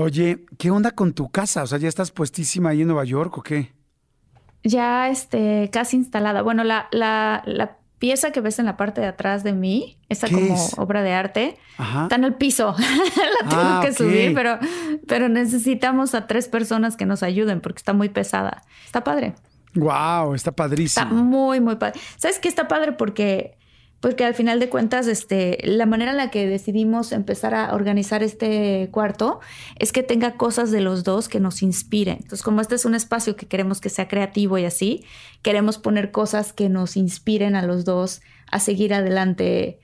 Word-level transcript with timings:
Oye, 0.00 0.44
¿qué 0.58 0.70
onda 0.70 0.92
con 0.92 1.12
tu 1.12 1.28
casa? 1.30 1.62
O 1.62 1.66
sea, 1.66 1.78
¿ya 1.78 1.88
estás 1.88 2.10
puestísima 2.12 2.70
ahí 2.70 2.82
en 2.82 2.86
Nueva 2.88 3.04
York 3.04 3.36
o 3.36 3.42
qué? 3.42 3.72
Ya 4.62 5.08
este, 5.08 5.70
casi 5.72 5.96
instalada. 5.96 6.42
Bueno, 6.42 6.62
la, 6.62 6.88
la, 6.92 7.42
la 7.46 7.78
pieza 7.98 8.30
que 8.30 8.40
ves 8.40 8.60
en 8.60 8.66
la 8.66 8.76
parte 8.76 9.00
de 9.00 9.08
atrás 9.08 9.42
de 9.42 9.52
mí, 9.52 9.98
¿Qué 10.08 10.16
como 10.32 10.54
es? 10.54 10.74
obra 10.78 11.02
de 11.02 11.12
arte, 11.12 11.58
Ajá. 11.78 12.04
está 12.04 12.14
en 12.14 12.24
el 12.24 12.34
piso. 12.34 12.76
la 13.42 13.48
tengo 13.48 13.62
Ah, 13.62 13.80
que 13.84 13.92
subir, 13.92 14.34
pero, 14.34 14.58
pero 15.08 15.28
necesitamos 15.28 16.14
a 16.14 16.28
tres 16.28 16.46
personas 16.48 16.96
que 16.96 17.04
nos 17.06 17.24
ayuden 17.24 17.60
porque 17.60 17.78
está 17.78 17.92
muy 17.92 18.08
pesada. 18.08 18.62
Está 18.86 19.02
padre. 19.02 19.34
Wow, 19.74 20.34
está 20.34 20.52
padrísimo. 20.52 21.04
Está 21.06 21.12
muy, 21.14 21.60
muy 21.60 21.74
padre. 21.76 22.00
¿Sabes 22.16 22.38
qué 22.38 22.48
está 22.48 22.68
padre? 22.68 22.92
Porque, 22.92 23.57
porque 24.00 24.24
al 24.24 24.34
final 24.34 24.60
de 24.60 24.68
cuentas, 24.68 25.08
este, 25.08 25.58
la 25.64 25.84
manera 25.84 26.12
en 26.12 26.16
la 26.18 26.30
que 26.30 26.46
decidimos 26.46 27.10
empezar 27.10 27.54
a 27.54 27.74
organizar 27.74 28.22
este 28.22 28.88
cuarto 28.92 29.40
es 29.76 29.90
que 29.90 30.04
tenga 30.04 30.36
cosas 30.36 30.70
de 30.70 30.80
los 30.80 31.02
dos 31.02 31.28
que 31.28 31.40
nos 31.40 31.62
inspiren. 31.62 32.18
Entonces, 32.18 32.42
como 32.42 32.60
este 32.60 32.76
es 32.76 32.84
un 32.84 32.94
espacio 32.94 33.34
que 33.34 33.46
queremos 33.46 33.80
que 33.80 33.88
sea 33.88 34.06
creativo 34.06 34.56
y 34.56 34.64
así, 34.64 35.04
queremos 35.42 35.78
poner 35.78 36.12
cosas 36.12 36.52
que 36.52 36.68
nos 36.68 36.96
inspiren 36.96 37.56
a 37.56 37.62
los 37.62 37.84
dos 37.84 38.20
a 38.50 38.60
seguir 38.60 38.94
adelante, 38.94 39.80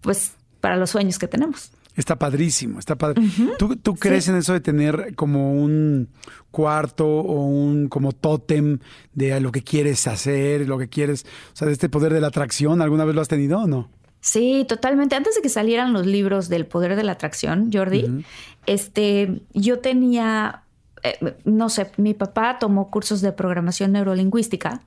pues, 0.00 0.32
para 0.60 0.76
los 0.76 0.90
sueños 0.90 1.18
que 1.18 1.28
tenemos. 1.28 1.70
Está 1.96 2.18
padrísimo, 2.18 2.78
está 2.78 2.96
padre. 2.96 3.22
¿Tú, 3.58 3.76
tú 3.76 3.94
crees 3.94 4.26
en 4.28 4.36
eso 4.36 4.52
de 4.52 4.60
tener 4.60 5.14
como 5.14 5.52
un 5.52 6.08
cuarto 6.50 7.06
o 7.06 7.46
un 7.46 7.88
como 7.88 8.12
tótem 8.12 8.80
de 9.12 9.38
lo 9.40 9.52
que 9.52 9.62
quieres 9.62 10.06
hacer, 10.08 10.66
lo 10.66 10.76
que 10.76 10.88
quieres, 10.88 11.24
o 11.52 11.56
sea, 11.56 11.66
de 11.66 11.72
este 11.72 11.88
poder 11.88 12.12
de 12.12 12.20
la 12.20 12.28
atracción? 12.28 12.82
¿Alguna 12.82 13.04
vez 13.04 13.14
lo 13.14 13.20
has 13.20 13.28
tenido 13.28 13.60
o 13.60 13.66
no? 13.66 13.90
Sí, 14.20 14.64
totalmente. 14.66 15.14
Antes 15.14 15.36
de 15.36 15.42
que 15.42 15.50
salieran 15.50 15.92
los 15.92 16.06
libros 16.06 16.48
del 16.48 16.66
poder 16.66 16.96
de 16.96 17.04
la 17.04 17.12
atracción, 17.12 17.70
Jordi, 17.72 18.24
este, 18.64 19.42
yo 19.52 19.80
tenía, 19.80 20.62
eh, 21.02 21.36
no 21.44 21.68
sé, 21.68 21.92
mi 21.98 22.14
papá 22.14 22.58
tomó 22.58 22.90
cursos 22.90 23.20
de 23.20 23.32
programación 23.32 23.92
neurolingüística 23.92 24.80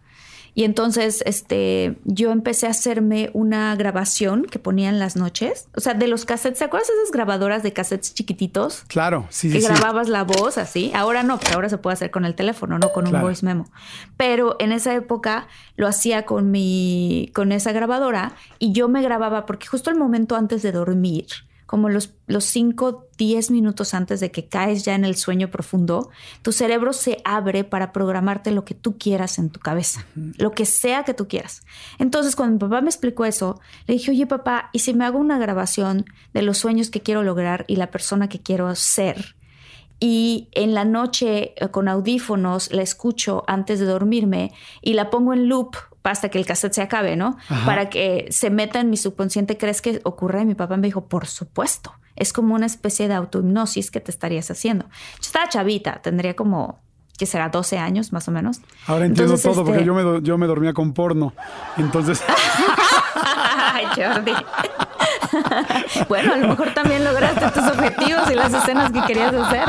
y 0.53 0.63
entonces, 0.63 1.23
este, 1.25 1.97
yo 2.05 2.31
empecé 2.31 2.67
a 2.67 2.71
hacerme 2.71 3.29
una 3.33 3.75
grabación 3.75 4.45
que 4.45 4.59
ponía 4.59 4.89
en 4.89 4.99
las 4.99 5.15
noches, 5.15 5.67
o 5.75 5.79
sea, 5.79 5.93
de 5.93 6.07
los 6.07 6.25
cassettes. 6.25 6.59
¿Te 6.59 6.65
acuerdas 6.65 6.87
de 6.89 6.93
esas 7.03 7.11
grabadoras 7.11 7.63
de 7.63 7.73
cassettes 7.73 8.13
chiquititos? 8.13 8.83
Claro, 8.87 9.27
sí, 9.29 9.51
que 9.51 9.61
sí, 9.61 9.67
sí. 9.67 9.71
grababas 9.73 10.09
la 10.09 10.23
voz 10.23 10.57
así. 10.57 10.91
Ahora 10.95 11.23
no, 11.23 11.37
porque 11.39 11.53
ahora 11.53 11.69
se 11.69 11.77
puede 11.77 11.93
hacer 11.93 12.11
con 12.11 12.25
el 12.25 12.35
teléfono, 12.35 12.79
no 12.79 12.91
con 12.91 13.05
un 13.05 13.11
Claro. 13.11 13.25
voice 13.25 13.45
memo. 13.45 13.69
Pero 14.17 14.55
en 14.59 14.71
esa 14.71 14.93
época 14.93 15.47
lo 15.75 15.87
hacía 15.87 16.25
con 16.25 16.51
mi, 16.51 17.31
con 17.35 17.51
esa 17.51 17.71
grabadora 17.71 18.33
y 18.59 18.71
yo 18.71 18.87
me 18.89 19.01
grababa 19.01 19.45
porque 19.45 19.67
justo 19.67 19.89
el 19.89 19.95
momento 19.97 20.35
antes 20.35 20.61
de 20.63 20.71
dormir, 20.71 21.27
como 21.67 21.89
los, 21.89 22.15
los 22.25 22.45
5, 22.45 23.09
10 23.17 23.51
minutos 23.51 23.93
antes 23.93 24.19
de 24.19 24.31
que 24.31 24.47
caes 24.47 24.83
ya 24.83 24.95
en 24.95 25.05
el 25.05 25.15
sueño 25.15 25.51
profundo, 25.51 26.09
tu 26.41 26.51
cerebro 26.53 26.93
se 26.93 27.17
abre 27.25 27.63
para 27.65 27.91
programarte 27.91 28.51
lo 28.51 28.65
que 28.65 28.73
tú 28.73 28.97
quieras 28.97 29.37
en 29.37 29.49
tu 29.49 29.59
cabeza, 29.59 30.07
lo 30.15 30.51
que 30.53 30.65
sea 30.65 31.03
que 31.03 31.13
tú 31.13 31.27
quieras. 31.27 31.61
Entonces, 31.99 32.35
cuando 32.35 32.53
mi 32.53 32.59
papá 32.59 32.81
me 32.81 32.89
explicó 32.89 33.25
eso, 33.25 33.59
le 33.85 33.95
dije, 33.95 34.11
oye 34.11 34.25
papá, 34.25 34.69
¿y 34.71 34.79
si 34.79 34.93
me 34.93 35.05
hago 35.05 35.19
una 35.19 35.37
grabación 35.37 36.05
de 36.33 36.41
los 36.41 36.57
sueños 36.57 36.89
que 36.89 37.01
quiero 37.01 37.21
lograr 37.21 37.65
y 37.67 37.75
la 37.75 37.91
persona 37.91 38.29
que 38.29 38.39
quiero 38.39 38.73
ser? 38.73 39.35
y 39.99 40.49
en 40.51 40.73
la 40.73 40.85
noche 40.85 41.53
eh, 41.55 41.69
con 41.69 41.87
audífonos 41.87 42.71
la 42.71 42.83
escucho 42.83 43.43
antes 43.47 43.79
de 43.79 43.85
dormirme 43.85 44.53
y 44.81 44.93
la 44.93 45.09
pongo 45.09 45.33
en 45.33 45.49
loop 45.49 45.75
hasta 46.11 46.29
que 46.29 46.37
el 46.37 46.45
cassette 46.45 46.73
se 46.73 46.81
acabe, 46.81 47.15
¿no? 47.15 47.37
Ajá. 47.49 47.65
Para 47.65 47.89
que 47.89 48.27
se 48.31 48.49
meta 48.49 48.79
en 48.79 48.89
mi 48.89 48.97
subconsciente. 48.97 49.57
¿Crees 49.57 49.81
que 49.81 49.99
ocurre? 50.03 50.41
Y 50.41 50.45
mi 50.45 50.55
papá 50.55 50.77
me 50.77 50.87
dijo, 50.87 51.05
por 51.07 51.25
supuesto. 51.27 51.93
Es 52.15 52.33
como 52.33 52.55
una 52.55 52.65
especie 52.65 53.07
de 53.07 53.13
autohipnosis 53.13 53.91
que 53.91 53.99
te 53.99 54.09
estarías 54.11 54.49
haciendo. 54.49 54.85
Yo 54.85 55.21
estaba 55.21 55.47
chavita, 55.49 56.01
tendría 56.01 56.35
como, 56.35 56.79
¿qué 57.17 57.25
será? 57.27 57.49
12 57.49 57.77
años 57.77 58.11
más 58.11 58.27
o 58.27 58.31
menos. 58.31 58.59
Ahora 58.87 59.05
entiendo 59.05 59.35
Entonces, 59.35 59.51
todo 59.51 59.63
porque 59.63 59.81
este- 59.81 59.85
yo 59.85 59.93
me, 59.93 60.21
yo 60.23 60.37
me 60.37 60.47
dormía 60.47 60.73
con 60.73 60.93
porno. 60.93 61.33
Entonces, 61.77 62.23
Ay, 63.73 63.85
Jordi. 63.95 64.33
bueno, 66.09 66.33
a 66.33 66.37
lo 66.37 66.47
mejor 66.49 66.73
también 66.73 67.03
lograste 67.03 67.49
tus 67.51 67.63
objetivos 67.69 68.31
y 68.31 68.35
las 68.35 68.53
escenas 68.53 68.91
que 68.91 69.01
querías 69.01 69.33
hacer. 69.33 69.65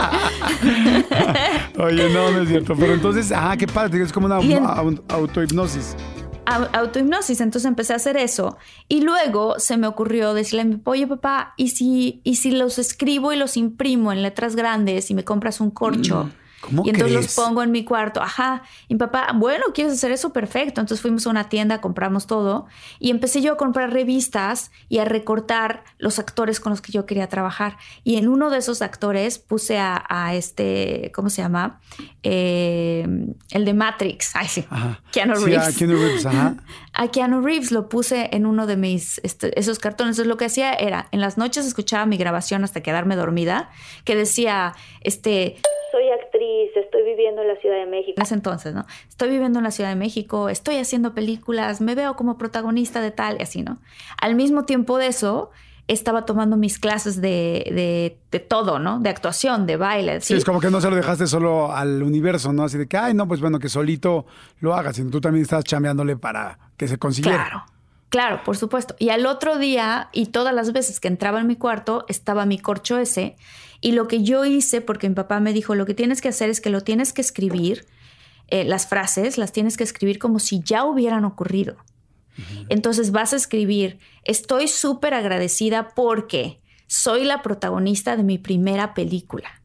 oye, 1.79 2.09
no, 2.13 2.31
no 2.31 2.43
es 2.43 2.49
cierto. 2.49 2.75
Pero 2.79 2.95
entonces, 2.95 3.33
ah, 3.35 3.55
qué 3.59 3.67
padre, 3.67 4.03
es 4.03 4.13
como 4.13 4.27
una 4.27 4.41
en- 4.41 5.01
autohipnosis. 5.09 5.97
au- 5.97 6.18
autohipnosis. 6.49 7.41
Entonces 7.41 7.69
empecé 7.69 7.93
a 7.93 7.97
hacer 7.97 8.17
eso. 8.17 8.57
Y 8.89 9.03
luego 9.03 9.59
se 9.59 9.77
me 9.77 9.87
ocurrió 9.87 10.35
decirle 10.35 10.63
a 10.63 10.65
mi 10.65 10.81
oye 10.85 11.07
papá, 11.07 11.55
¿y 11.57 11.69
si, 11.69 12.21
¿y 12.25 12.37
si 12.37 12.51
los 12.51 12.79
escribo 12.79 13.33
y 13.33 13.37
los 13.37 13.57
imprimo 13.57 14.13
en 14.13 14.23
letras 14.23 14.57
grandes 14.57 15.11
y 15.11 15.15
me 15.15 15.25
compras 15.25 15.61
un 15.61 15.71
corcho? 15.71 16.31
¿Cómo 16.61 16.83
y 16.85 16.91
entonces 16.91 17.17
crees? 17.17 17.37
los 17.39 17.47
pongo 17.47 17.63
en 17.63 17.71
mi 17.71 17.85
cuarto. 17.85 18.21
Ajá. 18.21 18.63
Y 18.89 18.95
mi 18.95 18.99
papá, 18.99 19.29
bueno, 19.35 19.67
¿quieres 19.75 19.93
hacer 19.95 20.11
eso? 20.11 20.33
Perfecto. 20.33 20.81
Entonces 20.81 21.01
fuimos 21.01 21.27
a 21.27 21.31
una 21.31 21.49
tienda, 21.49 21.81
compramos 21.81 22.27
todo. 22.27 22.67
Y 22.99 23.11
empecé 23.11 23.41
yo 23.43 23.53
a 23.53 23.57
comprar 23.57 23.93
revistas 23.93 24.71
y 24.89 24.99
a 24.99 25.05
recortar 25.05 25.85
los 25.99 26.19
actores 26.19 26.59
con 26.61 26.71
los 26.71 26.81
que 26.81 26.91
yo 26.93 27.07
quería 27.07 27.29
trabajar. 27.29 27.77
Y 28.03 28.17
en 28.17 28.29
uno 28.29 28.51
de 28.51 28.59
esos 28.59 28.83
actores 28.83 29.39
puse 29.39 29.79
a, 29.79 30.05
a 30.09 30.35
este, 30.35 31.13
¿cómo 31.15 31.31
se 31.31 31.43
llama? 31.43 31.81
Eh, 32.23 33.07
el 33.51 33.65
de 33.65 33.75
Matrix. 33.75 34.31
Ay, 34.35 34.49
sí. 34.49 34.65
Ajá. 34.69 35.01
Keanu 35.13 35.37
Sí, 35.37 35.45
Reeves. 35.47 35.69
a 35.69 35.79
Keanu 35.79 35.97
Reeves, 35.97 36.27
ajá. 36.27 36.57
A 36.93 37.07
Keanu 37.09 37.43
Reeves 37.43 37.71
lo 37.71 37.89
puse 37.89 38.29
en 38.33 38.45
uno 38.45 38.67
de 38.67 38.77
mis, 38.77 39.21
este, 39.23 39.57
esos 39.59 39.79
cartones. 39.79 40.17
Entonces 40.17 40.27
lo 40.27 40.37
que 40.37 40.47
hacía 40.47 40.73
era, 40.73 41.07
en 41.13 41.21
las 41.21 41.39
noches 41.39 41.65
escuchaba 41.65 42.07
mi 42.07 42.17
grabación 42.17 42.65
hasta 42.65 42.81
quedarme 42.83 43.15
dormida, 43.15 43.71
que 44.05 44.17
decía, 44.17 44.75
este, 45.03 45.61
soy 45.99 46.11
actriz, 46.11 46.71
estoy 46.77 47.03
viviendo 47.03 47.43
en 47.43 47.49
la 47.49 47.57
Ciudad 47.57 47.77
de 47.77 47.87
México. 47.87 48.15
En 48.17 48.23
ese 48.23 48.35
entonces, 48.35 48.75
¿no? 48.75 48.87
Estoy 49.09 49.31
viviendo 49.31 49.59
en 49.59 49.65
la 49.65 49.71
Ciudad 49.71 49.91
de 49.91 49.97
México, 49.97 50.49
estoy 50.49 50.77
haciendo 50.77 51.15
películas, 51.15 51.81
me 51.81 51.95
veo 51.95 52.15
como 52.15 52.39
protagonista 52.39 53.01
de 53.01 53.11
tal 53.11 53.39
y 53.39 53.43
así, 53.43 53.63
¿no? 53.63 53.79
Al 54.21 54.35
mismo 54.35 54.65
tiempo 54.65 54.99
de 54.99 55.09
eso, 55.09 55.51
estaba 55.89 56.25
tomando 56.27 56.57
mis 56.57 56.79
clases 56.79 57.21
de, 57.21 57.65
de, 57.75 58.19
de 58.31 58.41
todo, 58.41 58.79
¿no? 58.79 59.01
De 59.01 59.09
actuación, 59.09 59.67
de 59.67 59.77
baile. 59.77 60.21
Sí, 60.21 60.35
es 60.35 60.45
como 60.45 60.61
que 60.61 60.71
no 60.71 60.81
se 60.81 60.91
lo 60.91 60.97
dejaste 60.97 61.27
solo 61.27 61.73
al 61.73 62.03
universo, 62.03 62.53
¿no? 62.53 62.65
Así 62.65 62.79
de 62.79 62.87
que, 62.87 62.97
ay, 62.97 63.15
no, 63.15 63.27
pues 63.27 63.41
bueno, 63.41 63.59
que 63.59 63.69
solito 63.69 64.27
lo 64.61 64.75
hagas, 64.75 64.97
sino 64.97 65.11
tú 65.11 65.21
también 65.21 65.43
estás 65.43 65.65
chambeándole 65.65 66.17
para 66.17 66.59
que 66.77 66.87
se 66.87 66.99
consiguiera. 66.99 67.45
Claro, 67.45 67.65
claro, 68.11 68.41
por 68.45 68.57
supuesto. 68.57 68.95
Y 68.99 69.09
al 69.09 69.27
otro 69.27 69.59
día, 69.59 70.11
y 70.13 70.27
todas 70.27 70.55
las 70.55 70.73
veces 70.73 71.01
que 71.01 71.09
entraba 71.09 71.41
en 71.41 71.47
mi 71.47 71.57
cuarto, 71.57 72.05
estaba 72.09 72.45
mi 72.45 72.59
corcho 72.59 72.99
ese. 72.99 73.37
Y 73.81 73.93
lo 73.93 74.09
que 74.09 74.23
yo 74.23 74.45
hice, 74.45 74.81
porque 74.81 75.09
mi 75.09 75.15
papá 75.15 75.41
me 75.41 75.53
dijo, 75.53 75.75
lo 75.75 75.87
que 75.87 75.95
tienes 75.95 76.21
que 76.21 76.29
hacer 76.29 76.51
es 76.51 76.61
que 76.61 76.71
lo 76.71 76.81
tienes 76.81 77.13
que 77.13 77.21
escribir, 77.21 77.87
eh, 78.49 78.65
las 78.65 78.87
frases 78.87 79.39
las 79.39 79.53
tienes 79.53 79.77
que 79.77 79.85
escribir 79.85 80.19
como 80.19 80.39
si 80.39 80.61
ya 80.61 80.85
hubieran 80.85 81.25
ocurrido. 81.25 81.77
Entonces 82.69 83.11
vas 83.11 83.33
a 83.33 83.37
escribir, 83.37 83.99
estoy 84.25 84.69
súper 84.69 85.13
agradecida 85.13 85.89
porque 85.95 86.61
soy 86.87 87.25
la 87.25 87.43
protagonista 87.43 88.17
de 88.17 88.23
mi 88.23 88.39
primera 88.39 88.95
película. 88.95 89.63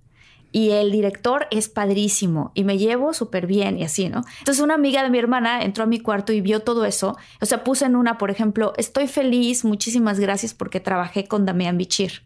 Y 0.51 0.69
el 0.69 0.92
director 0.92 1.48
es 1.50 1.68
padrísimo 1.68 2.51
y 2.54 2.63
me 2.63 2.77
llevo 2.77 3.13
súper 3.13 3.48
bien 3.48 3.77
y 3.80 3.83
así, 3.83 4.10
¿no? 4.10 4.24
Entonces 4.39 4.63
una 4.63 4.75
amiga 4.75 5.01
de 5.01 5.10
mi 5.10 5.18
hermana 5.18 5.63
entró 5.63 5.83
a 5.83 5.88
mi 5.88 6.00
cuarto 6.00 6.31
y 6.31 6.42
vio 6.42 6.60
todo 6.60 6.86
eso. 6.86 7.18
O 7.42 7.45
sea, 7.45 7.63
puse 7.63 7.86
en 7.86 7.95
una, 7.95 8.19
por 8.19 8.30
ejemplo, 8.30 8.74
estoy 8.77 9.07
feliz, 9.07 9.65
muchísimas 9.65 10.19
gracias 10.19 10.54
porque 10.54 10.80
trabajé 10.80 11.27
con 11.27 11.45
Damián 11.45 11.77
Bichir. 11.77 12.21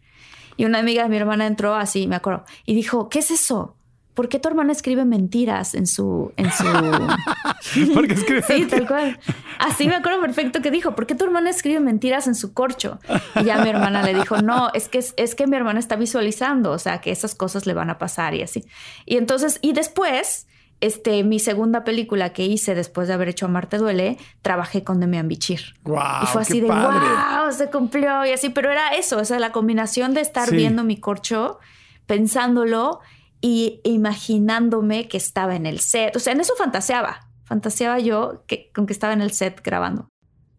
Y 0.58 0.66
una 0.66 0.80
amiga 0.80 1.04
de 1.04 1.10
mi 1.10 1.18
hermana 1.18 1.48
entró 1.48 1.76
así, 1.76 2.08
me 2.08 2.16
acuerdo, 2.16 2.44
y 2.66 2.76
dijo, 2.76 3.10
¿qué 3.10 3.20
es 3.20 3.32
eso? 3.32 3.76
¿Por 4.16 4.30
qué 4.30 4.40
tu 4.40 4.50
hermana 4.50 4.72
escribe 4.72 5.06
mentiras 5.06 5.76
en 5.76 5.86
su... 5.86 6.34
En 6.38 6.52
su... 6.52 6.64
Porque 7.94 8.16
escribe 8.16 8.42
Sí, 8.42 8.66
tal 8.66 8.88
cual. 8.88 9.20
Así 9.60 9.88
me 9.88 9.94
acuerdo 9.94 10.20
perfecto 10.22 10.60
que 10.64 10.72
dijo, 10.72 10.96
¿por 10.96 11.06
qué 11.06 11.14
tu 11.14 11.24
hermana 11.24 11.52
escribe 11.52 11.80
mentiras 11.82 12.26
en 12.26 12.34
su 12.34 12.52
corcho? 12.52 13.00
Y 13.36 13.44
ya 13.44 13.60
mi 13.60 13.70
hermana 13.70 14.02
le 14.02 14.16
dijo, 14.16 14.42
no, 14.42 14.72
es 14.74 14.90
que, 14.90 15.06
es 15.16 15.36
que 15.36 15.46
mi 15.46 15.56
hermana 15.56 15.80
está 15.80 15.98
visualizando, 15.98 16.72
o 16.72 16.80
sea, 16.80 17.00
que 17.00 17.12
esas 17.12 17.36
cosas 17.36 17.68
le 17.68 17.76
van 17.76 17.92
a 17.92 18.00
pasar 18.00 18.34
y 18.34 18.42
así. 18.42 18.66
Y 19.06 19.18
entonces, 19.18 19.60
y 19.62 19.74
después, 19.74 20.48
este, 20.82 21.24
mi 21.24 21.40
segunda 21.40 21.84
película 21.84 22.34
que 22.34 22.46
hice 22.46 22.76
después 22.76 23.08
de 23.08 23.14
haber 23.16 23.30
hecho 23.30 23.46
Amarte 23.48 23.78
Duele, 23.78 24.18
trabajé 24.42 24.84
con 24.84 25.00
Demian 25.00 25.28
Bichir. 25.28 25.74
Guau, 25.84 26.24
y 26.24 26.28
fue 26.28 26.42
qué 26.44 26.52
así 26.52 26.62
de, 26.62 26.68
padre. 26.68 27.00
wow, 27.08 27.52
se 27.52 27.70
cumplió 27.70 28.26
y 28.26 28.32
así, 28.32 28.50
pero 28.50 28.72
era 28.72 28.90
eso, 28.96 29.18
o 29.18 29.26
sea, 29.26 29.40
la 29.40 29.52
combinación 29.52 30.14
de 30.14 30.22
estar 30.22 30.48
Sí. 30.50 30.56
viendo 30.56 30.84
mi 30.84 30.98
corcho, 30.98 31.60
pensándolo 32.06 33.00
y 33.42 33.82
imaginándome 33.84 35.08
que 35.08 35.18
estaba 35.18 35.56
en 35.56 35.66
el 35.66 35.80
set. 35.80 36.16
O 36.16 36.20
sea, 36.20 36.34
en 36.34 36.42
eso 36.42 36.54
fantaseaba. 36.58 37.28
Fantaseaba 37.44 38.00
yo 38.00 38.44
que, 38.48 38.72
con 38.74 38.86
que 38.88 38.94
estaba 38.94 39.14
en 39.14 39.22
el 39.22 39.32
set 39.32 39.62
grabando. 39.64 40.10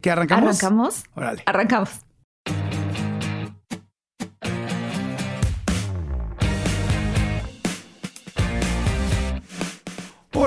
¿Que 0.00 0.10
arrancamos? 0.10 0.48
¿Arrancamos? 0.62 1.04
Órale. 1.14 1.42
Arrancamos. 1.46 1.90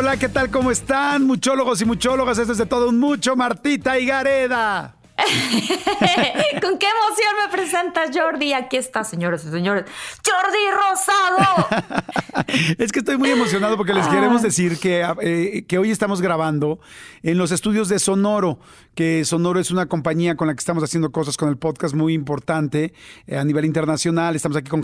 Hola, 0.01 0.17
¿qué 0.17 0.29
tal? 0.29 0.49
¿Cómo 0.49 0.71
están? 0.71 1.27
Muchólogos 1.27 1.79
y 1.83 1.85
muchólogas, 1.85 2.39
esto 2.39 2.53
es 2.53 2.57
de 2.57 2.65
todo 2.65 2.89
un 2.89 2.99
mucho, 2.99 3.35
Martita 3.35 3.99
y 3.99 4.07
Gareda. 4.07 4.95
¿Con 6.59 6.79
qué 6.79 6.87
emoción 6.87 7.35
me 7.45 7.51
presentas, 7.55 8.09
Jordi? 8.11 8.53
Aquí 8.53 8.77
está, 8.77 9.03
señores 9.03 9.45
y 9.45 9.51
señores. 9.51 9.85
¡Jordi 10.25 10.57
Rosado! 10.71 11.67
Es 12.79 12.91
que 12.91 12.99
estoy 12.99 13.17
muy 13.17 13.29
emocionado 13.29 13.77
porque 13.77 13.93
les 13.93 14.07
Ah. 14.07 14.09
queremos 14.09 14.41
decir 14.41 14.79
que, 14.79 15.05
eh, 15.21 15.65
que 15.67 15.77
hoy 15.77 15.91
estamos 15.91 16.19
grabando 16.21 16.79
en 17.21 17.37
los 17.37 17.51
estudios 17.51 17.87
de 17.87 17.99
Sonoro, 17.99 18.57
que 18.95 19.23
Sonoro 19.25 19.59
es 19.59 19.71
una 19.71 19.85
compañía 19.85 20.35
con 20.35 20.47
la 20.47 20.53
que 20.53 20.59
estamos 20.59 20.83
haciendo 20.83 21.11
cosas 21.11 21.37
con 21.37 21.49
el 21.49 21.57
podcast 21.57 21.95
muy 21.95 22.13
importante 22.13 22.93
eh, 23.27 23.37
a 23.37 23.43
nivel 23.45 23.65
internacional. 23.65 24.35
Estamos 24.35 24.57
aquí 24.57 24.69
con, 24.69 24.83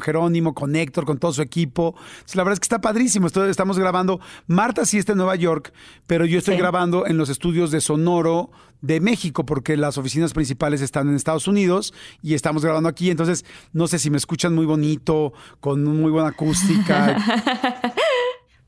Jerónimo, 0.00 0.54
con 0.54 0.74
Héctor, 0.74 1.04
con 1.04 1.18
todo 1.18 1.32
su 1.32 1.42
equipo. 1.42 1.94
Entonces, 2.14 2.36
la 2.36 2.44
verdad 2.44 2.54
es 2.54 2.60
que 2.60 2.64
está 2.64 2.80
padrísimo. 2.80 3.26
Estamos 3.26 3.78
grabando. 3.78 4.20
Marta 4.46 4.84
sí 4.86 4.98
está 4.98 5.12
en 5.12 5.18
Nueva 5.18 5.36
York, 5.36 5.72
pero 6.06 6.24
yo 6.24 6.38
estoy 6.38 6.54
Sí. 6.54 6.60
grabando 6.60 7.06
en 7.06 7.16
los 7.18 7.28
estudios 7.28 7.70
de 7.70 7.80
Sonoro 7.80 8.50
de 8.80 8.98
México 9.00 9.46
porque 9.46 9.76
las 9.76 9.96
oficinas 9.96 10.32
principales 10.32 10.80
están 10.80 11.08
en 11.08 11.14
Estados 11.14 11.46
Unidos 11.46 11.94
y 12.20 12.34
estamos 12.34 12.64
grabando 12.64 12.88
aquí. 12.88 13.10
Entonces, 13.10 13.44
no 13.72 13.86
sé 13.86 13.98
si 13.98 14.10
me 14.10 14.16
escuchan 14.16 14.54
muy 14.54 14.66
bonito, 14.66 15.32
con 15.60 15.84
muy 15.84 16.10
buena 16.10 16.30
acústica. 16.30 17.16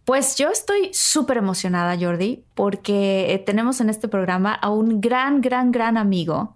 Pues 0.05 0.37
yo 0.37 0.51
estoy 0.51 0.91
súper 0.93 1.39
emocionada, 1.39 1.97
Jordi, 1.99 2.45
porque 2.55 3.33
eh, 3.33 3.39
tenemos 3.39 3.81
en 3.81 3.89
este 3.89 4.07
programa 4.07 4.53
a 4.53 4.69
un 4.69 5.01
gran, 5.01 5.41
gran, 5.41 5.73
gran 5.73 5.97
amigo. 5.97 6.55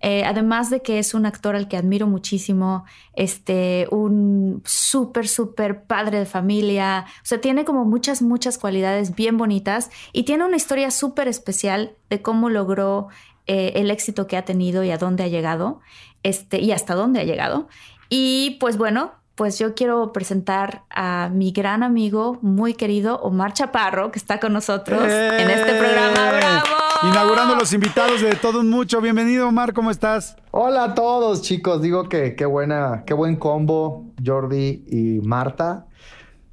Eh, 0.00 0.22
además 0.24 0.70
de 0.70 0.82
que 0.82 0.98
es 0.98 1.14
un 1.14 1.26
actor 1.26 1.56
al 1.56 1.66
que 1.66 1.76
admiro 1.76 2.06
muchísimo, 2.06 2.84
este, 3.14 3.88
un 3.90 4.62
súper, 4.64 5.26
súper 5.26 5.84
padre 5.84 6.20
de 6.20 6.26
familia. 6.26 7.06
O 7.22 7.24
sea, 7.26 7.40
tiene 7.40 7.64
como 7.64 7.84
muchas, 7.84 8.22
muchas 8.22 8.58
cualidades 8.58 9.16
bien 9.16 9.38
bonitas 9.38 9.90
y 10.12 10.24
tiene 10.24 10.44
una 10.44 10.56
historia 10.56 10.90
súper 10.90 11.26
especial 11.26 11.96
de 12.10 12.22
cómo 12.22 12.48
logró 12.48 13.08
eh, 13.46 13.72
el 13.76 13.90
éxito 13.90 14.26
que 14.26 14.36
ha 14.36 14.44
tenido 14.44 14.84
y 14.84 14.90
a 14.90 14.98
dónde 14.98 15.24
ha 15.24 15.28
llegado, 15.28 15.80
este, 16.22 16.60
y 16.60 16.70
hasta 16.70 16.94
dónde 16.94 17.20
ha 17.20 17.24
llegado. 17.24 17.66
Y 18.08 18.58
pues 18.60 18.76
bueno, 18.76 19.12
pues 19.34 19.58
yo 19.58 19.74
quiero 19.74 20.12
presentar 20.12 20.84
a 20.90 21.28
mi 21.32 21.52
gran 21.52 21.82
amigo, 21.82 22.38
muy 22.42 22.74
querido 22.74 23.20
Omar 23.20 23.52
Chaparro, 23.52 24.12
que 24.12 24.18
está 24.18 24.38
con 24.38 24.52
nosotros 24.52 25.02
en 25.02 25.50
este 25.50 25.74
programa. 25.74 26.30
¡Eh! 26.30 26.36
¡Bravo! 26.36 26.66
Inaugurando 27.02 27.56
los 27.56 27.72
invitados 27.72 28.20
de 28.20 28.34
todo 28.36 28.60
un 28.60 28.70
mucho. 28.70 29.00
Bienvenido, 29.00 29.48
Omar, 29.48 29.74
¿cómo 29.74 29.90
estás? 29.90 30.36
Hola 30.52 30.84
a 30.84 30.94
todos, 30.94 31.42
chicos. 31.42 31.82
Digo 31.82 32.08
que 32.08 32.36
qué 32.36 32.46
buena, 32.46 33.02
qué 33.06 33.12
buen 33.12 33.36
combo, 33.36 34.06
Jordi 34.24 34.84
y 34.86 35.20
Marta. 35.26 35.86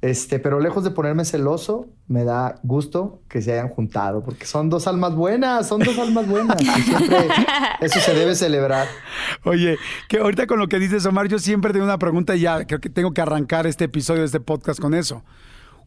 Este, 0.00 0.40
pero 0.40 0.58
lejos 0.58 0.82
de 0.82 0.90
ponerme 0.90 1.24
celoso, 1.24 1.86
me 2.12 2.24
da 2.24 2.56
gusto 2.62 3.22
que 3.26 3.40
se 3.40 3.52
hayan 3.52 3.68
juntado, 3.68 4.22
porque 4.22 4.44
son 4.44 4.68
dos 4.68 4.86
almas 4.86 5.14
buenas, 5.14 5.66
son 5.66 5.80
dos 5.80 5.98
almas 5.98 6.28
buenas. 6.28 6.58
Eso 7.80 8.00
se 8.00 8.14
debe 8.14 8.34
celebrar. 8.34 8.86
Oye, 9.44 9.78
que 10.08 10.18
ahorita 10.18 10.46
con 10.46 10.58
lo 10.58 10.68
que 10.68 10.78
dices, 10.78 11.06
Omar, 11.06 11.28
yo 11.28 11.38
siempre 11.38 11.72
tengo 11.72 11.86
una 11.86 11.98
pregunta 11.98 12.36
y 12.36 12.40
ya 12.40 12.66
creo 12.66 12.80
que 12.80 12.90
tengo 12.90 13.12
que 13.12 13.22
arrancar 13.22 13.66
este 13.66 13.84
episodio 13.84 14.24
este 14.24 14.40
podcast 14.40 14.78
con 14.78 14.92
eso. 14.92 15.24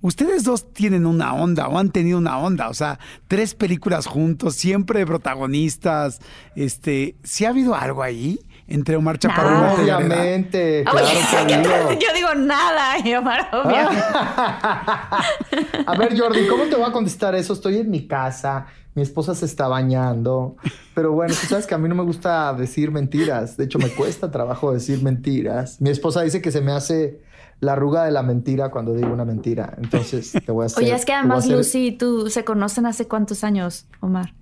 Ustedes 0.01 0.43
dos 0.43 0.73
tienen 0.73 1.05
una 1.05 1.33
onda 1.35 1.67
o 1.67 1.77
han 1.77 1.91
tenido 1.91 2.17
una 2.17 2.39
onda, 2.39 2.69
o 2.69 2.73
sea, 2.73 2.99
tres 3.27 3.53
películas 3.53 4.07
juntos, 4.07 4.55
siempre 4.55 5.05
protagonistas. 5.05 6.19
Este, 6.55 7.15
¿sí 7.23 7.45
ha 7.45 7.49
habido 7.49 7.75
algo 7.75 8.01
ahí 8.01 8.39
entre 8.67 8.95
Omar 8.95 9.19
Chaparro 9.19 9.49
y 9.51 9.89
Ah? 9.89 9.97
Obviamente, 9.99 10.83
claro 10.83 11.07
habido. 11.39 11.91
yo 11.99 12.07
digo 12.15 12.33
nada, 12.35 12.97
y 13.03 13.13
Omar, 13.13 13.47
obviamente. 13.53 14.03
A 15.87 15.95
ver, 15.97 16.17
Jordi, 16.19 16.47
¿cómo 16.47 16.63
te 16.65 16.75
voy 16.75 16.85
a 16.85 16.91
contestar 16.91 17.35
eso? 17.35 17.53
Estoy 17.53 17.77
en 17.77 17.89
mi 17.89 18.07
casa, 18.07 18.65
mi 18.95 19.01
esposa 19.01 19.35
se 19.35 19.45
está 19.45 19.67
bañando, 19.67 20.55
pero 20.93 21.11
bueno, 21.11 21.33
tú 21.39 21.47
sabes 21.47 21.67
que 21.67 21.75
a 21.75 21.77
mí 21.77 21.87
no 21.89 21.95
me 21.95 22.03
gusta 22.03 22.53
decir 22.53 22.91
mentiras. 22.91 23.57
De 23.57 23.65
hecho, 23.65 23.77
me 23.79 23.89
cuesta 23.89 24.31
trabajo 24.31 24.71
decir 24.73 25.03
mentiras. 25.03 25.79
Mi 25.81 25.89
esposa 25.89 26.21
dice 26.21 26.41
que 26.41 26.51
se 26.51 26.61
me 26.61 26.71
hace 26.71 27.21
la 27.59 27.73
arruga 27.73 28.03
de 28.05 28.11
la 28.11 28.23
mentira 28.23 28.69
cuando 28.71 28.93
digo 28.93 29.11
una 29.13 29.25
mentira. 29.25 29.75
Entonces, 29.81 30.31
te 30.31 30.51
voy 30.51 30.63
a 30.63 30.65
hacer. 30.67 30.83
Oye, 30.83 30.93
es 30.95 31.05
que 31.05 31.13
además 31.13 31.45
hacer- 31.45 31.57
Lucy 31.57 31.87
y 31.87 31.91
tú 31.97 32.29
se 32.29 32.43
conocen 32.43 32.85
hace 32.85 33.07
cuántos 33.07 33.43
años, 33.43 33.87
Omar. 34.01 34.33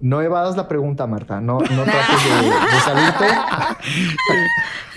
No 0.00 0.22
evadas 0.22 0.56
la 0.56 0.66
pregunta, 0.66 1.06
Marta. 1.06 1.40
No, 1.40 1.58
no 1.60 1.84
trates 1.84 2.24
de, 2.24 2.46
de 2.46 2.80
salirte. 2.84 3.26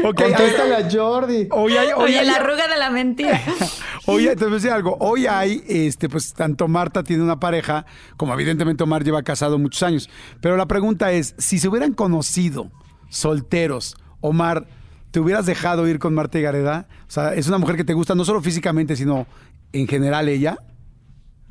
Ok, 0.04 0.20
a 0.22 0.24
ver, 0.24 0.34
Contéstale 0.36 0.76
a 0.76 0.90
Jordi. 0.92 1.48
hoy 1.52 1.78
hay, 1.78 1.90
hoy 1.90 2.04
Oye, 2.06 2.20
hay- 2.20 2.26
la 2.26 2.36
arruga 2.38 2.68
de 2.68 2.78
la 2.78 2.90
mentira. 2.90 3.40
Hoy, 4.06 4.26
te 4.26 4.36
voy 4.44 4.52
a 4.52 4.56
decir 4.56 4.72
algo. 4.72 4.98
Hoy 5.00 5.28
hay, 5.28 5.64
este, 5.68 6.10
pues, 6.10 6.34
tanto 6.34 6.68
Marta 6.68 7.04
tiene 7.04 7.24
una 7.24 7.40
pareja, 7.40 7.86
como 8.18 8.34
evidentemente 8.34 8.84
Omar 8.84 9.04
lleva 9.04 9.22
casado 9.24 9.58
muchos 9.60 9.82
años. 9.84 10.10
Pero 10.42 10.58
la 10.58 10.66
pregunta 10.66 11.12
es: 11.14 11.36
si 11.38 11.58
se 11.60 11.70
hubieran 11.70 11.94
conocido 11.94 12.70
solteros, 13.08 13.96
Omar, 14.20 14.66
¿te 15.12 15.20
hubieras 15.20 15.46
dejado 15.46 15.88
ir 15.88 16.00
con 16.00 16.14
Marta 16.14 16.38
y 16.40 16.42
Gareda? 16.42 16.88
O 17.08 17.12
sea, 17.12 17.34
es 17.36 17.48
una 17.48 17.60
mujer 17.60 17.78
que 17.78 17.84
te 17.86 17.94
gusta 17.94 18.16
no 18.16 18.26
solo 18.26 18.42
físicamente, 18.42 18.96
sino 18.96 19.28
en 19.72 19.88
general 19.88 20.28
ella. 20.28 20.58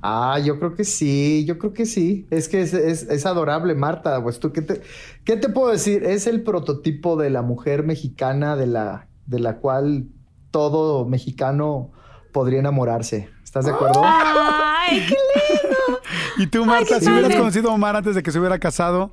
Ah, 0.02 0.38
yo 0.40 0.58
creo 0.58 0.74
que 0.74 0.84
sí, 0.84 1.44
yo 1.46 1.58
creo 1.58 1.72
que 1.72 1.86
sí. 1.86 2.26
Es 2.30 2.48
que 2.48 2.60
es, 2.62 2.74
es- 2.74 3.04
es 3.04 3.24
adorable, 3.26 3.74
Marta. 3.74 4.22
Pues 4.22 4.40
tú, 4.40 4.52
¿qué 4.52 4.60
te, 4.62 4.82
¿qué 5.24 5.36
te 5.36 5.48
puedo 5.48 5.70
decir? 5.70 6.04
Es 6.04 6.26
el 6.26 6.42
prototipo 6.42 7.16
de 7.16 7.30
la 7.30 7.42
mujer 7.42 7.84
mexicana 7.84 8.56
de 8.56 8.66
la, 8.66 9.06
de 9.26 9.38
la 9.38 9.58
cual 9.58 10.06
todo 10.50 11.06
mexicano 11.06 11.92
podría 12.32 12.58
enamorarse. 12.58 13.28
¿Estás 13.44 13.64
de 13.66 13.70
acuerdo? 13.70 14.02
Ay, 14.04 15.00
qué 15.08 15.14
lindo. 15.14 16.00
Y 16.38 16.46
tú, 16.46 16.64
Marta, 16.64 16.98
si 16.98 17.08
hubieras 17.10 17.34
conocido 17.36 17.70
a 17.70 17.74
Omar 17.74 17.94
antes 17.94 18.14
de 18.14 18.22
que 18.22 18.32
se 18.32 18.38
hubiera 18.38 18.58
casado, 18.58 19.12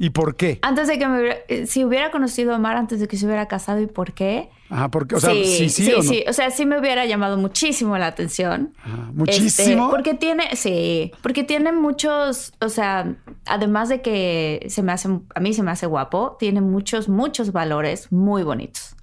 ¿y 0.00 0.10
por 0.10 0.34
qué? 0.34 0.58
Antes 0.62 0.88
de 0.88 0.98
que 0.98 1.06
me 1.06 1.20
hubiera, 1.20 1.36
eh, 1.46 1.66
si 1.66 1.84
hubiera 1.84 2.10
conocido 2.10 2.54
a 2.54 2.56
Omar 2.56 2.74
antes 2.78 3.00
de 3.00 3.06
que 3.06 3.18
se 3.18 3.26
hubiera 3.26 3.46
casado 3.48 3.82
y 3.82 3.86
por 3.86 4.14
qué. 4.14 4.48
Ajá, 4.70 4.90
porque, 4.90 5.14
o 5.14 5.20
sea, 5.20 5.34
sí, 5.34 5.68
sí, 5.68 5.68
sí, 5.68 5.92
o 5.92 5.98
no. 5.98 6.02
sí. 6.02 6.24
O 6.26 6.32
sea, 6.32 6.50
sí 6.50 6.64
me 6.64 6.78
hubiera 6.78 7.04
llamado 7.04 7.36
muchísimo 7.36 7.98
la 7.98 8.06
atención. 8.06 8.72
Ajá, 8.82 9.10
muchísimo. 9.12 9.84
Este, 9.84 9.90
porque 9.90 10.14
tiene, 10.14 10.56
sí, 10.56 11.12
porque 11.22 11.44
tiene 11.44 11.72
muchos, 11.72 12.54
o 12.62 12.70
sea, 12.70 13.14
además 13.44 13.90
de 13.90 14.00
que 14.00 14.64
se 14.70 14.82
me 14.82 14.92
hace, 14.92 15.10
a 15.34 15.40
mí 15.40 15.52
se 15.52 15.62
me 15.62 15.70
hace 15.70 15.84
guapo, 15.84 16.38
tiene 16.38 16.62
muchos, 16.62 17.10
muchos 17.10 17.52
valores 17.52 18.10
muy 18.10 18.42
bonitos. 18.42 18.96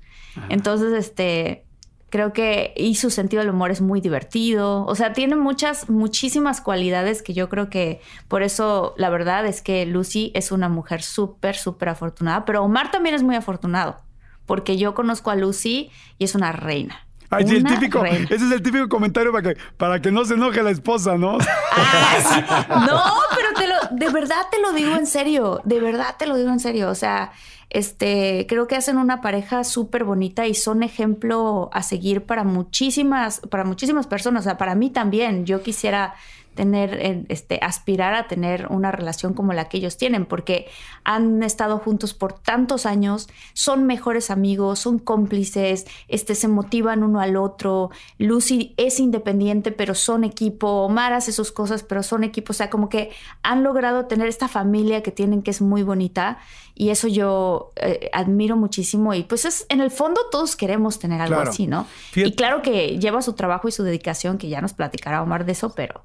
Entonces, 0.50 0.94
este, 0.94 1.67
creo 2.10 2.34
que, 2.34 2.74
y 2.76 2.96
su 2.96 3.10
sentido 3.10 3.42
del 3.42 3.52
humor 3.52 3.72
es 3.72 3.82
muy 3.82 4.02
divertido. 4.02 4.86
O 4.86 4.96
sea, 4.96 5.14
tiene 5.14 5.36
muchas, 5.36 5.90
muchísimas 5.90 6.62
cualidades 6.62 7.22
que 7.22 7.34
yo 7.34 7.50
creo 7.50 7.70
que 7.70 8.02
por 8.28 8.44
eso 8.44 8.94
la 8.98 9.10
verdad 9.10 9.46
es 9.46 9.62
que 9.62 9.86
Lucy 9.86 10.32
es 10.34 10.52
una 10.52 10.70
mujer 10.70 11.02
súper, 11.02 11.56
súper 11.56 11.90
afortunada, 11.90 12.46
pero 12.46 12.64
Omar 12.64 12.92
también 12.92 13.16
es 13.16 13.24
muy 13.24 13.36
afortunado, 13.36 13.98
porque 14.46 14.78
yo 14.78 14.94
conozco 14.94 15.32
a 15.32 15.36
Lucy 15.36 15.92
y 16.18 16.26
es 16.26 16.36
una 16.36 16.52
reina. 16.52 17.04
Ay, 17.30 17.46
sí, 17.46 17.58
el 17.58 17.64
típico, 17.66 18.02
reina. 18.02 18.26
ese 18.30 18.46
es 18.46 18.52
el 18.52 18.62
típico 18.62 18.88
comentario 18.88 19.34
para 19.34 19.54
que, 19.54 19.60
para 19.76 20.02
que 20.02 20.12
no 20.12 20.24
se 20.24 20.36
enoje 20.36 20.64
la 20.64 20.72
esposa, 20.72 21.18
¿no? 21.18 21.38
Ah, 21.80 22.16
sí. 22.22 22.42
No, 22.70 23.04
pero 23.36 23.50
de 23.92 24.10
verdad 24.10 24.42
te 24.52 24.60
lo 24.60 24.72
digo 24.74 24.96
en 24.96 25.08
serio, 25.08 25.62
de 25.64 25.80
verdad 25.80 26.16
te 26.18 26.26
lo 26.26 26.36
digo 26.36 26.50
en 26.50 26.60
serio. 26.60 26.90
O 26.90 26.96
sea, 26.96 27.32
este, 27.70 28.46
creo 28.48 28.68
que 28.68 28.76
hacen 28.76 28.98
una 28.98 29.22
pareja 29.22 29.64
súper 29.64 30.04
bonita 30.04 30.48
y 30.48 30.54
son 30.54 30.84
ejemplo 30.84 31.70
a 31.74 31.84
seguir 31.84 32.24
para 32.26 32.44
muchísimas, 32.44 33.42
para 33.50 33.64
muchísimas 33.64 34.08
personas. 34.08 34.42
O 34.42 34.44
sea, 34.46 34.58
para 34.58 34.76
mí 34.76 34.90
también. 34.90 35.46
Yo 35.46 35.62
quisiera 35.62 36.16
tener, 36.58 37.26
este, 37.30 37.60
aspirar 37.62 38.14
a 38.14 38.28
tener 38.28 38.68
una 38.70 38.92
relación 38.92 39.34
como 39.34 39.54
la 39.54 39.70
que 39.70 39.78
ellos 39.78 39.96
tienen, 39.96 40.26
porque 40.26 40.68
han 41.06 41.42
estado 41.42 41.78
juntos 41.78 42.14
por 42.14 42.34
tantos 42.34 42.86
años, 42.86 43.30
son 43.54 43.86
mejores 43.86 44.30
amigos, 44.30 44.80
son 44.80 45.00
cómplices, 45.00 45.86
este, 46.10 46.36
se 46.36 46.50
motivan 46.50 47.04
uno 47.04 47.22
al 47.22 47.38
otro. 47.38 47.92
Lucy 48.18 48.74
es 48.76 49.00
independiente, 49.00 49.72
pero 49.72 49.96
son 49.96 50.26
equipo. 50.26 50.68
Omar 50.68 51.14
hace 51.14 51.32
sus 51.32 51.54
cosas, 51.54 51.84
pero 51.84 52.04
son 52.04 52.26
equipo. 52.26 52.52
O 52.52 52.54
sea, 52.54 52.70
como 52.70 52.90
que 52.90 53.12
han 53.42 53.64
logrado 53.64 54.08
tener 54.08 54.28
esta 54.28 54.50
familia 54.50 55.02
que 55.02 55.12
tienen 55.12 55.44
que 55.44 55.52
es 55.52 55.62
muy 55.62 55.84
bonita 55.84 56.40
y 56.80 56.90
eso 56.90 57.08
yo 57.08 57.72
eh, 57.76 58.10
admiro 58.14 58.56
muchísimo 58.56 59.14
y 59.16 59.24
pues 59.24 59.46
es 59.46 59.66
en 59.70 59.82
el 59.82 59.90
fondo 59.90 60.22
todos 60.32 60.56
queremos 60.56 61.00
tener 61.00 61.22
algo 61.22 61.40
así, 61.40 61.66
¿no? 61.66 61.88
Y 62.16 62.36
claro 62.36 62.62
que 62.62 63.00
lleva 63.00 63.22
su 63.24 63.34
trabajo 63.34 63.68
y 63.68 63.72
su 63.72 63.84
dedicación, 63.84 64.38
que 64.38 64.48
ya 64.48 64.62
nos 64.62 64.74
platicará 64.74 65.24
Omar 65.24 65.46
de 65.46 65.54
eso, 65.54 65.74
pero, 65.74 66.04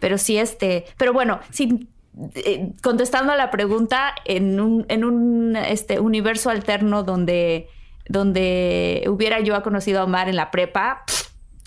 pero 0.00 0.18
sí 0.18 0.38
este, 0.38 0.84
pero 0.96 1.12
bueno, 1.12 1.40
sí, 1.50 1.88
eh, 2.34 2.72
contestando 2.82 3.32
a 3.32 3.36
la 3.36 3.50
pregunta, 3.50 4.14
en 4.24 4.60
un, 4.60 4.86
en 4.88 5.04
un 5.04 5.56
este, 5.56 6.00
universo 6.00 6.50
alterno 6.50 7.02
donde, 7.02 7.68
donde 8.08 9.04
hubiera 9.08 9.40
yo 9.40 9.60
conocido 9.62 10.00
a 10.00 10.04
Omar 10.04 10.28
en 10.28 10.36
la 10.36 10.50
prepa, 10.50 11.04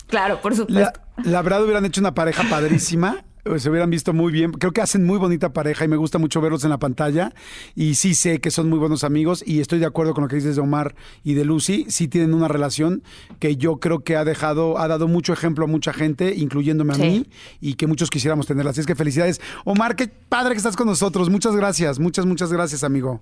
claro, 0.06 0.40
por 0.40 0.56
supuesto. 0.56 1.00
La, 1.16 1.30
la 1.30 1.42
verdad 1.42 1.62
hubieran 1.62 1.84
hecho 1.84 2.00
una 2.00 2.14
pareja 2.14 2.44
padrísima 2.48 3.24
se 3.56 3.70
hubieran 3.70 3.90
visto 3.90 4.12
muy 4.12 4.32
bien. 4.32 4.52
Creo 4.52 4.72
que 4.72 4.80
hacen 4.80 5.04
muy 5.04 5.18
bonita 5.18 5.52
pareja 5.52 5.84
y 5.84 5.88
me 5.88 5.96
gusta 5.96 6.18
mucho 6.18 6.40
verlos 6.40 6.64
en 6.64 6.70
la 6.70 6.78
pantalla. 6.78 7.32
Y 7.74 7.94
sí 7.94 8.14
sé 8.14 8.40
que 8.40 8.50
son 8.50 8.68
muy 8.68 8.78
buenos 8.78 9.04
amigos 9.04 9.42
y 9.46 9.60
estoy 9.60 9.78
de 9.78 9.86
acuerdo 9.86 10.14
con 10.14 10.22
lo 10.22 10.28
que 10.28 10.36
dices 10.36 10.56
de 10.56 10.62
Omar 10.62 10.94
y 11.24 11.34
de 11.34 11.44
Lucy. 11.44 11.86
Sí 11.88 12.08
tienen 12.08 12.34
una 12.34 12.48
relación 12.48 13.02
que 13.38 13.56
yo 13.56 13.78
creo 13.78 14.00
que 14.00 14.16
ha 14.16 14.24
dejado, 14.24 14.78
ha 14.78 14.88
dado 14.88 15.08
mucho 15.08 15.32
ejemplo 15.32 15.64
a 15.64 15.68
mucha 15.68 15.92
gente, 15.92 16.34
incluyéndome 16.34 16.94
a 16.94 16.98
mí, 16.98 17.26
y 17.60 17.74
que 17.74 17.86
muchos 17.86 18.10
quisiéramos 18.10 18.46
tenerla. 18.46 18.70
Así 18.70 18.80
es 18.80 18.86
que 18.86 18.94
felicidades. 18.94 19.40
Omar, 19.64 19.96
qué 19.96 20.08
padre 20.08 20.52
que 20.52 20.58
estás 20.58 20.76
con 20.76 20.86
nosotros. 20.86 21.30
Muchas 21.30 21.54
gracias, 21.56 21.98
muchas, 21.98 22.26
muchas 22.26 22.52
gracias, 22.52 22.84
amigo. 22.84 23.20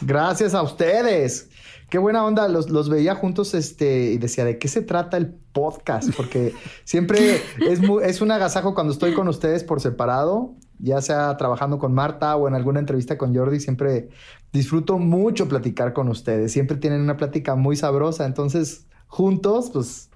Gracias 0.00 0.54
a 0.54 0.62
ustedes. 0.62 1.50
Qué 1.90 1.98
buena 1.98 2.24
onda. 2.24 2.48
Los, 2.48 2.68
los 2.70 2.88
veía 2.88 3.14
juntos 3.14 3.54
este, 3.54 4.12
y 4.12 4.18
decía, 4.18 4.44
¿de 4.44 4.58
qué 4.58 4.68
se 4.68 4.82
trata 4.82 5.16
el 5.16 5.28
podcast? 5.52 6.10
Porque 6.16 6.54
siempre 6.84 7.36
es, 7.66 7.80
es 8.02 8.20
un 8.20 8.30
agasajo 8.30 8.74
cuando 8.74 8.92
estoy 8.92 9.14
con 9.14 9.26
ustedes 9.28 9.64
por 9.64 9.80
separado, 9.80 10.54
ya 10.78 11.00
sea 11.00 11.36
trabajando 11.36 11.78
con 11.78 11.94
Marta 11.94 12.36
o 12.36 12.46
en 12.46 12.54
alguna 12.54 12.80
entrevista 12.80 13.16
con 13.16 13.34
Jordi, 13.34 13.60
siempre 13.60 14.10
disfruto 14.52 14.98
mucho 14.98 15.48
platicar 15.48 15.92
con 15.92 16.08
ustedes. 16.08 16.52
Siempre 16.52 16.76
tienen 16.76 17.00
una 17.00 17.16
plática 17.16 17.54
muy 17.54 17.74
sabrosa. 17.74 18.26
Entonces, 18.26 18.86
juntos, 19.06 19.70
pues 19.72 20.07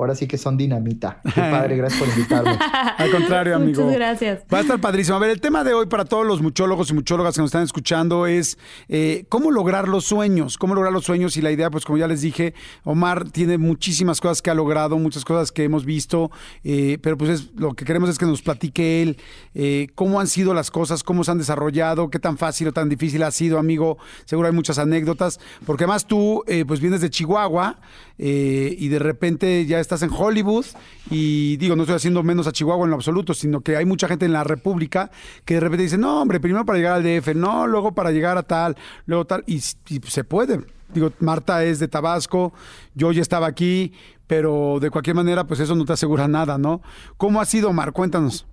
ahora 0.00 0.14
sí 0.14 0.26
que 0.26 0.38
son 0.38 0.56
dinamita. 0.56 1.20
Qué 1.22 1.40
padre, 1.40 1.76
gracias 1.76 2.00
por 2.00 2.08
invitarme. 2.08 2.58
Al 2.96 3.10
contrario, 3.10 3.56
amigo. 3.56 3.82
Muchas 3.82 3.96
gracias. 3.98 4.42
Va 4.52 4.58
a 4.58 4.60
estar 4.62 4.80
padrísimo. 4.80 5.16
A 5.16 5.20
ver, 5.20 5.30
el 5.30 5.40
tema 5.40 5.62
de 5.62 5.74
hoy 5.74 5.86
para 5.86 6.06
todos 6.06 6.26
los 6.26 6.40
muchólogos 6.40 6.90
y 6.90 6.94
muchólogas 6.94 7.34
que 7.34 7.42
nos 7.42 7.48
están 7.48 7.64
escuchando 7.64 8.26
es 8.26 8.58
eh, 8.88 9.26
cómo 9.28 9.50
lograr 9.50 9.88
los 9.88 10.06
sueños, 10.06 10.56
cómo 10.56 10.74
lograr 10.74 10.92
los 10.92 11.04
sueños 11.04 11.36
y 11.36 11.42
la 11.42 11.50
idea, 11.50 11.70
pues 11.70 11.84
como 11.84 11.98
ya 11.98 12.08
les 12.08 12.22
dije, 12.22 12.54
Omar 12.84 13.30
tiene 13.30 13.58
muchísimas 13.58 14.20
cosas 14.20 14.40
que 14.40 14.50
ha 14.50 14.54
logrado, 14.54 14.98
muchas 14.98 15.24
cosas 15.24 15.52
que 15.52 15.64
hemos 15.64 15.84
visto, 15.84 16.30
eh, 16.64 16.98
pero 17.02 17.18
pues 17.18 17.30
es, 17.30 17.50
lo 17.54 17.74
que 17.74 17.84
queremos 17.84 18.08
es 18.08 18.18
que 18.18 18.26
nos 18.26 18.40
platique 18.40 19.02
él 19.02 19.18
eh, 19.54 19.88
cómo 19.94 20.18
han 20.18 20.28
sido 20.28 20.54
las 20.54 20.70
cosas, 20.70 21.02
cómo 21.02 21.24
se 21.24 21.30
han 21.30 21.38
desarrollado, 21.38 22.08
qué 22.08 22.18
tan 22.18 22.38
fácil 22.38 22.68
o 22.68 22.72
tan 22.72 22.88
difícil 22.88 23.22
ha 23.22 23.30
sido, 23.30 23.58
amigo. 23.58 23.98
Seguro 24.24 24.48
hay 24.48 24.54
muchas 24.54 24.78
anécdotas, 24.78 25.40
porque 25.66 25.84
además 25.84 26.06
tú, 26.06 26.42
pues 26.66 26.80
vienes 26.80 27.00
de 27.00 27.10
Chihuahua 27.10 27.78
y 28.16 28.88
de 28.88 28.98
repente 28.98 29.66
ya 29.66 29.80
estás 29.80 29.89
en 30.02 30.10
Hollywood 30.12 30.66
y 31.10 31.56
digo, 31.56 31.76
no 31.76 31.82
estoy 31.82 31.96
haciendo 31.96 32.22
menos 32.22 32.46
a 32.46 32.52
Chihuahua 32.52 32.84
en 32.84 32.90
lo 32.90 32.96
absoluto, 32.96 33.34
sino 33.34 33.60
que 33.60 33.76
hay 33.76 33.84
mucha 33.84 34.08
gente 34.08 34.26
en 34.26 34.32
la 34.32 34.44
República 34.44 35.10
que 35.44 35.54
de 35.54 35.60
repente 35.60 35.82
dice, 35.84 35.98
no, 35.98 36.22
hombre, 36.22 36.40
primero 36.40 36.64
para 36.64 36.78
llegar 36.78 36.94
al 36.94 37.02
DF, 37.02 37.34
no, 37.34 37.66
luego 37.66 37.92
para 37.92 38.12
llegar 38.12 38.38
a 38.38 38.42
tal, 38.42 38.76
luego 39.06 39.26
tal, 39.26 39.44
y, 39.46 39.60
se 39.60 40.24
puede. 40.24 40.60
Digo, 40.94 41.12
Marta 41.20 41.64
es 41.64 41.78
de 41.78 41.88
Tabasco, 41.88 42.52
yo 42.94 43.12
ya 43.12 43.22
estaba 43.22 43.46
aquí, 43.46 43.92
pero 44.26 44.78
de 44.80 44.90
cualquier 44.90 45.16
manera, 45.16 45.44
pues 45.44 45.60
eso 45.60 45.74
no 45.74 45.84
te 45.84 45.92
asegura 45.92 46.28
nada, 46.28 46.58
¿no? 46.58 46.82
¿Cómo 47.16 47.40
ha 47.40 47.44
sido, 47.44 47.72
Mar? 47.72 47.92
Cuéntanos. 47.92 48.46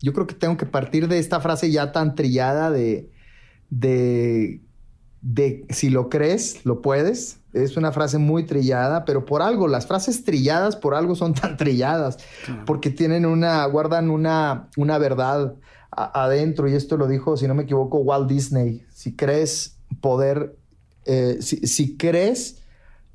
Yo 0.00 0.12
creo 0.12 0.26
que 0.26 0.34
tengo 0.34 0.56
que 0.56 0.66
partir 0.66 1.08
de 1.08 1.18
esta 1.18 1.40
frase 1.40 1.70
ya 1.70 1.92
tan 1.92 2.14
trillada 2.14 2.70
de, 2.70 3.10
de, 3.68 4.60
de 5.22 5.66
si 5.70 5.90
lo 5.90 6.08
crees, 6.08 6.64
lo 6.64 6.82
puedes 6.82 7.40
es 7.52 7.76
una 7.76 7.92
frase 7.92 8.18
muy 8.18 8.44
trillada, 8.44 9.04
pero 9.04 9.24
por 9.24 9.42
algo, 9.42 9.66
las 9.66 9.86
frases 9.86 10.24
trilladas 10.24 10.76
por 10.76 10.94
algo 10.94 11.14
son 11.16 11.34
tan 11.34 11.56
trilladas, 11.56 12.18
porque 12.66 12.90
tienen 12.90 13.26
una, 13.26 13.64
guardan 13.66 14.10
una, 14.10 14.68
una 14.76 14.98
verdad 14.98 15.54
adentro, 15.90 16.68
y 16.68 16.74
esto 16.74 16.96
lo 16.96 17.08
dijo, 17.08 17.36
si 17.36 17.48
no 17.48 17.54
me 17.54 17.64
equivoco, 17.64 17.98
Walt 17.98 18.28
Disney. 18.28 18.84
Si 18.92 19.16
crees 19.16 19.76
poder, 20.00 20.56
eh, 21.04 21.38
si, 21.40 21.96
crees 21.96 22.62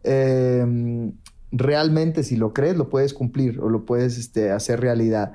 em, 0.04 1.14
realmente, 1.52 2.24
si 2.24 2.36
lo 2.36 2.54
crees, 2.54 2.76
lo 2.76 2.90
puedes 2.90 3.14
cumplir 3.14 3.62
o 3.62 3.70
lo 3.70 3.86
puedes 3.86 4.18
este, 4.18 4.52
hacer 4.52 4.82
realidad. 4.82 5.32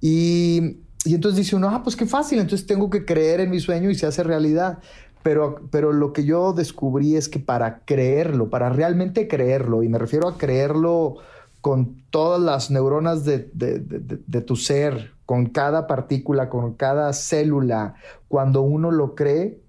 Y, 0.00 0.78
y 1.04 1.14
entonces 1.14 1.38
dice 1.38 1.56
uno, 1.56 1.70
ah, 1.70 1.82
pues 1.82 1.96
qué 1.96 2.06
fácil, 2.06 2.38
entonces 2.38 2.68
tengo 2.68 2.88
que 2.88 3.04
creer 3.04 3.40
en 3.40 3.50
mi 3.50 3.58
sueño 3.58 3.90
y 3.90 3.96
se 3.96 4.06
hace 4.06 4.22
realidad. 4.22 4.78
Pero, 5.26 5.92
lo 5.92 6.12
que 6.12 6.24
yo 6.24 6.52
descubrí 6.52 7.16
es 7.16 7.28
que 7.28 7.40
para 7.40 7.80
creerlo, 7.80 8.48
para 8.48 8.68
realmente 8.68 9.26
creerlo, 9.26 9.82
y 9.82 9.88
me 9.88 9.98
refiero 9.98 10.28
a 10.28 10.38
creerlo 10.38 11.16
con 11.60 12.00
todas 12.10 12.40
las 12.40 12.70
neuronas 12.70 13.24
de, 13.24 13.40
tu 14.46 14.54
ser, 14.54 15.14
con 15.24 15.46
cada 15.46 15.88
partícula, 15.88 16.48
con 16.48 16.74
cada 16.74 17.12
célula, 17.12 17.96
cuando 18.28 18.62
uno 18.62 18.92
lo 18.92 19.16
cree, 19.16 19.60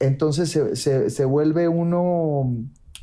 entonces 0.00 0.50
se, 0.74 1.24
vuelve 1.24 1.68
uno 1.68 2.52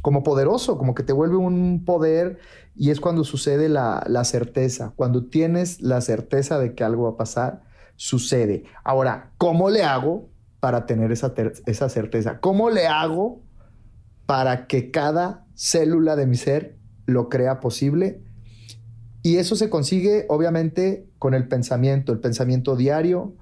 como 0.04 0.22
poderoso, 0.22 0.78
como 0.78 0.94
que 0.94 1.02
te 1.02 1.14
vuelve 1.14 1.38
un 1.38 1.84
poder 1.84 2.38
y 2.76 2.92
es 2.92 3.00
cuando 3.00 3.24
sucede 3.24 3.70
la, 3.70 4.06
la, 4.08 4.24
certeza. 4.24 4.94
Cuando 4.96 5.26
tienes 5.26 5.82
la 5.82 6.00
certeza 6.02 6.60
de 6.60 6.76
que 6.76 6.84
algo 6.84 7.06
va 7.06 7.10
a 7.12 7.18
pasar, 7.18 7.64
sucede. 7.96 8.66
Ahora, 8.84 9.32
¿cómo 9.40 9.72
le 9.72 9.82
hago? 9.82 10.30
Para 10.60 10.86
tener 10.86 11.12
esa, 11.12 11.34
esa 11.66 11.90
certeza? 11.90 12.40
¿Cómo 12.40 12.70
le 12.70 12.88
hago 12.88 13.42
para 14.26 14.68
que 14.68 14.92
cada 14.92 15.46
célula 15.56 16.16
de 16.16 16.28
mi 16.28 16.36
ser 16.36 16.78
lo 17.06 17.30
crea 17.30 17.60
posible? 17.60 18.22
Y 19.22 19.38
eso 19.38 19.56
se 19.56 19.70
consigue 19.70 20.26
obviamente 20.30 21.10
con 21.18 21.34
el 21.34 21.48
pensamiento, 21.48 22.12
el 22.12 22.20
pensamiento 22.20 22.76
diario 22.76 23.36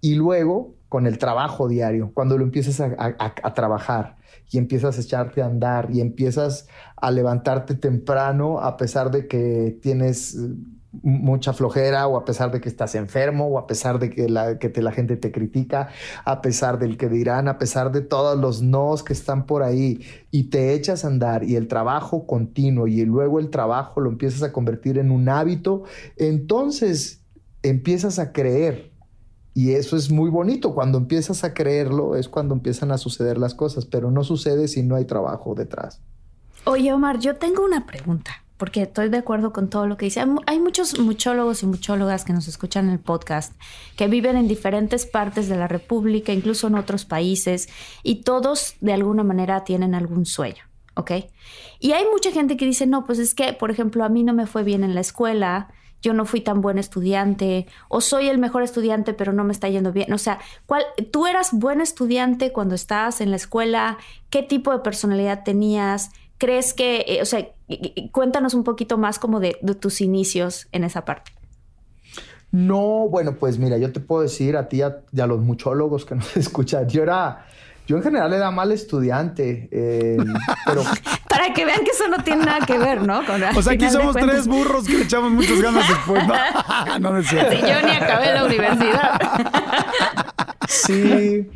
y 0.00 0.14
luego 0.14 0.74
con 0.90 1.06
el 1.06 1.18
trabajo 1.18 1.68
diario, 1.68 2.10
cuando 2.12 2.36
lo 2.36 2.44
empiezas 2.44 2.80
a, 2.80 2.94
a, 2.98 3.54
trabajar 3.54 4.16
y 4.50 4.58
empiezas 4.58 4.98
a 4.98 5.00
echarte 5.00 5.40
a 5.40 5.46
andar 5.46 5.88
y 5.92 6.00
empiezas 6.00 6.66
a 6.96 7.12
levantarte 7.12 7.76
temprano 7.76 8.58
a 8.58 8.76
pesar 8.76 9.12
de 9.12 9.28
que 9.28 9.78
tienes 9.80 10.36
mucha 11.02 11.52
flojera 11.52 12.06
o 12.06 12.16
a 12.16 12.24
pesar 12.24 12.50
de 12.50 12.60
que 12.60 12.68
estás 12.68 12.94
enfermo 12.94 13.46
o 13.46 13.58
a 13.58 13.66
pesar 13.66 13.98
de 13.98 14.10
que 14.10 14.28
la, 14.28 14.58
que 14.58 14.68
te, 14.68 14.82
la 14.82 14.92
gente 14.92 15.16
te 15.16 15.30
critica, 15.30 15.88
a 16.24 16.40
pesar 16.42 16.78
del 16.78 16.96
que 16.96 17.08
dirán, 17.08 17.48
a 17.48 17.58
pesar 17.58 17.92
de 17.92 18.00
todos 18.00 18.38
los 18.38 18.62
nos 18.62 19.02
que 19.02 19.12
están 19.12 19.46
por 19.46 19.62
ahí 19.62 20.00
y 20.30 20.44
te 20.44 20.74
echas 20.74 21.04
a 21.04 21.08
andar 21.08 21.44
y 21.44 21.56
el 21.56 21.68
trabajo 21.68 22.26
continuo 22.26 22.86
y 22.86 23.04
luego 23.04 23.38
el 23.38 23.50
trabajo 23.50 24.00
lo 24.00 24.10
empiezas 24.10 24.42
a 24.42 24.52
convertir 24.52 24.98
en 24.98 25.10
un 25.10 25.28
hábito, 25.28 25.84
entonces 26.16 27.22
empiezas 27.62 28.18
a 28.18 28.32
creer. 28.32 28.90
Y 29.52 29.72
eso 29.72 29.96
es 29.96 30.10
muy 30.10 30.30
bonito. 30.30 30.74
Cuando 30.74 30.98
empiezas 30.98 31.42
a 31.42 31.54
creerlo 31.54 32.14
es 32.14 32.28
cuando 32.28 32.54
empiezan 32.54 32.92
a 32.92 32.98
suceder 32.98 33.36
las 33.36 33.54
cosas, 33.54 33.84
pero 33.84 34.10
no 34.10 34.22
sucede 34.22 34.68
si 34.68 34.82
no 34.84 34.94
hay 34.94 35.04
trabajo 35.04 35.54
detrás. 35.56 36.00
Oye, 36.64 36.92
Omar, 36.92 37.18
yo 37.18 37.36
tengo 37.36 37.64
una 37.64 37.84
pregunta 37.84 38.44
porque 38.60 38.82
estoy 38.82 39.08
de 39.08 39.16
acuerdo 39.16 39.54
con 39.54 39.70
todo 39.70 39.86
lo 39.86 39.96
que 39.96 40.04
dice. 40.04 40.22
Hay 40.46 40.60
muchos 40.60 40.98
muchólogos 41.00 41.62
y 41.62 41.66
muchólogas 41.66 42.26
que 42.26 42.34
nos 42.34 42.46
escuchan 42.46 42.88
en 42.88 42.92
el 42.92 43.00
podcast, 43.00 43.54
que 43.96 44.06
viven 44.06 44.36
en 44.36 44.48
diferentes 44.48 45.06
partes 45.06 45.48
de 45.48 45.56
la 45.56 45.66
República, 45.66 46.30
incluso 46.34 46.66
en 46.66 46.74
otros 46.74 47.06
países, 47.06 47.70
y 48.02 48.16
todos 48.16 48.74
de 48.82 48.92
alguna 48.92 49.24
manera 49.24 49.64
tienen 49.64 49.94
algún 49.94 50.26
sueño, 50.26 50.62
¿ok? 50.94 51.12
Y 51.78 51.92
hay 51.92 52.04
mucha 52.12 52.32
gente 52.32 52.58
que 52.58 52.66
dice, 52.66 52.86
no, 52.86 53.06
pues 53.06 53.18
es 53.18 53.34
que, 53.34 53.54
por 53.54 53.70
ejemplo, 53.70 54.04
a 54.04 54.10
mí 54.10 54.24
no 54.24 54.34
me 54.34 54.46
fue 54.46 54.62
bien 54.62 54.84
en 54.84 54.94
la 54.94 55.00
escuela, 55.00 55.72
yo 56.02 56.12
no 56.12 56.26
fui 56.26 56.42
tan 56.42 56.60
buen 56.60 56.76
estudiante, 56.76 57.66
o 57.88 58.02
soy 58.02 58.28
el 58.28 58.36
mejor 58.36 58.62
estudiante, 58.62 59.14
pero 59.14 59.32
no 59.32 59.42
me 59.42 59.52
está 59.52 59.70
yendo 59.70 59.90
bien. 59.90 60.12
O 60.12 60.18
sea, 60.18 60.38
¿cuál, 60.66 60.84
¿tú 61.10 61.26
eras 61.26 61.50
buen 61.54 61.80
estudiante 61.80 62.52
cuando 62.52 62.74
estabas 62.74 63.22
en 63.22 63.30
la 63.30 63.36
escuela? 63.36 63.96
¿Qué 64.28 64.42
tipo 64.42 64.70
de 64.70 64.80
personalidad 64.80 65.44
tenías? 65.44 66.10
¿Crees 66.36 66.74
que, 66.74 67.06
eh, 67.08 67.22
o 67.22 67.24
sea, 67.24 67.48
cuéntanos 68.12 68.54
un 68.54 68.64
poquito 68.64 68.98
más 68.98 69.18
como 69.18 69.40
de, 69.40 69.54
tus 69.78 70.00
inicios 70.00 70.68
en 70.72 70.84
esa 70.84 71.04
parte? 71.04 71.32
No, 72.52 73.08
bueno, 73.08 73.36
pues 73.36 73.58
mira, 73.58 73.78
yo 73.78 73.92
te 73.92 74.00
puedo 74.00 74.22
decir 74.22 74.56
a 74.56 74.68
ti 74.68 74.82
y 75.12 75.20
a, 75.20 75.26
los 75.26 75.40
muchólogos 75.40 76.04
que 76.04 76.16
nos 76.16 76.36
escuchan, 76.36 76.88
yo 76.88 77.02
era, 77.02 77.46
yo 77.86 77.96
en 77.96 78.02
general 78.02 78.32
era 78.32 78.50
mal 78.50 78.72
estudiante, 78.72 79.68
eh, 79.70 80.16
pero... 80.66 80.82
Para 81.28 81.52
que 81.54 81.64
vean 81.64 81.84
que 81.84 81.90
eso 81.90 82.08
no 82.08 82.22
tiene 82.24 82.44
nada 82.44 82.66
que 82.66 82.76
ver, 82.76 83.06
¿no? 83.06 83.20
o 83.20 83.62
sea, 83.62 83.72
aquí 83.72 83.88
somos 83.88 84.16
tres 84.16 84.48
burros 84.48 84.86
que 84.86 84.98
le 84.98 85.04
echamos 85.04 85.30
muchas 85.30 85.60
ganas 85.62 85.88
después, 85.88 86.22
¿no? 86.26 86.98
no 86.98 87.12
decía. 87.14 87.52
yo 87.52 87.86
ni 87.86 87.94
acabé 87.94 88.34
la 88.34 88.44
universidad. 88.44 89.20
sí. 90.66 91.48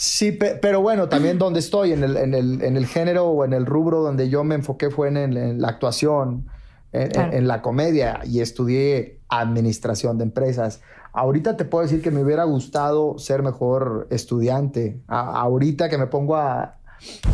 Sí, 0.00 0.30
pero 0.30 0.80
bueno, 0.80 1.08
también 1.08 1.38
donde 1.38 1.58
estoy, 1.58 1.92
en 1.92 2.04
el, 2.04 2.16
en 2.16 2.32
el, 2.32 2.62
en 2.62 2.76
el 2.76 2.86
género 2.86 3.26
o 3.30 3.44
en 3.44 3.52
el 3.52 3.66
rubro 3.66 4.00
donde 4.00 4.28
yo 4.28 4.44
me 4.44 4.54
enfoqué 4.54 4.90
fue 4.90 5.08
en, 5.08 5.60
la 5.60 5.66
actuación, 5.66 6.46
en, 6.92 7.48
la 7.48 7.62
comedia 7.62 8.20
y 8.24 8.38
estudié 8.38 9.18
administración 9.28 10.16
de 10.16 10.22
empresas. 10.22 10.82
Ahorita 11.12 11.56
te 11.56 11.64
puedo 11.64 11.82
decir 11.82 12.00
que 12.00 12.12
me 12.12 12.22
hubiera 12.22 12.44
gustado 12.44 13.18
ser 13.18 13.42
mejor 13.42 14.06
estudiante. 14.10 15.00
ahorita 15.08 15.88
que 15.88 15.98
me 15.98 16.06
pongo 16.06 16.36
a, 16.36 16.76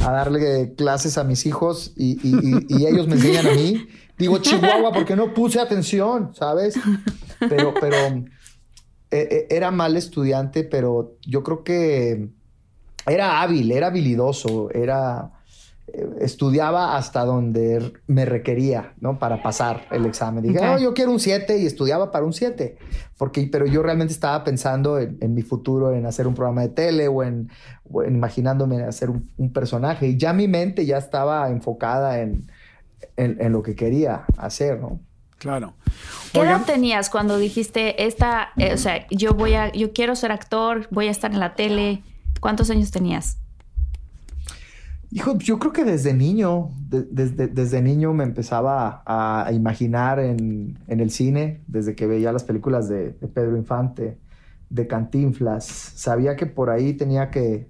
darle 0.01 0.75
clases 0.75 1.19
a 1.19 1.25
mis 1.25 1.45
hijos 1.45 1.93
y, 1.97 2.17
ellos 2.83 3.07
me 3.07 3.17
enseñan 3.17 3.47
a 3.47 3.53
mí, 3.53 3.87
digo, 4.17 4.39
Chihuahua, 4.39 4.91
porque 4.91 5.17
no 5.17 5.35
puse 5.35 5.61
atención, 5.61 6.35
¿sabes? 6.35 6.77
Pero, 7.41 7.75
pero 7.79 7.97
eh, 7.97 8.25
eh, 9.11 9.47
era 9.51 9.71
mal 9.71 9.99
estudiante, 9.99 10.65
pero 10.65 11.19
yo 11.27 11.43
creo 11.43 11.63
que 11.63 12.31
era 13.07 13.41
hábil, 13.41 13.73
era 13.73 13.89
habilidoso, 13.89 14.71
era 14.71 15.31
eh, 15.87 16.09
estudiaba 16.21 16.97
hasta 16.97 17.25
donde 17.25 17.93
me 18.07 18.25
requería, 18.25 18.95
¿no? 19.01 19.19
Para 19.19 19.43
pasar 19.43 19.87
el 19.91 20.07
examen. 20.07 20.43
Dije, 20.43 20.59
no, 20.61 20.79
yo 20.79 20.95
quiero 20.95 21.11
un 21.11 21.21
7 21.21 21.59
y 21.59 21.67
estudiaba 21.67 22.11
para 22.11 22.25
un 22.25 22.33
7, 22.33 22.79
porque, 23.19 23.47
pero 23.53 23.67
yo 23.67 23.83
realmente 23.83 24.15
estaba 24.15 24.43
pensando 24.45 24.99
en, 24.99 25.35
mi 25.35 25.43
futuro, 25.43 25.93
en 25.93 26.07
hacer 26.07 26.27
un 26.27 26.35
programa 26.35 26.63
de 26.63 26.71
tele 26.71 27.09
o 27.09 27.23
en, 27.23 27.51
imaginándome 28.09 28.83
hacer 28.83 29.11
un, 29.11 29.53
personaje. 29.53 30.09
Y 30.09 30.17
ya 30.17 30.33
mi 30.33 30.49
mente 30.49 30.87
ya 30.87 30.97
estaba 30.97 31.51
enfocada 31.51 32.21
en, 32.21 32.51
en, 33.17 33.53
lo 33.53 33.63
que 33.63 33.77
quería 33.77 34.25
hacer, 34.39 34.81
¿no? 34.81 35.01
Claro. 35.37 35.75
¿Qué 36.33 36.41
edad 36.41 36.65
tenías 36.65 37.11
cuando 37.11 37.37
dijiste, 37.37 38.07
esta, 38.07 38.53
eh, 38.57 38.73
o 38.73 38.79
sea, 38.79 39.07
yo 39.11 39.35
voy 39.35 39.53
a, 39.53 39.71
yo 39.73 39.93
quiero 39.93 40.17
ser 40.17 40.33
actor, 40.33 40.89
voy 40.91 41.09
a 41.09 41.11
estar 41.11 41.31
en 41.31 41.41
la 41.41 41.55
tele? 41.55 42.03
¿Cuántos 42.41 42.71
años 42.71 42.91
tenías? 42.91 43.39
Hijo, 45.15 45.39
yo 45.39 45.61
creo 45.61 45.73
que 45.73 45.85
desde 45.85 46.13
niño, 46.13 46.73
desde, 46.89 47.81
niño 47.81 48.13
me 48.13 48.25
empezaba 48.25 49.05
a, 49.07 49.53
imaginar 49.53 50.19
en, 50.19 50.77
el 50.89 51.11
cine, 51.13 51.63
desde 51.69 51.95
que 51.95 52.09
veía 52.09 52.33
las 52.33 52.43
películas 52.43 52.89
de, 52.89 53.11
Pedro 53.33 53.57
Infante, 53.57 54.19
de 54.71 54.87
Cantinflas. 54.89 55.67
Sabía 55.67 56.35
que 56.35 56.47
por 56.47 56.69
ahí 56.69 56.95
tenía 56.95 57.31
que, 57.31 57.69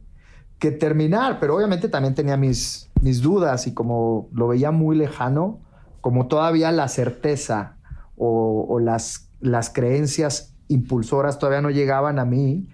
terminar, 0.81 1.41
pero 1.41 1.57
obviamente 1.57 1.91
también 1.91 2.15
tenía 2.15 2.39
mis, 2.39 2.89
mis 3.03 3.21
dudas 3.21 3.67
y 3.67 3.75
como 3.75 4.31
lo 4.33 4.49
veía 4.49 4.71
muy 4.71 4.97
lejano, 4.97 5.61
como 6.01 6.27
todavía 6.27 6.73
la 6.73 6.89
certeza 6.89 7.77
o, 8.17 8.65
o 8.67 8.81
las, 8.81 9.29
las 9.41 9.69
creencias 9.69 10.55
impulsoras 10.69 11.39
todavía 11.39 11.61
no 11.61 11.69
llegaban 11.69 12.19
a 12.19 12.25
mí, 12.25 12.67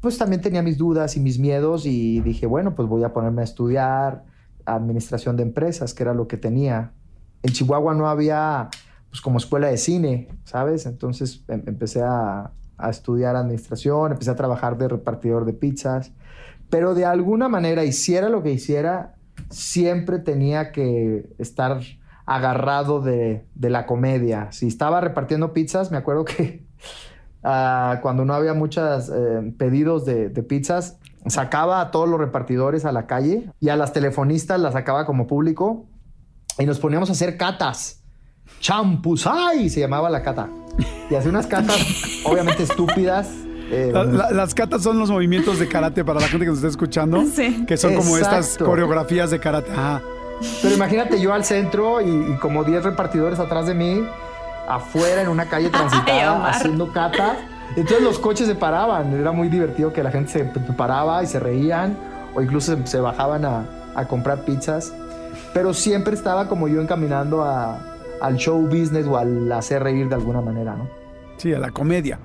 pues 0.00 0.18
también 0.18 0.40
tenía 0.40 0.62
mis 0.62 0.78
dudas 0.78 1.16
y 1.16 1.20
mis 1.20 1.38
miedos 1.38 1.86
y 1.86 2.20
dije, 2.20 2.46
bueno, 2.46 2.74
pues 2.74 2.88
voy 2.88 3.04
a 3.04 3.12
ponerme 3.12 3.42
a 3.42 3.44
estudiar 3.44 4.24
administración 4.64 5.36
de 5.36 5.44
empresas, 5.44 5.94
que 5.94 6.02
era 6.02 6.14
lo 6.14 6.28
que 6.28 6.36
tenía. 6.36 6.92
En 7.42 7.52
Chihuahua 7.52 7.94
no 7.94 8.08
había, 8.08 8.68
pues 9.08 9.20
como 9.20 9.38
escuela 9.38 9.68
de 9.68 9.76
cine, 9.76 10.28
¿sabes? 10.44 10.86
Entonces 10.86 11.44
em, 11.48 11.62
empecé 11.66 12.02
a, 12.02 12.52
estudiar 12.90 13.36
administración, 13.36 14.12
empecé 14.12 14.30
a 14.30 14.36
trabajar 14.36 14.76
de 14.76 14.86
repartidor 14.86 15.46
de 15.46 15.54
pizzas, 15.54 16.12
pero 16.68 16.94
de 16.94 17.06
alguna 17.06 17.48
manera, 17.48 17.84
hiciera 17.84 18.28
lo 18.28 18.42
que 18.42 18.52
hiciera, 18.52 19.14
siempre 19.48 20.18
tenía 20.18 20.72
que 20.72 21.26
estar 21.38 21.80
agarrado 22.26 23.00
de, 23.00 23.46
de 23.54 23.70
la 23.70 23.86
comedia. 23.86 24.52
Si 24.52 24.66
estaba 24.66 25.00
repartiendo 25.00 25.54
pizzas, 25.54 25.90
me 25.90 25.96
acuerdo 25.96 26.26
que 26.26 26.66
cuando 28.02 28.24
no 28.24 28.34
había 28.34 28.54
muchos 28.54 29.08
eh, 29.08 29.52
pedidos 29.56 30.04
de, 30.04 30.30
pizzas, 30.42 30.98
sacaba 31.26 31.80
a 31.80 31.90
todos 31.90 32.08
los 32.08 32.18
repartidores 32.18 32.84
a 32.84 32.92
la 32.92 33.06
calle 33.06 33.50
y 33.60 33.68
a 33.68 33.76
las 33.76 33.92
telefonistas 33.92 34.60
las 34.60 34.72
sacaba 34.72 35.06
como 35.06 35.26
público 35.26 35.86
y 36.58 36.66
nos 36.66 36.78
poníamos 36.78 37.08
a 37.08 37.12
hacer 37.12 37.36
catas. 37.36 38.02
Champusay 38.60 39.68
se 39.68 39.80
llamaba 39.80 40.10
la 40.10 40.22
cata. 40.22 40.48
Y 41.10 41.14
hacía 41.14 41.30
unas 41.30 41.46
catas 41.46 41.76
obviamente 42.24 42.64
estúpidas. 42.64 43.28
Eh, 43.70 43.92
las 44.30 44.54
catas 44.54 44.82
son 44.82 44.98
los 44.98 45.10
movimientos 45.10 45.58
de 45.58 45.68
karate 45.68 46.04
para 46.04 46.20
la 46.20 46.28
gente 46.28 46.44
que 46.44 46.50
nos 46.50 46.58
está 46.58 46.68
escuchando, 46.68 47.24
que 47.66 47.76
son 47.76 47.94
como 47.94 48.16
estas 48.16 48.58
coreografías 48.58 49.30
de 49.30 49.40
karate. 49.40 49.70
Pero 50.62 50.74
imagínate 50.74 51.20
yo 51.20 51.32
al 51.32 51.44
centro 51.44 52.00
y, 52.00 52.32
y 52.32 52.36
como 52.36 52.62
10 52.62 52.84
repartidores 52.84 53.38
atrás 53.38 53.66
de 53.66 53.74
mí 53.74 54.02
afuera 54.68 55.22
en 55.22 55.28
una 55.28 55.46
calle 55.46 55.68
transitada 55.70 56.48
haciendo 56.48 56.92
catas. 56.92 57.38
Entonces 57.76 58.02
los 58.02 58.18
coches 58.18 58.46
se 58.46 58.54
paraban. 58.54 59.12
Era 59.12 59.32
muy 59.32 59.48
divertido 59.48 59.92
que 59.92 60.02
la 60.02 60.10
gente 60.10 60.32
se 60.32 60.44
paraba 60.44 61.22
y 61.22 61.26
se 61.26 61.40
reían 61.40 61.96
o 62.34 62.42
incluso 62.42 62.76
se, 62.84 63.00
bajaban 63.00 63.44
a, 63.44 63.64
comprar 64.08 64.44
pizzas. 64.44 64.92
Pero 65.52 65.74
siempre 65.74 66.14
estaba 66.14 66.48
como 66.48 66.68
yo 66.68 66.80
encaminando 66.80 67.44
al 67.44 68.36
show 68.36 68.60
business 68.60 69.06
o 69.06 69.16
al 69.16 69.50
hacer 69.52 69.82
reír 69.82 70.08
de 70.08 70.14
alguna 70.14 70.40
manera, 70.40 70.76
¿no? 70.76 70.88
Sí, 71.36 71.52
a 71.52 71.58
la 71.58 71.70
comedia. 71.70 72.18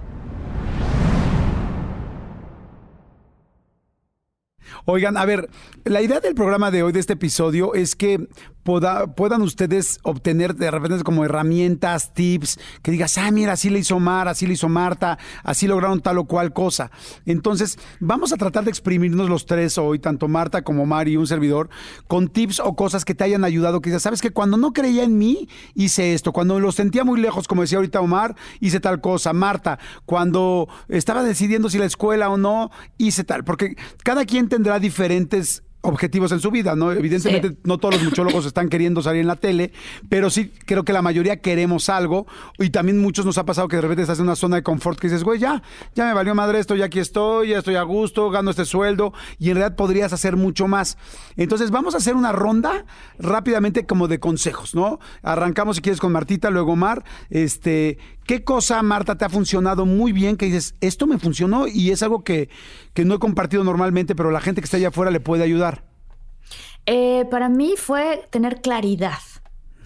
Oigan, 4.85 5.15
a 5.17 5.25
ver, 5.25 5.49
la 5.85 6.01
idea 6.01 6.19
del 6.19 6.33
programa 6.33 6.71
de 6.71 6.83
hoy, 6.83 6.91
de 6.91 6.99
este 6.99 7.13
episodio, 7.13 7.73
es 7.73 7.95
que 7.95 8.27
puedan 8.63 9.41
ustedes 9.41 9.99
obtener 10.03 10.55
de 10.55 10.71
repente 10.71 11.03
como 11.03 11.25
herramientas, 11.25 12.13
tips, 12.13 12.59
que 12.81 12.91
digas, 12.91 13.17
ah, 13.17 13.31
mira, 13.31 13.53
así 13.53 13.69
le 13.69 13.79
hizo 13.79 13.99
Mar, 13.99 14.27
así 14.27 14.47
le 14.47 14.53
hizo 14.53 14.69
Marta, 14.69 15.17
así 15.43 15.67
lograron 15.67 16.01
tal 16.01 16.17
o 16.17 16.25
cual 16.25 16.53
cosa. 16.53 16.91
Entonces, 17.25 17.77
vamos 17.99 18.33
a 18.33 18.37
tratar 18.37 18.63
de 18.63 18.69
exprimirnos 18.69 19.29
los 19.29 19.45
tres 19.45 19.77
hoy, 19.77 19.99
tanto 19.99 20.27
Marta 20.27 20.63
como 20.63 20.85
Mar 20.85 21.07
y 21.07 21.17
un 21.17 21.27
servidor, 21.27 21.69
con 22.07 22.27
tips 22.27 22.59
o 22.59 22.75
cosas 22.75 23.05
que 23.05 23.15
te 23.15 23.23
hayan 23.23 23.43
ayudado, 23.43 23.81
que 23.81 23.89
digas, 23.89 24.03
sabes 24.03 24.21
que 24.21 24.31
cuando 24.31 24.57
no 24.57 24.73
creía 24.73 25.03
en 25.03 25.17
mí, 25.17 25.47
hice 25.75 26.13
esto, 26.13 26.31
cuando 26.31 26.59
lo 26.59 26.71
sentía 26.71 27.03
muy 27.03 27.19
lejos, 27.19 27.47
como 27.47 27.61
decía 27.61 27.77
ahorita 27.77 28.01
Omar, 28.01 28.35
hice 28.59 28.79
tal 28.79 29.01
cosa, 29.01 29.33
Marta, 29.33 29.79
cuando 30.05 30.67
estaba 30.87 31.23
decidiendo 31.23 31.69
si 31.69 31.77
la 31.77 31.85
escuela 31.85 32.29
o 32.29 32.37
no, 32.37 32.71
hice 32.97 33.23
tal, 33.23 33.43
porque 33.43 33.75
cada 34.03 34.25
quien 34.25 34.49
tendrá 34.49 34.79
diferentes 34.79 35.63
objetivos 35.81 36.31
en 36.31 36.39
su 36.39 36.51
vida, 36.51 36.75
¿no? 36.75 36.91
Evidentemente 36.91 37.57
no 37.63 37.77
todos 37.77 37.95
los 37.95 38.03
muchólogos 38.03 38.45
están 38.45 38.69
queriendo 38.69 39.01
salir 39.01 39.21
en 39.21 39.27
la 39.27 39.35
tele, 39.35 39.71
pero 40.09 40.29
sí 40.29 40.51
creo 40.65 40.83
que 40.83 40.93
la 40.93 41.01
mayoría 41.01 41.41
queremos 41.41 41.89
algo 41.89 42.27
y 42.59 42.69
también 42.69 42.99
muchos 42.99 43.25
nos 43.25 43.37
ha 43.37 43.45
pasado 43.45 43.67
que 43.67 43.77
de 43.77 43.81
repente 43.81 44.03
estás 44.03 44.19
en 44.19 44.25
una 44.25 44.35
zona 44.35 44.57
de 44.57 44.63
confort 44.63 44.99
que 44.99 45.07
dices, 45.07 45.23
güey, 45.23 45.39
ya, 45.39 45.63
ya 45.95 46.05
me 46.05 46.13
valió 46.13 46.35
madre 46.35 46.59
esto, 46.59 46.75
ya 46.75 46.85
aquí 46.85 46.99
estoy, 46.99 47.49
ya 47.49 47.59
estoy 47.59 47.75
a 47.75 47.83
gusto, 47.83 48.29
gano 48.29 48.51
este 48.51 48.65
sueldo 48.65 49.13
y 49.39 49.49
en 49.49 49.55
realidad 49.55 49.75
podrías 49.75 50.13
hacer 50.13 50.35
mucho 50.35 50.67
más. 50.67 50.97
Entonces 51.35 51.71
vamos 51.71 51.95
a 51.95 51.97
hacer 51.97 52.15
una 52.15 52.31
ronda 52.31 52.85
rápidamente 53.17 53.85
como 53.85 54.07
de 54.07 54.19
consejos, 54.19 54.75
¿no? 54.75 54.99
Arrancamos 55.23 55.77
si 55.77 55.81
quieres 55.81 55.99
con 55.99 56.11
Martita, 56.11 56.49
luego 56.51 56.75
Mar, 56.75 57.03
este, 57.29 57.97
¿qué 58.25 58.43
cosa 58.43 58.81
Marta 58.81 59.17
te 59.17 59.25
ha 59.25 59.29
funcionado 59.29 59.85
muy 59.85 60.11
bien 60.11 60.37
que 60.37 60.45
dices, 60.45 60.75
esto 60.81 61.07
me 61.07 61.17
funcionó 61.17 61.67
y 61.67 61.91
es 61.91 62.03
algo 62.03 62.23
que, 62.23 62.49
que 62.93 63.05
no 63.05 63.15
he 63.15 63.19
compartido 63.19 63.63
normalmente, 63.63 64.15
pero 64.15 64.31
la 64.31 64.41
gente 64.41 64.61
que 64.61 64.65
está 64.65 64.77
allá 64.77 64.89
afuera 64.89 65.11
le 65.11 65.19
puede 65.19 65.43
ayudar? 65.43 65.83
Eh, 66.85 67.25
para 67.29 67.49
mí 67.49 67.75
fue 67.77 68.27
tener 68.29 68.61
claridad. 68.61 69.19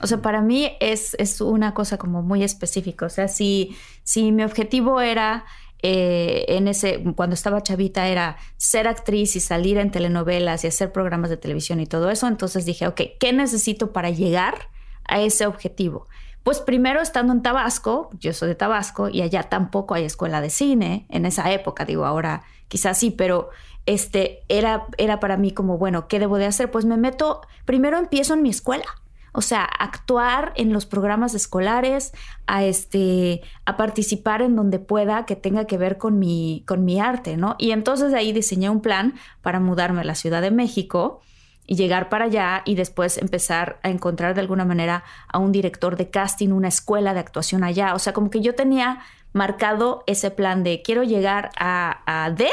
O 0.02 0.08
sea, 0.08 0.22
para 0.22 0.42
mí 0.42 0.72
es, 0.80 1.16
es 1.20 1.42
una 1.42 1.74
cosa 1.74 1.98
como 1.98 2.22
muy 2.22 2.44
específica. 2.44 3.06
O 3.06 3.10
sea, 3.10 3.28
si, 3.28 3.76
si 4.04 4.32
mi 4.32 4.44
objetivo 4.44 5.02
era 5.02 5.46
eh, 5.82 6.46
en 6.50 6.68
ese, 6.68 7.04
cuando 7.16 7.34
estaba 7.34 7.62
chavita, 7.62 8.08
era 8.08 8.38
ser 8.58 8.88
actriz 8.88 9.36
y 9.36 9.40
salir 9.40 9.78
en 9.78 9.92
telenovelas 9.92 10.64
y 10.64 10.68
hacer 10.68 10.92
programas 10.92 11.30
de 11.30 11.38
televisión 11.38 11.80
y 11.80 11.86
todo 11.86 12.10
eso, 12.10 12.28
entonces 12.28 12.66
dije, 12.66 12.88
ok, 12.88 13.02
¿qué 13.20 13.34
necesito 13.34 13.94
para 13.94 14.10
llegar 14.10 14.70
a 15.08 15.22
ese 15.22 15.46
objetivo? 15.46 16.08
Pues 16.46 16.60
primero 16.60 17.02
estando 17.02 17.34
en 17.34 17.42
Tabasco, 17.42 18.12
yo 18.20 18.32
soy 18.32 18.50
de 18.50 18.54
Tabasco 18.54 19.10
y 19.10 19.24
allá 19.24 19.50
tampoco 19.50 19.96
hay 19.96 20.06
escuela 20.06 20.42
de 20.42 20.52
cine 20.52 21.08
en 21.10 21.26
esa 21.26 21.52
época, 21.52 21.86
digo, 21.86 22.06
ahora 22.06 22.44
quizás 22.68 23.00
sí, 23.00 23.10
pero 23.10 23.50
este, 23.88 24.44
era, 24.48 24.86
era 25.00 25.20
para 25.20 25.38
mí 25.38 25.50
como, 25.50 25.80
bueno, 25.80 26.08
¿qué 26.08 26.20
debo 26.20 26.38
de 26.38 26.46
hacer? 26.46 26.70
Pues 26.70 26.86
me 26.86 26.98
meto, 26.98 27.42
primero 27.66 27.98
empiezo 27.98 28.36
en 28.36 28.44
mi 28.44 28.52
escuela. 28.52 28.86
O 29.34 29.42
sea, 29.42 29.64
actuar 29.64 30.54
en 30.56 30.72
los 30.72 30.86
programas 30.86 31.34
escolares, 31.34 32.14
a 32.46 32.64
este, 32.64 33.42
a 33.66 33.76
participar 33.76 34.44
en 34.44 34.56
donde 34.56 34.78
pueda 34.78 35.26
que 35.26 35.36
tenga 35.36 35.66
que 35.66 35.80
ver 35.80 35.98
con 35.98 36.20
mi, 36.20 36.64
con 36.68 36.86
mi 36.86 37.00
arte, 37.00 37.38
¿no? 37.38 37.56
Y 37.58 37.72
entonces 37.72 38.14
ahí 38.14 38.34
diseñé 38.34 38.70
un 38.70 38.82
plan 38.82 39.16
para 39.42 39.60
mudarme 39.60 40.02
a 40.02 40.04
la 40.04 40.14
Ciudad 40.14 40.44
de 40.44 40.52
México 40.52 41.22
y 41.68 41.76
llegar 41.76 42.10
para 42.10 42.26
allá 42.26 42.62
y 42.66 42.76
después 42.76 43.18
empezar 43.18 43.80
a 43.84 43.90
encontrar 43.90 44.36
de 44.36 44.42
alguna 44.42 44.66
manera 44.66 45.04
a 45.28 45.40
un 45.40 45.52
director 45.52 45.98
de 45.98 46.10
casting, 46.10 46.50
una 46.50 46.68
escuela 46.68 47.14
de 47.14 47.20
actuación 47.20 47.64
allá. 47.64 47.94
O 47.96 48.00
sea, 48.00 48.14
como 48.14 48.30
que 48.30 48.42
yo 48.42 48.56
tenía 48.56 49.00
marcado 49.34 50.04
ese 50.08 50.32
plan 50.32 50.64
de 50.64 50.82
quiero 50.82 51.04
llegar 51.04 51.50
a, 51.58 52.04
a 52.06 52.32
D 52.32 52.50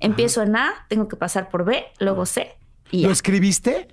Empiezo 0.00 0.42
en 0.42 0.56
A, 0.56 0.86
tengo 0.88 1.08
que 1.08 1.16
pasar 1.16 1.48
por 1.48 1.64
B, 1.64 1.84
luego 1.98 2.26
C. 2.26 2.54
Y 2.90 3.02
¿Lo 3.02 3.10
escribiste? 3.10 3.88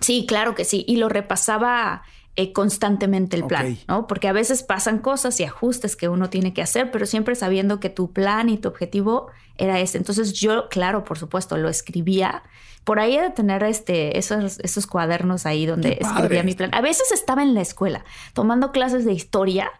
Sí, 0.00 0.26
claro 0.26 0.54
que 0.54 0.64
sí. 0.64 0.84
Y 0.88 0.96
lo 0.96 1.08
repasaba 1.08 2.02
eh, 2.40 2.52
constantemente 2.52 3.34
el 3.34 3.46
plan, 3.48 3.76
¿no? 3.88 4.06
Porque 4.06 4.28
a 4.28 4.32
veces 4.32 4.62
pasan 4.62 5.00
cosas 5.00 5.40
y 5.40 5.44
ajustes 5.44 5.96
que 5.96 6.08
uno 6.08 6.30
tiene 6.30 6.54
que 6.54 6.62
hacer, 6.62 6.92
pero 6.92 7.04
siempre 7.04 7.34
sabiendo 7.34 7.80
que 7.80 7.90
tu 7.90 8.12
plan 8.12 8.48
y 8.48 8.58
tu 8.58 8.68
objetivo 8.68 9.26
era 9.56 9.80
ese. 9.80 9.98
Entonces 9.98 10.34
yo, 10.34 10.68
claro, 10.68 11.02
por 11.02 11.18
supuesto, 11.18 11.56
lo 11.56 11.68
escribía. 11.68 12.44
Por 12.84 13.00
ahí 13.00 13.18
de 13.18 13.30
tener 13.30 13.64
este, 13.64 14.18
esos, 14.18 14.60
esos 14.60 14.86
cuadernos 14.86 15.46
ahí 15.46 15.66
donde 15.66 15.98
escribía 16.00 16.44
mi 16.44 16.54
plan. 16.54 16.72
A 16.74 16.80
veces 16.80 17.10
estaba 17.10 17.42
en 17.42 17.54
la 17.54 17.60
escuela 17.60 18.04
tomando 18.34 18.70
clases 18.70 19.04
de 19.04 19.14
historia 19.14 19.72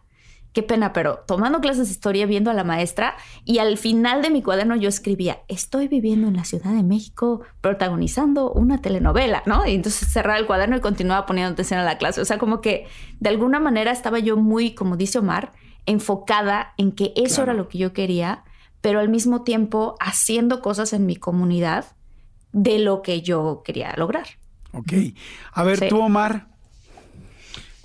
qué 0.59 0.65
pena, 0.65 0.93
pero 0.93 1.21
tomando 1.25 1.61
clases 1.61 1.87
de 1.87 1.93
historia, 1.93 2.27
viendo 2.27 2.51
a 2.51 2.55
la 2.55 2.65
maestra 2.65 3.15
y 3.45 3.59
al 3.59 3.79
final 3.79 4.23
de 4.23 4.31
mi 4.31 4.43
cuaderno 4.43 4.75
yo 4.75 4.89
escribía, 4.89 5.39
estoy 5.47 5.87
viviendo 5.87 6.27
en 6.27 6.35
la 6.35 6.43
Ciudad 6.43 6.73
de 6.73 6.83
México 6.83 7.43
protagonizando 7.61 8.51
una 8.51 8.81
telenovela, 8.81 9.45
¿no? 9.47 9.65
Y 9.65 9.77
entonces 9.77 10.13
cerraba 10.13 10.37
el 10.37 10.47
cuaderno 10.47 10.77
y 10.77 10.81
continuaba 10.81 11.27
poniendo 11.27 11.53
atención 11.53 11.79
a 11.79 11.85
la 11.85 11.97
clase. 11.97 12.21
O 12.21 12.25
sea, 12.25 12.39
como 12.39 12.61
que 12.61 12.89
de 13.21 13.29
alguna 13.29 13.61
manera 13.61 13.93
estaba 13.93 14.19
yo 14.19 14.37
muy, 14.37 14.75
como 14.75 14.97
dice 14.97 15.21
Omar, 15.21 15.53
enfocada 15.87 16.75
en 16.77 16.91
que 16.91 17.13
eso 17.15 17.45
era 17.45 17.55
lo 17.55 17.69
que 17.69 17.79
yo 17.79 17.93
quería, 17.93 18.43
pero 18.81 18.99
al 18.99 19.09
mismo 19.09 19.45
tiempo 19.45 19.95
haciendo 20.01 20.61
cosas 20.61 20.93
en 20.93 21.07
mi 21.07 21.15
comunidad 21.15 21.85
de 22.51 22.81
lo 22.81 23.03
que 23.03 23.23
yo 23.23 23.63
quería 23.65 23.95
lograr. 23.97 24.27
Ok. 24.73 24.93
A 25.53 25.63
ver, 25.63 25.89
tú, 25.89 26.01
Omar, 26.01 26.49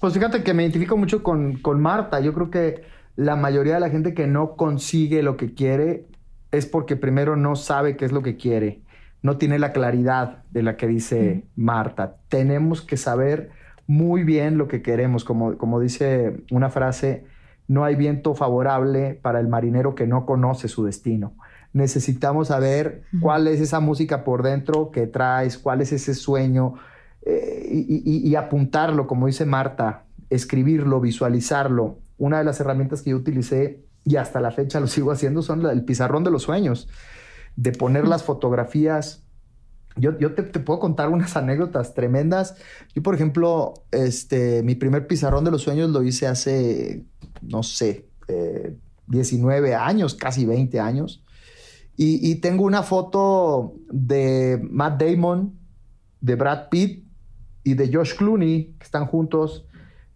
pues 0.03 0.15
fíjate 0.15 0.43
que 0.43 0.53
me 0.53 0.63
identifico 0.63 0.97
mucho 0.97 1.23
con, 1.23 1.61
Marta. 1.79 2.19
Yo 2.19 2.33
creo 2.33 2.49
que 2.49 2.83
la 3.15 3.37
mayoría 3.37 3.75
de 3.75 3.79
la 3.79 3.89
gente 3.89 4.13
que 4.13 4.27
no 4.27 4.57
consigue 4.57 5.23
lo 5.23 5.37
que 5.37 5.53
quiere 5.53 6.07
es 6.51 6.65
porque 6.65 6.97
primero 6.97 7.37
no 7.37 7.55
sabe 7.55 7.95
qué 7.95 8.03
es 8.03 8.11
lo 8.11 8.21
que 8.21 8.35
quiere, 8.35 8.81
no 9.21 9.37
tiene 9.37 9.59
la 9.59 9.71
claridad 9.71 10.43
de 10.51 10.61
la 10.61 10.75
que 10.75 10.87
dice 10.87 11.45
Marta. 11.55 12.17
Tenemos 12.27 12.81
que 12.81 12.97
saber 12.97 13.51
muy 13.87 14.25
bien 14.25 14.57
lo 14.57 14.67
que 14.67 14.81
queremos, 14.81 15.23
como, 15.23 15.57
como 15.57 15.79
dice 15.79 16.35
una 16.51 16.69
frase, 16.69 17.23
no 17.69 17.85
hay 17.85 17.95
viento 17.95 18.35
favorable 18.35 19.17
para 19.21 19.39
el 19.39 19.47
marinero 19.47 19.95
que 19.95 20.05
no 20.05 20.25
conoce 20.25 20.67
su 20.67 20.83
destino. 20.83 21.33
Necesitamos 21.71 22.49
saber 22.49 23.03
cuál 23.21 23.47
es 23.47 23.61
esa 23.61 23.79
música 23.79 24.25
por 24.25 24.43
dentro 24.43 24.91
que 24.91 25.07
traes, 25.07 25.57
cuál 25.57 25.79
es 25.79 25.93
ese 25.93 26.13
sueño, 26.13 26.73
y, 27.25 28.35
apuntarlo, 28.35 29.07
como 29.07 29.27
dice 29.27 29.45
Marta, 29.45 30.05
escribirlo, 30.29 30.99
visualizarlo. 30.99 31.99
Una 32.17 32.39
de 32.39 32.43
las 32.43 32.59
herramientas 32.59 33.01
que 33.01 33.11
yo 33.11 33.17
utilicé 33.17 33.83
y 34.03 34.17
hasta 34.17 34.41
la 34.41 34.51
fecha 34.51 34.79
lo 34.79 34.87
sigo 34.87 35.11
haciendo 35.11 35.41
son 35.41 35.65
el 35.65 35.83
pizarrón 35.85 36.23
de 36.23 36.31
los 36.31 36.43
sueños, 36.43 36.87
de 37.55 37.71
poner 37.71 38.07
las 38.07 38.23
fotografías. 38.23 39.23
Yo, 39.95 40.17
yo 40.17 40.33
te, 40.33 40.43
puedo 40.43 40.79
contar 40.79 41.09
unas 41.09 41.37
anécdotas 41.37 41.93
tremendas. 41.93 42.55
Yo, 42.95 43.03
por 43.03 43.15
ejemplo, 43.15 43.73
este, 43.91 44.63
mi 44.63 44.75
primer 44.75 45.07
pizarrón 45.07 45.45
de 45.45 45.51
los 45.51 45.61
sueños 45.61 45.91
lo 45.91 46.01
hice 46.01 46.27
hace, 46.27 47.03
no 47.41 47.61
sé, 47.61 48.07
19 49.07 49.69
eh, 49.69 49.75
años, 49.75 50.15
casi 50.15 50.45
20 50.45 50.79
años. 50.79 51.23
Y 51.95 52.35
tengo 52.37 52.65
una 52.65 52.81
foto 52.81 53.75
de 53.91 54.59
Matt 54.71 54.99
Damon, 54.99 55.53
de 56.21 56.35
Brad 56.35 56.69
Pitt 56.69 57.02
y 57.63 57.75
de 57.75 57.93
Josh 57.93 58.15
Clooney, 58.15 58.75
que 58.77 58.83
están 58.83 59.05
juntos, 59.05 59.65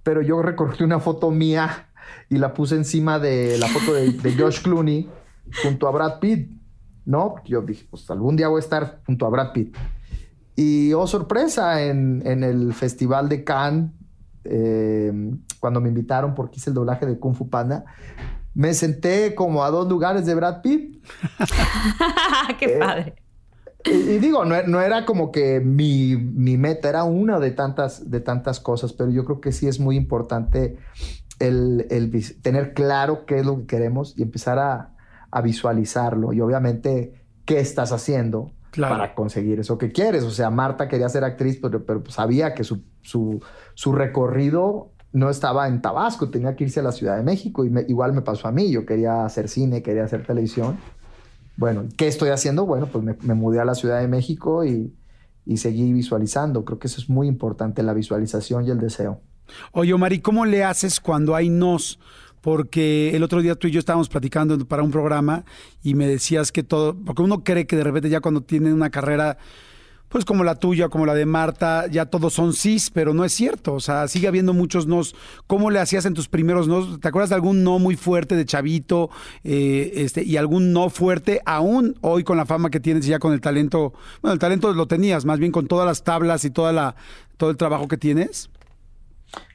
pero 0.04 0.22
yo 0.22 0.42
recorté 0.42 0.84
una 0.84 1.00
foto 1.00 1.32
mía 1.32 1.90
y 2.30 2.38
la 2.38 2.54
puse 2.54 2.76
encima 2.76 3.20
de 3.20 3.58
la 3.58 3.68
foto 3.68 3.94
de, 3.94 4.36
Josh 4.38 4.62
Clooney 4.62 5.10
junto 5.64 5.88
a 5.88 5.92
Brad 5.92 6.20
Pitt, 6.20 6.50
¿no? 7.06 7.36
Yo 7.46 7.62
dije, 7.62 7.86
pues 7.90 8.10
algún 8.10 8.36
día 8.36 8.48
voy 8.48 8.58
a 8.58 8.64
estar 8.64 9.02
junto 9.06 9.26
a 9.26 9.30
Brad 9.30 9.52
Pitt. 9.54 9.76
Y 10.56 10.94
oh, 10.94 11.08
sorpresa, 11.08 11.84
en, 11.84 12.22
el 12.26 12.74
Festival 12.74 13.30
de 13.30 13.44
Cannes, 13.44 13.92
eh, 14.44 15.12
cuando 15.60 15.82
me 15.82 15.90
invitaron 15.90 16.34
porque 16.34 16.58
hice 16.58 16.70
el 16.70 16.74
doblaje 16.74 17.06
de 17.06 17.20
Kung 17.20 17.36
Fu 17.36 17.50
Panda, 17.50 17.86
me 18.54 18.74
senté 18.74 19.36
como 19.36 19.64
a 19.64 19.70
dos 19.70 19.88
lugares 19.88 20.26
de 20.26 20.36
Brad 20.36 20.62
Pitt. 20.62 21.06
¡Qué 22.60 22.66
eh, 22.66 22.80
padre! 22.80 23.27
Y, 23.92 24.18
digo, 24.20 24.46
no, 24.46 24.82
era 24.82 25.06
como 25.06 25.32
que 25.32 25.60
mi, 25.60 26.16
meta, 26.16 26.90
era 26.90 27.04
una 27.04 27.40
de 27.40 27.52
tantas, 27.52 28.10
de 28.10 28.20
tantas 28.20 28.60
cosas, 28.60 28.94
pero 28.94 29.10
yo 29.10 29.26
creo 29.26 29.42
que 29.42 29.52
sí 29.52 29.68
es 29.68 29.80
muy 29.80 29.96
importante 29.96 30.78
el, 31.40 31.86
tener 32.42 32.74
claro 32.74 33.26
qué 33.26 33.40
es 33.40 33.46
lo 33.46 33.60
que 33.60 33.66
queremos 33.66 34.14
y 34.18 34.24
empezar 34.24 34.60
a, 34.60 34.94
visualizarlo. 35.44 36.34
Y 36.34 36.42
obviamente, 36.42 37.14
qué 37.46 37.60
estás 37.60 37.92
haciendo 37.92 38.54
para 38.76 39.14
conseguir 39.14 39.60
eso 39.60 39.78
que 39.78 39.92
quieres. 39.92 40.24
O 40.24 40.32
sea, 40.32 40.50
Marta 40.50 40.88
quería 40.88 41.08
ser 41.10 41.24
actriz, 41.24 41.60
pero, 41.62 41.86
pero 41.86 42.04
sabía 42.10 42.56
que 42.56 42.64
su, 42.64 42.82
su, 43.04 43.92
recorrido 43.92 44.94
no 45.14 45.30
estaba 45.30 45.68
en 45.68 45.82
Tabasco, 45.82 46.30
tenía 46.30 46.56
que 46.56 46.64
irse 46.64 46.80
a 46.80 46.84
la 46.84 46.92
Ciudad 46.92 47.18
de 47.18 47.24
México. 47.24 47.66
Y 47.66 47.72
igual 47.88 48.14
me 48.14 48.24
pasó 48.24 48.48
a 48.48 48.52
mí, 48.52 48.72
yo 48.72 48.86
quería 48.86 49.26
hacer 49.26 49.48
cine, 49.48 49.84
quería 49.84 50.06
hacer 50.06 50.26
televisión. 50.26 50.80
Bueno, 51.58 51.86
¿qué 51.98 52.08
estoy 52.08 52.30
haciendo? 52.30 52.66
Bueno, 52.66 52.88
pues 52.88 53.04
me, 53.04 53.34
mudé 53.34 53.60
a 53.60 53.66
la 53.66 53.74
Ciudad 53.76 54.00
de 54.00 54.08
México 54.08 54.64
y, 54.64 54.94
seguí 55.58 55.92
visualizando. 55.92 56.64
Creo 56.64 56.78
que 56.78 56.88
eso 56.88 57.02
es 57.02 57.10
muy 57.10 57.28
importante, 57.28 57.82
la 57.82 57.94
visualización 57.94 58.66
y 58.66 58.70
el 58.70 58.80
deseo. 58.80 59.22
Oye, 59.72 59.94
Omar, 59.94 60.22
cómo 60.22 60.46
le 60.46 60.64
haces 60.64 61.00
cuando 61.00 61.36
hay 61.36 61.50
nos? 61.50 62.00
Porque 62.42 63.16
el 63.16 63.24
otro 63.24 63.42
día 63.42 63.56
tú 63.56 63.68
y 63.68 63.72
yo 63.72 63.80
estábamos 63.80 64.08
platicando 64.08 64.58
para 64.68 64.84
un 64.84 64.92
programa 64.92 65.44
y 65.82 65.96
me 65.96 66.08
decías 66.08 66.52
que 66.52 66.64
todo, 66.64 66.96
porque 66.96 67.24
uno 67.24 67.44
cree 67.44 67.66
que 67.66 67.76
de 67.76 67.84
repente 67.84 68.10
ya 68.10 68.22
cuando 68.22 68.42
tiene 68.42 68.72
una 68.72 68.90
carrera 68.90 69.38
pues 70.10 70.24
como 70.24 70.44
la 70.44 70.56
tuya, 70.56 70.90
como 70.90 71.06
la 71.06 71.14
de 71.14 71.26
Marta, 71.26 71.88
ya 71.88 72.06
todos 72.06 72.34
son 72.34 72.54
cis, 72.54 72.90
pero 72.90 73.14
no 73.14 73.26
es 73.26 73.34
cierto. 73.34 73.74
O 73.74 73.80
sea, 73.80 74.08
sigue 74.08 74.28
habiendo 74.28 74.54
muchos 74.54 74.88
nos. 74.88 75.16
¿Cómo 75.48 75.70
le 75.70 75.80
hacías 75.80 76.06
en 76.06 76.14
tus 76.14 76.30
primeros 76.30 76.68
nos? 76.68 77.00
¿Te 77.00 77.08
acuerdas 77.10 77.30
de 77.30 77.36
algún 77.36 77.64
no 77.64 77.78
muy 77.80 77.96
fuerte 77.96 78.36
de 78.36 78.46
chavito 78.46 79.10
eh, 79.44 79.92
este, 79.96 80.24
y 80.24 80.38
algún 80.38 80.72
no 80.72 80.90
fuerte 80.90 81.42
aún 81.46 81.96
hoy 82.02 82.24
con 82.24 82.38
la 82.38 82.46
fama 82.46 82.70
que 82.70 82.80
tienes 82.80 83.06
y 83.06 83.10
ya 83.10 83.20
con 83.20 83.34
el 83.34 83.42
talento? 83.42 83.94
Bueno, 84.22 84.34
el 84.34 84.40
talento 84.40 84.74
lo 84.74 84.88
tenías, 84.88 85.26
más 85.26 85.40
bien 85.40 85.52
con 85.52 85.68
todas 85.68 85.86
las 85.86 86.04
tablas 86.04 86.46
y 86.46 86.52
toda 86.52 86.72
la, 86.72 86.96
todo 87.36 87.50
el 87.50 87.58
trabajo 87.58 87.88
que 87.88 87.98
tienes. 87.98 88.50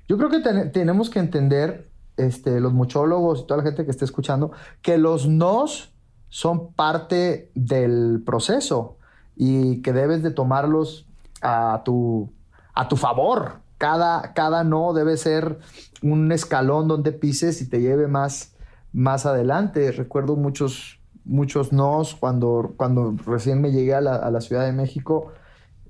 Yo 0.07 0.19
creo 0.19 0.29
que 0.29 0.41
tenemos 0.71 1.09
que 1.09 1.19
entender, 1.19 1.89
este, 2.19 2.61
los 2.61 2.75
muchólogos 2.75 3.41
y 3.41 3.47
toda 3.47 3.59
la 3.59 3.65
gente 3.65 3.87
que 3.87 3.91
esté 3.91 4.05
escuchando, 4.05 4.53
que 4.83 4.99
los 4.99 5.27
nos 5.29 5.95
son 6.29 6.75
parte 6.75 7.51
del 7.55 8.23
proceso 8.25 8.99
y 9.45 9.83
que 9.83 9.93
debes 9.93 10.23
de 10.23 10.31
tomarlos 10.31 11.05
a 11.41 11.83
tu, 11.85 12.33
a 12.75 12.87
tu 12.87 12.97
favor. 12.97 13.55
Cada, 13.77 14.35
cada 14.35 14.63
no 14.63 14.93
debe 14.93 15.17
ser 15.17 15.59
un 16.01 16.31
escalón 16.31 16.87
donde 16.87 17.11
pises 17.11 17.61
y 17.61 17.69
te 17.69 17.81
lleve 17.81 18.07
más, 18.07 18.55
más 18.93 19.27
adelante. 19.27 19.91
Recuerdo 19.91 20.37
muchos, 20.37 21.01
muchos 21.25 21.73
nos 21.73 22.15
cuando, 22.15 22.75
cuando 22.77 23.17
recién 23.27 23.61
me 23.61 23.73
llegué 23.73 23.97
a 23.97 24.01
la, 24.01 24.41
Ciudad 24.41 24.65
de 24.65 24.71
México. 24.71 25.33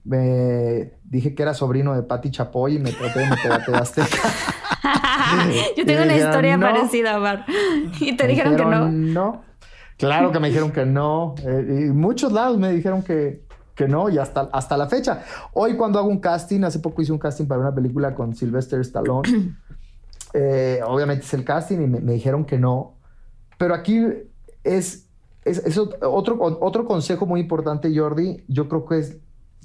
Me 0.02 0.94
dije 1.04 1.34
que 1.34 1.42
era 1.42 1.52
sobrino 1.52 1.94
de 1.94 2.04
Patti 2.04 2.30
Chapoy 2.30 2.76
y 2.76 2.78
me 2.78 2.92
traté 2.92 3.20
de 3.20 3.28
meter 3.28 3.52
a 3.52 3.66
Yo 5.76 5.84
tengo 5.84 6.04
una 6.04 6.16
historia 6.16 6.58
parecida, 6.58 7.18
Mar. 7.18 7.44
Y 8.00 8.16
te 8.16 8.26
dijeron, 8.26 8.56
que 8.56 8.64
no. 8.64 8.90
No. 8.90 9.51
Claro 10.02 10.32
que 10.32 10.40
me 10.40 10.48
dijeron 10.48 10.72
que 10.72 10.84
no. 10.84 11.36
Eh, 11.46 11.86
y 11.86 11.92
muchos 11.92 12.32
lados 12.32 12.58
me 12.58 12.72
dijeron 12.72 13.04
que, 13.04 13.44
que 13.76 13.86
no, 13.86 14.10
y 14.10 14.18
hasta, 14.18 14.50
hasta 14.52 14.76
la 14.76 14.88
fecha. 14.88 15.22
Hoy 15.52 15.76
cuando 15.76 16.00
hago 16.00 16.08
un 16.08 16.18
casting, 16.18 16.64
hace 16.64 16.80
poco 16.80 17.02
hice 17.02 17.12
un 17.12 17.20
casting 17.20 17.46
para 17.46 17.60
una 17.60 17.72
película 17.72 18.12
con 18.12 18.34
Sylvester 18.34 18.80
Stallone. 18.80 19.56
Eh, 20.34 20.80
obviamente 20.86 21.26
es 21.26 21.34
el 21.34 21.44
casting 21.44 21.82
y 21.82 21.86
me, 21.86 22.12
dijeron 22.14 22.46
que 22.46 22.58
no. 22.58 22.94
Pero 23.58 23.74
aquí 23.74 24.02
es, 24.64 25.06
es, 25.44 25.76
otro, 25.76 26.38
otro 26.40 26.86
consejo 26.86 27.26
muy 27.26 27.38
importante, 27.38 27.94
Jordi. 27.94 28.42
Yo 28.48 28.66
creo 28.66 28.86
que 28.86 28.96
es 28.96 29.18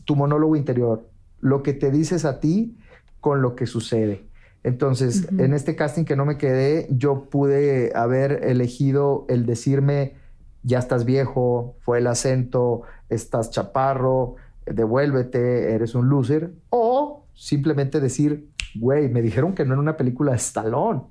tu 0.04 0.18
monólogo 0.18 0.58
interior. 0.58 1.08
Lo 1.40 1.64
que 1.64 1.72
te 1.72 1.90
dices 1.90 2.26
a 2.26 2.42
ti 2.42 2.78
con 3.22 3.42
lo 3.42 3.56
que 3.56 3.66
sucede. 3.66 4.28
Entonces, 4.64 5.30
en 5.38 5.54
este 5.54 5.78
casting 5.78 6.04
que 6.04 6.18
no 6.18 6.26
me 6.26 6.38
quedé, 6.38 6.88
yo 6.90 7.30
pude 7.30 7.94
haber 7.96 8.44
elegido 8.44 9.26
el 9.30 9.46
decirme 9.46 10.16
ya 10.68 10.80
estás 10.80 11.06
viejo, 11.06 11.78
fue 11.80 12.00
el 12.00 12.08
acento, 12.08 12.82
estás 13.10 13.50
chaparro, 13.52 14.36
devuélvete, 14.66 15.74
eres 15.74 15.96
un 15.96 16.10
loser. 16.10 16.52
O 16.70 17.24
simplemente 17.34 18.02
decir, 18.02 18.50
güey, 18.76 19.08
me 19.10 19.22
dijeron 19.22 19.56
que 19.56 19.64
no 19.64 19.74
era 19.74 19.82
una 19.82 19.96
película 19.96 20.32
de 20.32 20.38
Stallone. 20.38 21.04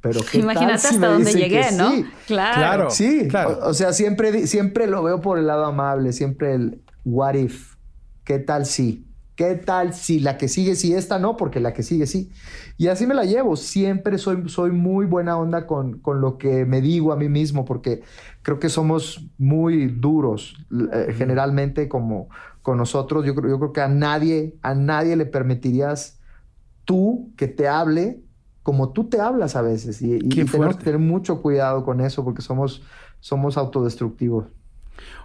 Pero 0.00 0.20
¿qué 0.30 0.38
Imagínate 0.38 0.88
hasta 0.88 1.08
dónde 1.08 1.32
llegué, 1.32 1.70
¿no? 1.72 1.90
Claro. 2.26 2.90
Sí, 2.90 3.28
claro. 3.28 3.60
O, 3.62 3.74
sea, 3.74 3.92
siempre, 3.92 4.46
siempre 4.46 4.86
lo 4.86 5.02
veo 5.02 5.20
por 5.20 5.38
el 5.38 5.46
lado 5.46 5.64
amable, 5.64 6.12
siempre 6.12 6.54
el 6.54 6.82
what 7.04 7.34
if. 7.34 7.76
¿Qué 8.24 8.40
tal 8.40 8.66
si? 8.66 9.05
¿Qué 9.36 9.54
tal 9.54 9.92
si 9.92 10.18
la 10.18 10.38
que 10.38 10.48
sigue 10.48 10.74
sí, 10.74 10.94
esta 10.94 11.18
no? 11.18 11.36
Porque 11.36 11.60
la 11.60 11.74
que 11.74 11.82
sigue 11.82 12.06
sí. 12.06 12.32
Y 12.78 12.88
así 12.88 13.06
me 13.06 13.14
la 13.14 13.24
llevo. 13.24 13.54
Siempre 13.56 14.16
soy, 14.16 14.48
soy 14.48 14.70
muy 14.70 15.04
buena 15.04 15.36
onda 15.36 15.66
con, 15.66 15.98
con 15.98 16.22
lo 16.22 16.38
que 16.38 16.64
me 16.64 16.80
digo 16.80 17.12
a 17.12 17.16
mí 17.16 17.28
mismo, 17.28 17.66
porque 17.66 18.02
creo 18.40 18.58
que 18.58 18.70
somos 18.70 19.28
muy 19.36 19.88
duros, 19.88 20.56
eh, 20.92 21.14
generalmente 21.16 21.86
como, 21.86 22.28
con 22.62 22.78
nosotros. 22.78 23.26
Yo 23.26 23.34
creo, 23.34 23.50
yo 23.50 23.58
creo 23.58 23.72
que 23.74 23.82
a 23.82 23.88
nadie, 23.88 24.56
a 24.62 24.74
nadie 24.74 25.16
le 25.16 25.26
permitirías 25.26 26.18
tú 26.86 27.30
que 27.36 27.46
te 27.46 27.68
hable 27.68 28.22
como 28.62 28.88
tú 28.88 29.04
te 29.04 29.20
hablas 29.20 29.54
a 29.54 29.62
veces. 29.62 30.02
Y, 30.02 30.14
y 30.14 30.28
tenemos 30.28 30.76
que 30.76 30.82
tener 30.82 30.98
mucho 30.98 31.40
cuidado 31.40 31.84
con 31.84 32.00
eso 32.00 32.24
porque 32.24 32.42
somos, 32.42 32.82
somos 33.20 33.56
autodestructivos. 33.56 34.46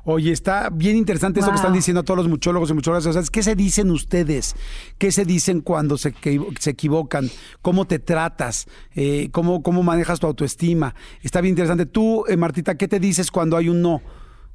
Oye, 0.04 0.32
está 0.32 0.70
bien 0.70 0.98
interesante 0.98 1.40
eso 1.40 1.50
que 1.50 1.56
están 1.56 1.74
diciendo 1.74 2.04
todos 2.04 2.18
los 2.18 2.28
muchólogos 2.28 2.70
y 2.72 2.74
muchólogas. 2.74 3.06
O 3.06 3.14
sea, 3.14 3.22
¿qué 3.32 3.44
se 3.44 3.56
dicen 3.56 3.92
ustedes? 3.92 4.56
¿Qué 4.98 5.12
se 5.12 5.26
dicen 5.26 5.62
cuando 5.62 5.98
se, 5.98 6.14
se 6.60 6.70
equivocan? 6.70 7.30
¿Cómo 7.62 7.86
te 7.86 8.00
tratas? 8.00 8.68
Eh, 8.96 9.30
¿cómo, 9.32 9.62
¿Cómo 9.62 9.84
manejas 9.84 10.20
tu 10.20 10.28
autoestima? 10.28 10.96
Está 11.22 11.42
bien 11.42 11.52
interesante. 11.52 11.86
Tú, 11.86 12.26
eh, 12.28 12.38
Martita, 12.38 12.76
¿qué 12.76 12.88
te 12.88 13.00
dices 13.00 13.32
cuando 13.32 13.58
hay 13.58 13.70
un 13.70 13.82
no? 13.82 14.02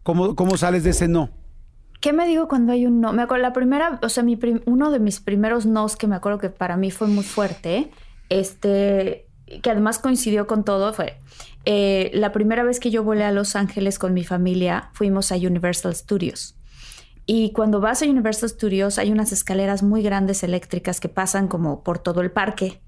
¿Cómo, 0.03 0.35
cómo 0.35 0.57
sales 0.57 0.85
de 0.85 0.91
ese 0.91 1.09
no? 1.09 1.31
¿Qué 2.01 2.13
me 2.13 2.27
digo 2.27 2.49
cuando 2.49 2.73
hay 2.73 2.87
un 2.87 3.01
no? 3.01 3.13
Me 3.13 3.23
acuerdo, 3.23 3.43
la 3.43 3.53
primera, 3.53 3.99
o 4.03 4.09
sea, 4.09 4.23
mi 4.23 4.39
uno 4.67 4.91
de 4.91 5.01
mis 5.01 5.21
primeros 5.21 5.67
nos 5.67 5.97
que 5.97 6.07
me 6.07 6.15
acuerdo 6.15 6.39
que 6.39 6.51
para 6.51 6.77
mí 6.77 6.91
fue 6.91 7.09
muy 7.09 7.25
fuerte, 7.25 7.91
este, 8.29 9.27
que 9.63 9.71
además 9.71 9.99
coincidió 9.99 10.47
con 10.47 10.65
todo, 10.65 10.93
fue 10.93 11.19
eh, 11.69 12.13
la 12.15 12.31
primera 12.31 12.63
vez 12.63 12.79
que 12.79 12.93
yo 12.93 13.03
volé 13.03 13.25
a 13.25 13.33
Los 13.33 13.57
Ángeles 13.57 13.99
con 13.99 14.15
mi 14.15 14.23
familia, 14.23 14.91
fuimos 14.93 15.33
a 15.33 15.35
Universal 15.35 15.97
Studios. 15.97 16.57
Y 17.27 17.51
cuando 17.51 17.81
vas 17.81 18.03
a 18.03 18.07
Universal 18.07 18.49
Studios 18.49 18.99
hay 18.99 19.11
unas 19.11 19.33
escaleras 19.33 19.83
muy 19.83 20.01
grandes 20.01 20.45
eléctricas 20.45 21.01
que 21.01 21.09
pasan 21.09 21.49
como 21.49 21.83
por 21.83 21.99
todo 21.99 22.21
el 22.21 22.31
parque 22.31 22.81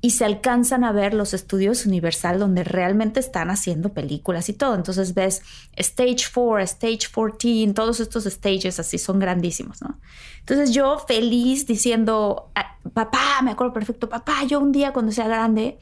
y 0.00 0.10
se 0.10 0.24
alcanzan 0.24 0.82
a 0.82 0.90
ver 0.90 1.14
los 1.14 1.34
estudios 1.34 1.86
Universal 1.86 2.40
donde 2.40 2.64
realmente 2.64 3.20
están 3.20 3.48
haciendo 3.48 3.94
películas 3.94 4.48
y 4.48 4.54
todo. 4.54 4.74
Entonces 4.74 5.14
ves 5.14 5.42
Stage 5.76 6.26
4, 6.34 6.58
Stage 6.58 7.08
14, 7.14 7.72
todos 7.74 8.00
estos 8.00 8.24
stages 8.24 8.80
así 8.80 8.98
son 8.98 9.20
grandísimos, 9.20 9.80
¿no? 9.82 10.00
Entonces 10.40 10.72
yo 10.72 10.98
feliz 10.98 11.64
diciendo, 11.64 12.50
ah, 12.56 12.76
papá, 12.92 13.40
me 13.44 13.52
acuerdo 13.52 13.72
perfecto, 13.72 14.08
papá, 14.08 14.42
yo 14.48 14.58
un 14.58 14.72
día 14.72 14.92
cuando 14.92 15.12
sea 15.12 15.28
grande 15.28 15.78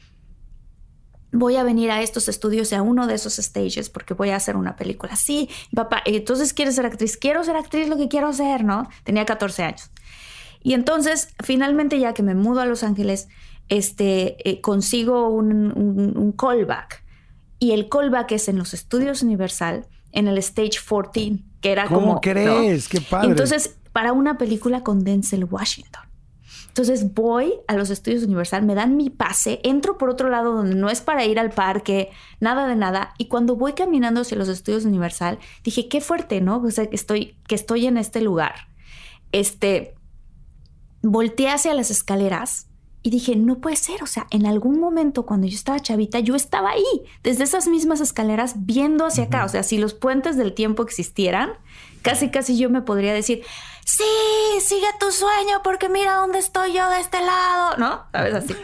voy 1.35 1.57
a 1.57 1.63
venir 1.63 1.91
a 1.91 2.01
estos 2.01 2.27
estudios 2.27 2.71
y 2.71 2.75
a 2.75 2.81
uno 2.81 3.07
de 3.07 3.15
esos 3.15 3.35
stages 3.35 3.89
porque 3.89 4.13
voy 4.13 4.29
a 4.29 4.37
hacer 4.37 4.55
una 4.55 4.75
película. 4.75 5.15
Sí, 5.15 5.49
papá, 5.73 6.01
entonces 6.05 6.53
quieres 6.53 6.75
ser 6.75 6.85
actriz, 6.85 7.17
quiero 7.17 7.43
ser 7.43 7.55
actriz, 7.55 7.87
lo 7.87 7.97
que 7.97 8.07
quiero 8.07 8.27
hacer, 8.27 8.63
¿no? 8.63 8.89
Tenía 9.03 9.25
14 9.25 9.63
años. 9.63 9.91
Y 10.63 10.73
entonces, 10.73 11.29
finalmente 11.43 11.99
ya 11.99 12.13
que 12.13 12.23
me 12.23 12.33
mudo 12.33 12.61
a 12.61 12.65
Los 12.65 12.83
Ángeles, 12.83 13.27
este, 13.69 14.49
eh, 14.49 14.61
consigo 14.61 15.29
un, 15.29 16.33
callback. 16.37 17.03
Y 17.59 17.71
el 17.71 17.87
callback 17.87 18.31
es 18.31 18.47
en 18.47 18.57
los 18.57 18.73
estudios 18.73 19.21
Universal, 19.21 19.85
en 20.11 20.27
el 20.27 20.37
Stage 20.39 20.79
14, 20.79 21.43
que 21.61 21.71
era 21.71 21.85
¿Cómo 21.85 21.99
como... 21.99 22.21
crees? 22.21 22.87
¡Qué 22.87 23.01
padre! 23.01 23.29
Entonces, 23.29 23.75
para 23.91 24.11
una 24.13 24.37
película 24.37 24.81
con 24.81 25.03
Denzel 25.03 25.45
Washington. 25.45 26.04
Entonces 26.75 27.13
voy 27.13 27.53
a 27.69 27.73
los 27.77 27.89
estudios 27.89 28.23
Universal, 28.23 28.65
me 28.65 28.75
dan 28.75 28.97
mi 28.97 29.09
pase, 29.09 29.61
entro 29.63 29.97
por 29.97 30.09
otro 30.09 30.27
lado 30.27 30.53
donde 30.53 30.75
no 30.75 30.89
es 30.89 30.99
para 30.99 31.23
ir 31.23 31.39
al 31.39 31.51
parque, 31.51 32.09
nada 32.41 32.67
de 32.67 32.75
nada. 32.75 33.13
Y 33.17 33.29
cuando 33.29 33.55
voy 33.55 33.71
caminando 33.71 34.19
hacia 34.19 34.37
los 34.37 34.49
estudios 34.49 34.83
Universal, 34.83 35.39
dije, 35.63 35.87
qué 35.87 36.01
fuerte, 36.01 36.41
¿no? 36.41 36.57
O 36.57 36.71
sea, 36.71 36.87
que 36.87 36.97
estoy, 36.97 37.37
que 37.47 37.55
estoy 37.55 37.85
en 37.85 37.95
este 37.95 38.19
lugar. 38.19 38.67
Este, 39.31 39.95
volteé 41.01 41.49
hacia 41.49 41.73
las 41.73 41.91
escaleras 41.91 42.67
y 43.03 43.09
dije, 43.09 43.37
no 43.37 43.59
puede 43.59 43.77
ser, 43.77 44.03
o 44.03 44.07
sea, 44.07 44.27
en 44.29 44.45
algún 44.45 44.77
momento 44.81 45.25
cuando 45.25 45.47
yo 45.47 45.55
estaba 45.55 45.79
chavita, 45.79 46.19
yo 46.19 46.35
estaba 46.35 46.71
ahí, 46.71 46.83
desde 47.23 47.45
esas 47.45 47.69
mismas 47.69 48.01
escaleras, 48.01 48.65
viendo 48.65 49.05
hacia 49.05 49.25
acá. 49.25 49.45
O 49.45 49.47
sea, 49.47 49.63
si 49.63 49.77
los 49.77 49.93
puentes 49.93 50.35
del 50.35 50.53
tiempo 50.53 50.83
existieran, 50.83 51.51
casi, 52.01 52.31
casi 52.31 52.57
yo 52.57 52.69
me 52.69 52.81
podría 52.81 53.13
decir, 53.13 53.43
sí, 53.85 54.03
sigue 54.59 54.87
tu 54.99 55.11
sueño 55.11 55.61
porque 55.63 55.87
mira 55.87 56.15
dónde 56.15 56.39
estoy 56.39 56.73
yo 56.73 56.89
de 56.89 56.99
este 56.99 57.19
lado, 57.21 57.77
¿no? 57.77 58.03
¿Sabes 58.11 58.33
así? 58.33 58.55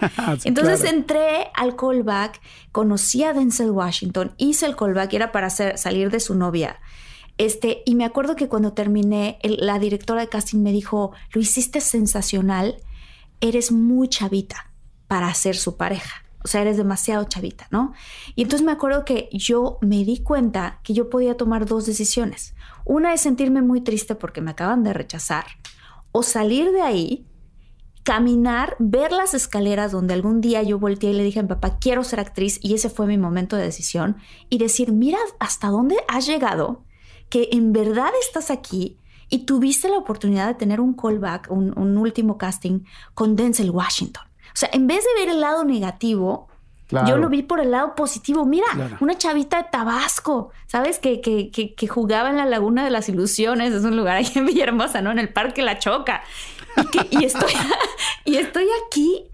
Entonces 0.48 0.84
entré 0.84 1.50
al 1.54 1.78
callback, 1.78 2.42
conocí 2.74 3.24
a 3.24 3.32
Denzel 3.32 3.72
Washington, 3.72 4.34
hice 4.38 4.66
el 4.66 4.76
callback 4.76 5.14
y 5.14 5.16
era 5.16 5.32
para 5.32 5.48
hacer, 5.48 5.78
salir 5.78 6.12
de 6.12 6.20
su 6.20 6.36
novia. 6.36 6.82
Este, 7.38 7.84
y 7.86 7.96
me 7.96 8.04
acuerdo 8.04 8.36
que 8.36 8.50
cuando 8.50 8.74
terminé, 8.74 9.40
la 9.44 9.80
directora 9.80 10.22
de 10.22 10.28
casting 10.28 10.60
me 10.60 10.74
dijo, 10.74 11.14
lo 11.32 11.40
hiciste 11.40 11.80
sensacional 11.80 12.78
eres 13.40 13.72
muy 13.72 14.08
chavita 14.08 14.72
para 15.08 15.34
ser 15.34 15.56
su 15.58 15.76
pareja. 15.76 16.21
O 16.44 16.48
sea, 16.48 16.62
eres 16.62 16.78
demasiado 16.78 17.24
chavita, 17.26 17.68
¿no? 17.72 17.94
Y 18.36 18.44
entonces 18.44 18.66
me 18.66 18.72
acuerdo 18.72 19.06
que 19.06 19.30
yo 19.32 19.78
me 19.82 20.04
di 20.04 20.20
cuenta 20.24 20.80
que 20.84 20.94
yo 20.94 21.10
podía 21.10 21.38
tomar 21.38 21.66
dos 21.66 21.86
decisiones. 21.86 22.56
Una 22.86 23.14
es 23.14 23.22
sentirme 23.22 23.62
muy 23.62 23.82
triste 23.82 24.16
porque 24.16 24.42
me 24.42 24.52
acaban 24.52 24.84
de 24.84 24.94
rechazar. 24.94 25.46
O 26.12 26.24
salir 26.24 26.72
de 26.72 26.82
ahí, 26.82 27.28
caminar, 28.04 28.76
ver 28.80 29.12
las 29.12 29.34
escaleras 29.34 29.92
donde 29.92 30.14
algún 30.14 30.42
día 30.42 30.64
yo 30.64 30.80
volteé 30.80 31.12
y 31.12 31.14
le 31.14 31.24
dije 31.24 31.40
a 31.40 31.44
mi 31.44 31.50
papá, 31.50 31.78
quiero 31.80 32.04
ser 32.04 32.20
actriz, 32.20 32.60
y 32.62 32.74
ese 32.74 32.90
fue 32.90 33.08
mi 33.08 33.18
momento 33.18 33.56
de 33.56 33.64
decisión. 33.64 34.18
Y 34.50 34.58
decir, 34.58 34.92
mira 34.92 35.20
hasta 35.40 35.68
dónde 35.68 35.98
has 36.08 36.26
llegado, 36.26 36.84
que 37.30 37.50
en 37.52 37.72
verdad 37.72 38.12
estás 38.22 38.52
aquí 38.52 38.98
y 39.30 39.46
tuviste 39.46 39.88
la 39.88 39.98
oportunidad 39.98 40.48
de 40.48 40.56
tener 40.56 40.82
un 40.82 40.94
callback, 40.94 41.50
un, 41.50 41.98
último 41.98 42.38
casting 42.38 42.82
con 43.14 43.36
Denzel 43.36 43.72
Washington. 43.72 44.24
O 44.54 44.58
sea, 44.58 44.70
en 44.74 44.88
vez 44.88 45.04
de 45.04 45.22
ver 45.22 45.30
el 45.30 45.42
lado 45.42 45.64
negativo, 45.64 46.48
Yo 47.08 47.16
lo 47.16 47.30
vi 47.30 47.42
por 47.42 47.62
el 47.62 47.72
lado 47.72 47.96
positivo. 47.96 48.46
Mira, 48.46 48.68
una 49.00 49.18
chavita 49.18 49.56
de 49.64 49.70
Tabasco, 49.72 50.52
¿sabes? 50.68 51.00
Que, 51.00 51.22
que, 51.22 51.50
que, 51.50 51.88
jugaba 51.88 52.30
en 52.30 52.36
la 52.36 52.46
Laguna 52.46 52.84
de 52.84 52.90
las 52.90 53.08
Ilusiones, 53.08 53.74
es 53.74 53.86
un 53.86 53.96
lugar 53.96 54.18
ahí 54.18 54.30
en 54.36 54.46
Villahermosa, 54.48 55.02
¿no? 55.02 55.10
En 55.10 55.18
el 55.18 55.30
Parque 55.30 55.62
La 55.62 55.80
Choca. 55.80 56.22
Y, 57.10 57.24
estoy, 57.24 57.54
y 58.26 58.36
estoy 58.36 58.68
aquí 58.86 59.30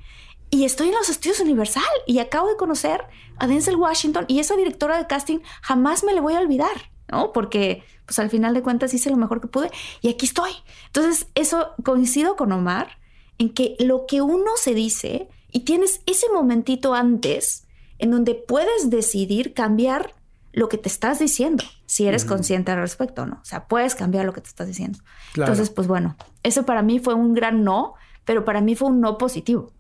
y 0.52 0.66
estoy 0.66 0.90
en 0.90 0.94
los 0.94 1.10
estudios 1.10 1.40
Universal 1.40 1.84
y 2.06 2.20
acabo 2.20 2.48
de 2.48 2.58
conocer 2.58 3.04
a 3.40 3.48
Denzel 3.48 3.76
Washington 3.76 4.26
y 4.28 4.38
esa 4.38 4.56
directora 4.56 4.98
de 4.98 5.08
casting 5.08 5.40
jamás 5.62 6.04
me 6.04 6.14
le 6.14 6.22
voy 6.22 6.36
a 6.36 6.40
olvidar. 6.40 6.92
¿no? 7.12 7.32
Porque 7.32 7.84
pues 8.06 8.20
al 8.20 8.30
final 8.30 8.54
de 8.54 8.62
cuentas 8.62 8.94
hice 8.94 9.10
lo 9.10 9.18
mejor 9.18 9.42
que 9.42 9.48
pude 9.48 9.72
y 10.02 10.10
aquí 10.10 10.26
estoy. 10.26 10.52
Entonces, 10.88 11.28
eso 11.36 11.74
coincido 11.84 12.36
con 12.36 12.52
Omar 12.52 12.98
en 13.38 13.54
que 13.54 13.76
lo 13.80 14.06
que 14.08 14.22
uno 14.22 14.52
se 14.56 14.74
dice 14.74 15.30
y 15.52 15.62
tienes 15.62 16.02
ese 16.06 16.28
momentito 16.34 16.94
antes 16.94 17.68
en 18.00 18.12
donde 18.12 18.36
puedes 18.36 18.90
decidir 18.90 19.54
cambiar 19.54 20.14
lo 20.54 20.70
que 20.70 20.78
te 20.78 20.90
estás 20.90 21.20
diciendo, 21.20 21.64
si 21.86 22.08
eres 22.08 22.26
consciente 22.26 22.72
al 22.72 22.80
respecto 22.80 23.24
o 23.24 23.26
no. 23.28 23.36
O 23.36 23.46
sea, 23.46 23.68
puedes 23.68 23.94
cambiar 23.94 24.26
lo 24.26 24.34
que 24.34 24.42
te 24.42 24.48
estás 24.48 24.68
diciendo. 24.68 25.00
Entonces, 25.36 25.70
pues 25.70 25.88
bueno, 25.88 26.18
eso 26.42 26.66
para 26.66 26.82
mí 26.82 27.00
fue 27.00 27.14
un 27.14 27.36
gran 27.36 27.64
no, 27.64 27.94
pero 28.26 28.44
para 28.44 28.60
mí 28.62 28.76
fue 28.76 28.90
un 28.90 29.00
no 29.00 29.18
positivo. 29.20 29.72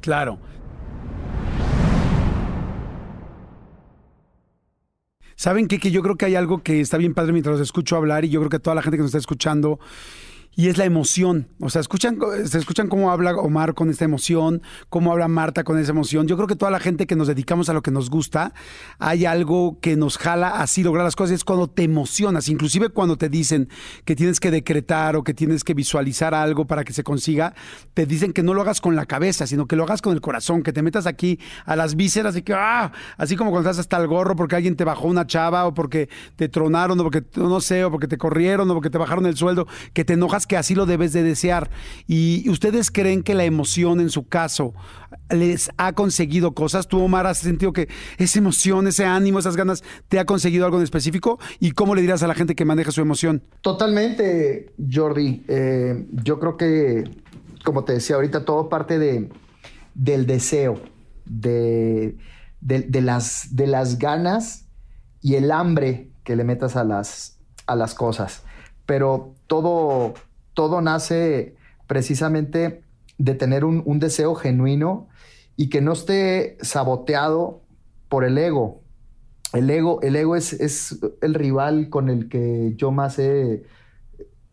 Claro. 0.00 0.38
¿Saben 5.36 5.68
qué? 5.68 5.78
Que 5.78 5.90
yo 5.90 6.02
creo 6.02 6.16
que 6.16 6.24
hay 6.24 6.34
algo 6.34 6.62
que 6.62 6.80
está 6.80 6.96
bien 6.96 7.14
padre 7.14 7.32
mientras 7.32 7.58
los 7.58 7.62
escucho 7.62 7.94
hablar 7.96 8.24
y 8.24 8.30
yo 8.30 8.40
creo 8.40 8.50
que 8.50 8.58
toda 8.58 8.74
la 8.74 8.82
gente 8.82 8.96
que 8.96 9.02
nos 9.02 9.10
está 9.10 9.18
escuchando 9.18 9.78
y 10.56 10.68
es 10.68 10.78
la 10.78 10.86
emoción. 10.86 11.48
O 11.60 11.68
sea, 11.68 11.82
escuchan, 11.82 12.18
se 12.46 12.58
escuchan 12.58 12.88
cómo 12.88 13.10
habla 13.10 13.36
Omar 13.36 13.74
con 13.74 13.90
esta 13.90 14.06
emoción, 14.06 14.62
cómo 14.88 15.12
habla 15.12 15.28
Marta 15.28 15.64
con 15.64 15.78
esa 15.78 15.92
emoción. 15.92 16.26
Yo 16.26 16.36
creo 16.36 16.48
que 16.48 16.56
toda 16.56 16.70
la 16.70 16.80
gente 16.80 17.06
que 17.06 17.14
nos 17.14 17.28
dedicamos 17.28 17.68
a 17.68 17.74
lo 17.74 17.82
que 17.82 17.90
nos 17.90 18.08
gusta, 18.08 18.54
hay 18.98 19.26
algo 19.26 19.78
que 19.80 19.96
nos 19.96 20.16
jala 20.16 20.48
así 20.48 20.82
lograr 20.82 21.04
las 21.04 21.14
cosas. 21.14 21.34
Es 21.34 21.44
cuando 21.44 21.68
te 21.68 21.82
emocionas, 21.82 22.48
inclusive 22.48 22.88
cuando 22.88 23.18
te 23.18 23.28
dicen 23.28 23.68
que 24.06 24.16
tienes 24.16 24.40
que 24.40 24.50
decretar 24.50 25.14
o 25.16 25.24
que 25.24 25.34
tienes 25.34 25.62
que 25.62 25.74
visualizar 25.74 26.34
algo 26.34 26.66
para 26.66 26.84
que 26.84 26.94
se 26.94 27.04
consiga, 27.04 27.54
te 27.92 28.06
dicen 28.06 28.32
que 28.32 28.42
no 28.42 28.54
lo 28.54 28.62
hagas 28.62 28.80
con 28.80 28.96
la 28.96 29.04
cabeza, 29.04 29.46
sino 29.46 29.66
que 29.66 29.76
lo 29.76 29.84
hagas 29.84 30.00
con 30.00 30.14
el 30.14 30.22
corazón, 30.22 30.62
que 30.62 30.72
te 30.72 30.82
metas 30.82 31.06
aquí 31.06 31.38
a 31.66 31.76
las 31.76 31.96
vísceras 31.96 32.34
y 32.34 32.40
que, 32.40 32.54
ah, 32.54 32.92
así 33.18 33.36
como 33.36 33.50
cuando 33.50 33.68
estás 33.68 33.80
hasta 33.80 33.98
el 33.98 34.06
gorro 34.06 34.34
porque 34.34 34.56
alguien 34.56 34.74
te 34.74 34.84
bajó 34.84 35.06
una 35.08 35.26
chava 35.26 35.66
o 35.66 35.74
porque 35.74 36.08
te 36.36 36.48
tronaron 36.48 36.98
o 36.98 37.02
porque, 37.02 37.22
no 37.34 37.60
sé, 37.60 37.84
o 37.84 37.90
porque 37.90 38.08
te 38.08 38.16
corrieron 38.16 38.70
o 38.70 38.74
porque 38.74 38.88
te 38.88 38.96
bajaron 38.96 39.26
el 39.26 39.36
sueldo, 39.36 39.66
que 39.92 40.06
te 40.06 40.14
enojas 40.14 40.45
que 40.46 40.56
así 40.56 40.74
lo 40.74 40.86
debes 40.86 41.12
de 41.12 41.22
desear. 41.22 41.70
¿Y 42.06 42.48
ustedes 42.48 42.90
creen 42.90 43.22
que 43.22 43.34
la 43.34 43.44
emoción 43.44 44.00
en 44.00 44.10
su 44.10 44.26
caso 44.26 44.74
les 45.30 45.70
ha 45.76 45.92
conseguido 45.92 46.52
cosas? 46.52 46.88
¿Tú, 46.88 47.00
Omar, 47.02 47.26
has 47.26 47.38
sentido 47.38 47.72
que 47.72 47.88
esa 48.18 48.38
emoción, 48.38 48.86
ese 48.86 49.04
ánimo, 49.04 49.38
esas 49.38 49.56
ganas, 49.56 49.82
te 50.08 50.18
ha 50.18 50.24
conseguido 50.24 50.64
algo 50.64 50.78
en 50.78 50.84
específico? 50.84 51.38
¿Y 51.60 51.72
cómo 51.72 51.94
le 51.94 52.02
dirás 52.02 52.22
a 52.22 52.26
la 52.26 52.34
gente 52.34 52.54
que 52.54 52.64
maneja 52.64 52.90
su 52.92 53.00
emoción? 53.00 53.42
Totalmente, 53.60 54.72
Jordi. 54.90 55.44
Eh, 55.48 56.06
yo 56.12 56.38
creo 56.38 56.56
que, 56.56 57.04
como 57.64 57.84
te 57.84 57.94
decía 57.94 58.16
ahorita, 58.16 58.44
todo 58.44 58.68
parte 58.68 58.98
de, 58.98 59.30
del 59.94 60.26
deseo, 60.26 60.80
de, 61.24 62.16
de, 62.60 63.00
las, 63.00 63.54
de 63.56 63.66
las 63.66 63.98
ganas 63.98 64.66
y 65.20 65.34
el 65.34 65.50
hambre 65.50 66.10
que 66.24 66.36
le 66.36 66.44
metas 66.44 66.76
a 66.76 66.84
las, 66.84 67.38
a 67.66 67.76
las 67.76 67.94
cosas. 67.94 68.42
Pero 68.84 69.34
todo, 69.46 70.14
todo 70.56 70.80
nace 70.80 71.54
precisamente 71.86 72.82
de 73.18 73.34
tener 73.34 73.64
un, 73.64 73.98
deseo 74.00 74.34
genuino 74.34 75.06
y 75.54 75.68
que 75.68 75.82
no 75.82 75.92
esté 75.92 76.56
saboteado 76.62 77.60
por 78.08 78.24
el 78.24 78.36
ego. 78.38 78.80
El 79.52 79.70
ego, 79.70 80.00
el 80.02 80.16
ego 80.16 80.34
es, 80.34 80.54
es, 80.54 80.98
el 81.20 81.34
rival 81.34 81.90
con 81.90 82.08
el 82.08 82.28
que 82.28 82.72
yo 82.76 82.90
más 82.90 83.18
he, 83.18 83.64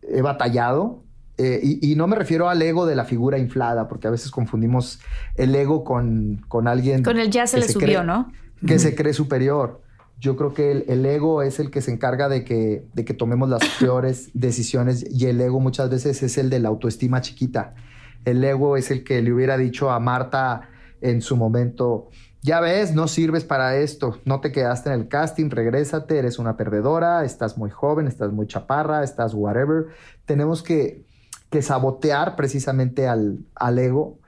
he 0.01 0.21
batallado. 0.21 1.03
Eh, 1.37 1.79
y, 1.81 1.95
no 1.95 2.07
me 2.07 2.15
refiero 2.17 2.49
al 2.49 2.61
ego 2.61 2.85
de 2.85 2.95
la 2.95 3.05
figura 3.05 3.39
inflada, 3.39 3.87
porque 3.87 4.07
a 4.07 4.11
veces 4.11 4.29
confundimos 4.29 4.99
el 5.35 5.55
ego 5.55 5.85
con, 5.85 6.43
con 6.49 6.67
alguien. 6.67 7.01
Con 7.01 7.17
el 7.17 7.31
ya 7.31 7.47
se 7.47 7.59
le 7.59 7.67
subió, 7.67 8.03
¿no? 8.03 8.31
Que 8.67 8.77
se 8.77 8.93
cree 8.93 9.13
superior. 9.13 9.82
Yo 10.23 10.37
creo 10.37 10.53
que 10.53 10.71
el, 10.71 11.05
ego 11.05 11.41
es 11.41 11.59
el 11.59 11.69
que 11.69 11.81
se 11.81 11.91
encarga 11.91 12.29
de 12.29 12.45
que, 12.45 12.87
de 12.93 13.03
que 13.03 13.13
tomemos 13.13 13.49
las 13.49 13.61
peores 13.79 14.29
decisiones 14.33 15.05
y 15.11 15.25
el 15.25 15.41
ego 15.41 15.59
muchas 15.59 15.89
veces 15.89 16.23
es 16.23 16.37
el 16.37 16.49
de 16.49 16.59
la 16.59 16.69
autoestima 16.69 17.19
chiquita. 17.19 17.75
El 18.23 18.41
ego 18.41 18.77
es 18.77 18.89
el 18.89 19.03
que 19.03 19.21
le 19.21 19.33
hubiera 19.33 19.57
dicho 19.57 19.91
a 19.91 19.99
Marta 19.99 20.69
en 21.01 21.21
su 21.21 21.35
momento, 21.35 22.07
ya 22.41 22.61
ves, 22.61 22.95
no 22.95 23.09
sirves 23.09 23.43
para 23.43 23.75
esto, 23.75 24.21
no 24.23 24.39
te 24.39 24.53
quedaste 24.53 24.93
en 24.93 24.95
el 24.95 25.07
casting, 25.09 25.49
regrésate, 25.49 26.19
eres 26.19 26.39
una 26.39 26.55
perdedora, 26.55 27.25
estás 27.25 27.57
muy 27.57 27.69
joven, 27.69 28.07
estás 28.07 28.31
muy 28.31 28.47
chaparra, 28.47 29.03
estás 29.03 29.33
whatever. 29.33 29.87
Tenemos 30.25 30.63
que, 30.63 31.03
que 31.49 31.61
sabotear 31.61 32.37
precisamente 32.37 33.09
al, 33.09 33.39
al, 33.55 33.77
ego 33.77 34.19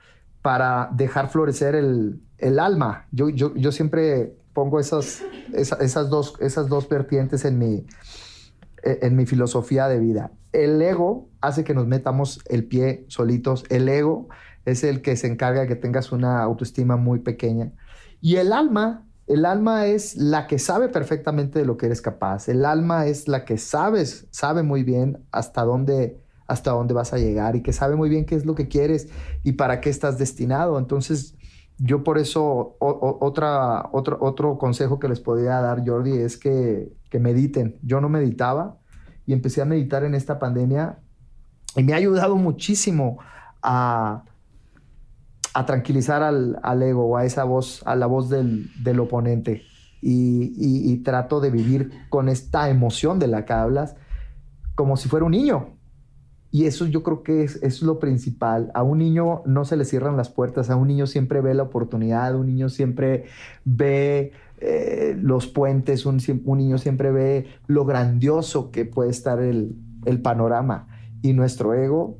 para 0.42 0.90
dejar 0.92 1.30
florecer 1.30 1.74
el, 1.74 2.20
el 2.36 2.58
alma. 2.58 3.06
Yo, 3.12 3.30
yo, 3.30 3.54
yo, 3.54 3.72
siempre 3.72 4.36
pongo 4.56 4.80
esas, 4.80 5.22
esas, 5.52 6.08
dos, 6.08 6.32
esas 6.40 6.70
dos 6.70 6.88
vertientes 6.88 7.44
en 7.44 7.58
mi, 7.58 7.84
en 8.82 9.14
mi 9.14 9.26
filosofía 9.26 9.86
de 9.86 10.00
vida. 10.00 10.32
El 10.52 10.80
ego 10.80 11.28
hace 11.42 11.62
que 11.62 11.74
nos 11.74 11.86
metamos 11.86 12.40
el 12.46 12.64
pie 12.64 13.04
solitos. 13.08 13.64
El 13.68 13.86
ego 13.86 14.28
es 14.64 14.82
el 14.82 15.02
que 15.02 15.14
se 15.16 15.26
encarga 15.26 15.60
de 15.60 15.66
que 15.66 15.76
tengas 15.76 16.10
una 16.10 16.42
autoestima 16.42 16.96
muy 16.96 17.18
pequeña. 17.18 17.72
Y 18.22 18.36
el 18.36 18.50
alma, 18.50 19.06
el 19.26 19.44
alma 19.44 19.84
es 19.84 20.16
la 20.16 20.46
que 20.46 20.58
sabe 20.58 20.88
perfectamente 20.88 21.58
de 21.58 21.66
lo 21.66 21.76
que 21.76 21.84
eres 21.84 22.00
capaz. 22.00 22.48
El 22.48 22.64
alma 22.64 23.04
es 23.04 23.28
la 23.28 23.44
que 23.44 23.58
sabes, 23.58 24.26
sabe 24.30 24.62
muy 24.62 24.84
bien 24.84 25.18
hasta 25.32 25.64
dónde 25.64 26.18
hasta 26.48 26.70
dónde 26.70 26.94
vas 26.94 27.12
a 27.12 27.18
llegar 27.18 27.56
y 27.56 27.62
que 27.62 27.72
sabe 27.72 27.96
muy 27.96 28.08
bien 28.08 28.24
qué 28.24 28.36
es 28.36 28.46
lo 28.46 28.54
que 28.54 28.68
quieres 28.68 29.08
y 29.42 29.52
para 29.52 29.80
qué 29.80 29.90
estás 29.90 30.16
destinado. 30.16 30.78
Entonces, 30.78 31.34
yo 31.78 32.02
por 32.02 32.18
eso 32.18 32.76
otra, 32.80 33.88
otro, 33.92 34.18
otro 34.20 34.58
consejo 34.58 34.98
que 34.98 35.08
les 35.08 35.20
podría 35.20 35.60
dar, 35.60 35.86
Jordi, 35.86 36.16
es 36.16 36.36
que, 36.36 36.92
que 37.10 37.18
mediten. 37.18 37.78
Yo 37.82 38.00
no 38.00 38.08
meditaba 38.08 38.78
y 39.26 39.32
empecé 39.32 39.60
a 39.60 39.66
meditar 39.66 40.04
en 40.04 40.14
esta 40.14 40.38
pandemia 40.38 40.98
y 41.76 41.82
me 41.82 41.92
ha 41.92 41.96
ayudado 41.96 42.36
muchísimo 42.36 43.18
a, 43.62 44.24
a 45.52 45.66
tranquilizar 45.66 46.22
al, 46.22 46.58
al, 46.62 46.82
ego 46.82 47.16
a 47.16 47.24
esa 47.24 47.44
voz, 47.44 47.82
a 47.84 47.94
la 47.94 48.06
voz 48.06 48.30
del, 48.30 48.70
del 48.82 49.00
oponente. 49.00 49.62
Y, 50.00 50.52
y, 50.92 50.98
trato 50.98 51.40
de 51.40 51.50
vivir 51.50 51.90
con 52.10 52.28
esta 52.28 52.68
emoción 52.68 53.18
de 53.18 53.26
la 53.26 53.44
que 53.44 53.54
hablas 53.54 53.96
como 54.76 54.96
si 54.96 55.08
fuera 55.08 55.26
un 55.26 55.32
niño. 55.32 55.75
Y 56.50 56.66
eso 56.66 56.86
yo 56.86 57.02
creo 57.02 57.22
que 57.22 57.44
es, 57.44 57.62
es, 57.62 57.82
lo 57.82 57.98
principal. 57.98 58.70
A 58.74 58.82
un 58.82 58.98
niño 58.98 59.42
no 59.46 59.64
se 59.64 59.76
le 59.76 59.84
cierran 59.84 60.16
las 60.16 60.28
puertas, 60.28 60.70
a 60.70 60.76
un 60.76 60.88
niño 60.88 61.06
siempre 61.06 61.40
ve 61.40 61.54
la 61.54 61.64
oportunidad, 61.64 62.34
un 62.34 62.46
niño 62.46 62.68
siempre 62.68 63.24
ve 63.64 64.32
eh, 64.58 65.16
los 65.20 65.46
puentes, 65.46 66.06
un, 66.06 66.18
un, 66.44 66.58
niño 66.58 66.78
siempre 66.78 67.10
ve 67.10 67.46
lo 67.66 67.84
grandioso 67.84 68.70
que 68.70 68.84
puede 68.84 69.10
estar 69.10 69.40
el, 69.40 69.76
el 70.04 70.22
panorama. 70.22 70.88
Y 71.22 71.32
nuestro 71.32 71.74
ego, 71.74 72.18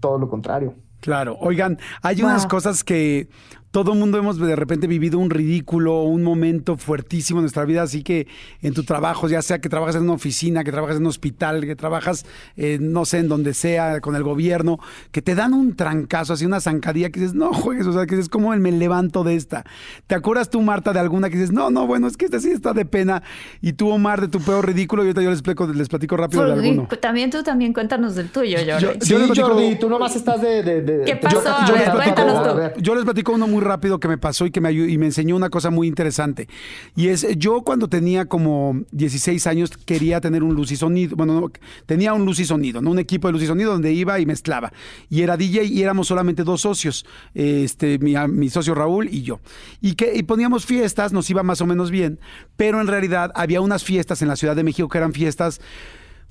todo 0.00 0.18
lo 0.18 0.28
contrario. 0.28 0.74
Claro, 1.00 1.36
oigan, 1.40 1.78
hay 2.02 2.22
unas 2.22 2.46
cosas 2.46 2.82
que 2.82 3.28
todo 3.76 3.92
el 3.92 3.98
mundo 3.98 4.16
hemos 4.16 4.38
de 4.38 4.56
repente 4.56 4.86
vivido 4.86 5.18
un 5.18 5.28
ridículo, 5.28 6.04
un 6.04 6.22
momento 6.22 6.78
fuertísimo 6.78 7.40
en 7.40 7.42
nuestra 7.42 7.66
vida, 7.66 7.82
así 7.82 8.02
que 8.02 8.26
en 8.62 8.72
tu 8.72 8.84
trabajo, 8.84 9.28
ya 9.28 9.42
sea 9.42 9.58
que 9.58 9.68
trabajas 9.68 9.96
en 9.96 10.04
una 10.04 10.14
oficina, 10.14 10.64
que 10.64 10.72
trabajas 10.72 10.96
en 10.96 11.02
un 11.02 11.08
hospital, 11.08 11.60
que 11.66 11.76
trabajas, 11.76 12.24
no 12.56 13.04
sé, 13.04 13.18
en 13.18 13.28
donde 13.28 13.52
sea, 13.52 14.00
con 14.00 14.16
el 14.16 14.22
gobierno, 14.22 14.78
que 15.12 15.20
te 15.20 15.34
dan 15.34 15.52
un 15.52 15.76
trancazo, 15.76 16.32
así 16.32 16.46
una 16.46 16.60
zancadilla 16.60 17.10
que 17.10 17.20
dices, 17.20 17.34
no 17.34 17.52
juegues, 17.52 17.86
o 17.86 17.92
sea, 17.92 18.06
que 18.06 18.16
dices, 18.16 18.30
¿cómo 18.30 18.56
me 18.56 18.72
levanto 18.72 19.24
de 19.24 19.36
esta? 19.36 19.66
¿Te 20.06 20.14
acuerdas 20.14 20.48
tú, 20.48 20.62
Marta, 20.62 20.94
de 20.94 21.00
alguna 21.00 21.28
que 21.28 21.36
dices, 21.36 21.52
no, 21.52 21.68
no, 21.68 21.86
bueno, 21.86 22.06
es 22.06 22.16
que 22.16 22.24
esta 22.24 22.40
sí 22.40 22.48
está 22.48 22.72
de 22.72 22.86
pena, 22.86 23.22
y 23.60 23.74
tú, 23.74 23.90
Omar, 23.90 24.22
de 24.22 24.28
tu 24.28 24.40
peor 24.40 24.66
ridículo, 24.66 25.02
y 25.02 25.08
ahorita 25.08 25.20
yo 25.20 25.28
les, 25.28 25.40
explico, 25.40 25.66
les 25.66 25.90
platico 25.90 26.16
rápido 26.16 26.46
de 26.46 26.52
alguno. 26.54 26.88
También 26.98 27.28
tú 27.28 27.42
también 27.42 27.74
cuéntanos 27.74 28.14
del 28.14 28.30
tuyo, 28.30 28.56
Jordi. 28.56 28.82
Yo, 28.82 28.92
sí, 29.02 29.14
Jordi, 29.38 29.76
tú 29.78 29.90
nomás 29.90 30.16
estás 30.16 30.40
de... 30.40 31.02
¿Qué 31.04 31.16
pasó? 31.16 31.42
Yo, 31.68 31.74
a 31.74 31.78
ver, 31.78 31.92
cuéntanos 31.92 32.72
tú. 32.74 32.80
Yo 32.80 32.94
les 32.94 33.04
platico 33.04 33.32
uno 33.32 33.46
muy 33.46 33.65
rápido 33.66 34.00
que 34.00 34.08
me 34.08 34.18
pasó 34.18 34.46
y 34.46 34.50
que 34.50 34.60
me, 34.60 34.72
y 34.72 34.98
me 34.98 35.06
enseñó 35.06 35.36
una 35.36 35.50
cosa 35.50 35.70
muy 35.70 35.86
interesante. 35.88 36.48
Y 36.94 37.08
es, 37.08 37.26
yo 37.36 37.62
cuando 37.62 37.88
tenía 37.88 38.26
como 38.26 38.82
16 38.92 39.46
años 39.46 39.70
quería 39.76 40.20
tener 40.20 40.42
un 40.42 40.54
luz 40.54 40.72
y 40.72 40.76
sonido, 40.76 41.16
bueno, 41.16 41.50
tenía 41.86 42.14
un 42.14 42.24
luz 42.24 42.40
y 42.40 42.44
sonido, 42.44 42.80
¿no? 42.80 42.90
un 42.90 42.98
equipo 42.98 43.28
de 43.28 43.32
luz 43.32 43.42
y 43.42 43.46
sonido 43.46 43.72
donde 43.72 43.92
iba 43.92 44.18
y 44.20 44.26
mezclaba. 44.26 44.72
Y 45.10 45.22
era 45.22 45.36
DJ 45.36 45.64
y 45.64 45.82
éramos 45.82 46.06
solamente 46.08 46.44
dos 46.44 46.62
socios, 46.62 47.04
este, 47.34 47.98
mi, 47.98 48.14
mi 48.28 48.48
socio 48.48 48.74
Raúl 48.74 49.08
y 49.10 49.22
yo. 49.22 49.40
Y, 49.80 49.94
que, 49.94 50.12
y 50.14 50.22
poníamos 50.22 50.66
fiestas, 50.66 51.12
nos 51.12 51.28
iba 51.30 51.42
más 51.42 51.60
o 51.60 51.66
menos 51.66 51.90
bien, 51.90 52.18
pero 52.56 52.80
en 52.80 52.86
realidad 52.86 53.32
había 53.34 53.60
unas 53.60 53.84
fiestas 53.84 54.22
en 54.22 54.28
la 54.28 54.36
Ciudad 54.36 54.56
de 54.56 54.64
México 54.64 54.88
que 54.88 54.98
eran 54.98 55.12
fiestas 55.12 55.60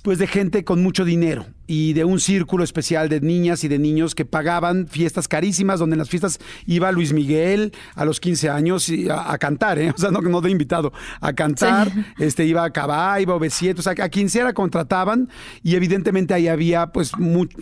pues 0.06 0.18
de 0.20 0.28
gente 0.28 0.62
con 0.62 0.84
mucho 0.84 1.04
dinero 1.04 1.46
y 1.66 1.92
de 1.92 2.04
un 2.04 2.20
círculo 2.20 2.62
especial 2.62 3.08
de 3.08 3.20
niñas 3.20 3.64
y 3.64 3.68
de 3.68 3.80
niños 3.80 4.14
que 4.14 4.24
pagaban 4.24 4.86
fiestas 4.86 5.26
carísimas, 5.26 5.80
donde 5.80 5.94
en 5.94 5.98
las 5.98 6.08
fiestas 6.08 6.38
iba 6.64 6.92
Luis 6.92 7.12
Miguel 7.12 7.72
a 7.96 8.04
los 8.04 8.20
15 8.20 8.48
años 8.48 8.88
a, 9.10 9.36
cantar, 9.38 9.80
¿eh? 9.80 9.90
o 9.96 9.98
sea, 9.98 10.12
no, 10.12 10.20
no 10.20 10.40
de 10.40 10.52
invitado, 10.52 10.92
a 11.20 11.32
cantar, 11.32 11.90
este, 12.20 12.44
iba 12.44 12.62
a 12.62 12.70
Cabá, 12.70 13.20
iba 13.20 13.32
a 13.32 13.36
ob 13.36 13.42
o 13.42 13.82
sea, 13.82 13.94
a 14.00 14.08
quien 14.08 14.30
sea 14.30 14.52
contrataban 14.52 15.28
y 15.64 15.74
evidentemente 15.74 16.34
ahí 16.34 16.46
había, 16.46 16.86
pues, 16.92 17.10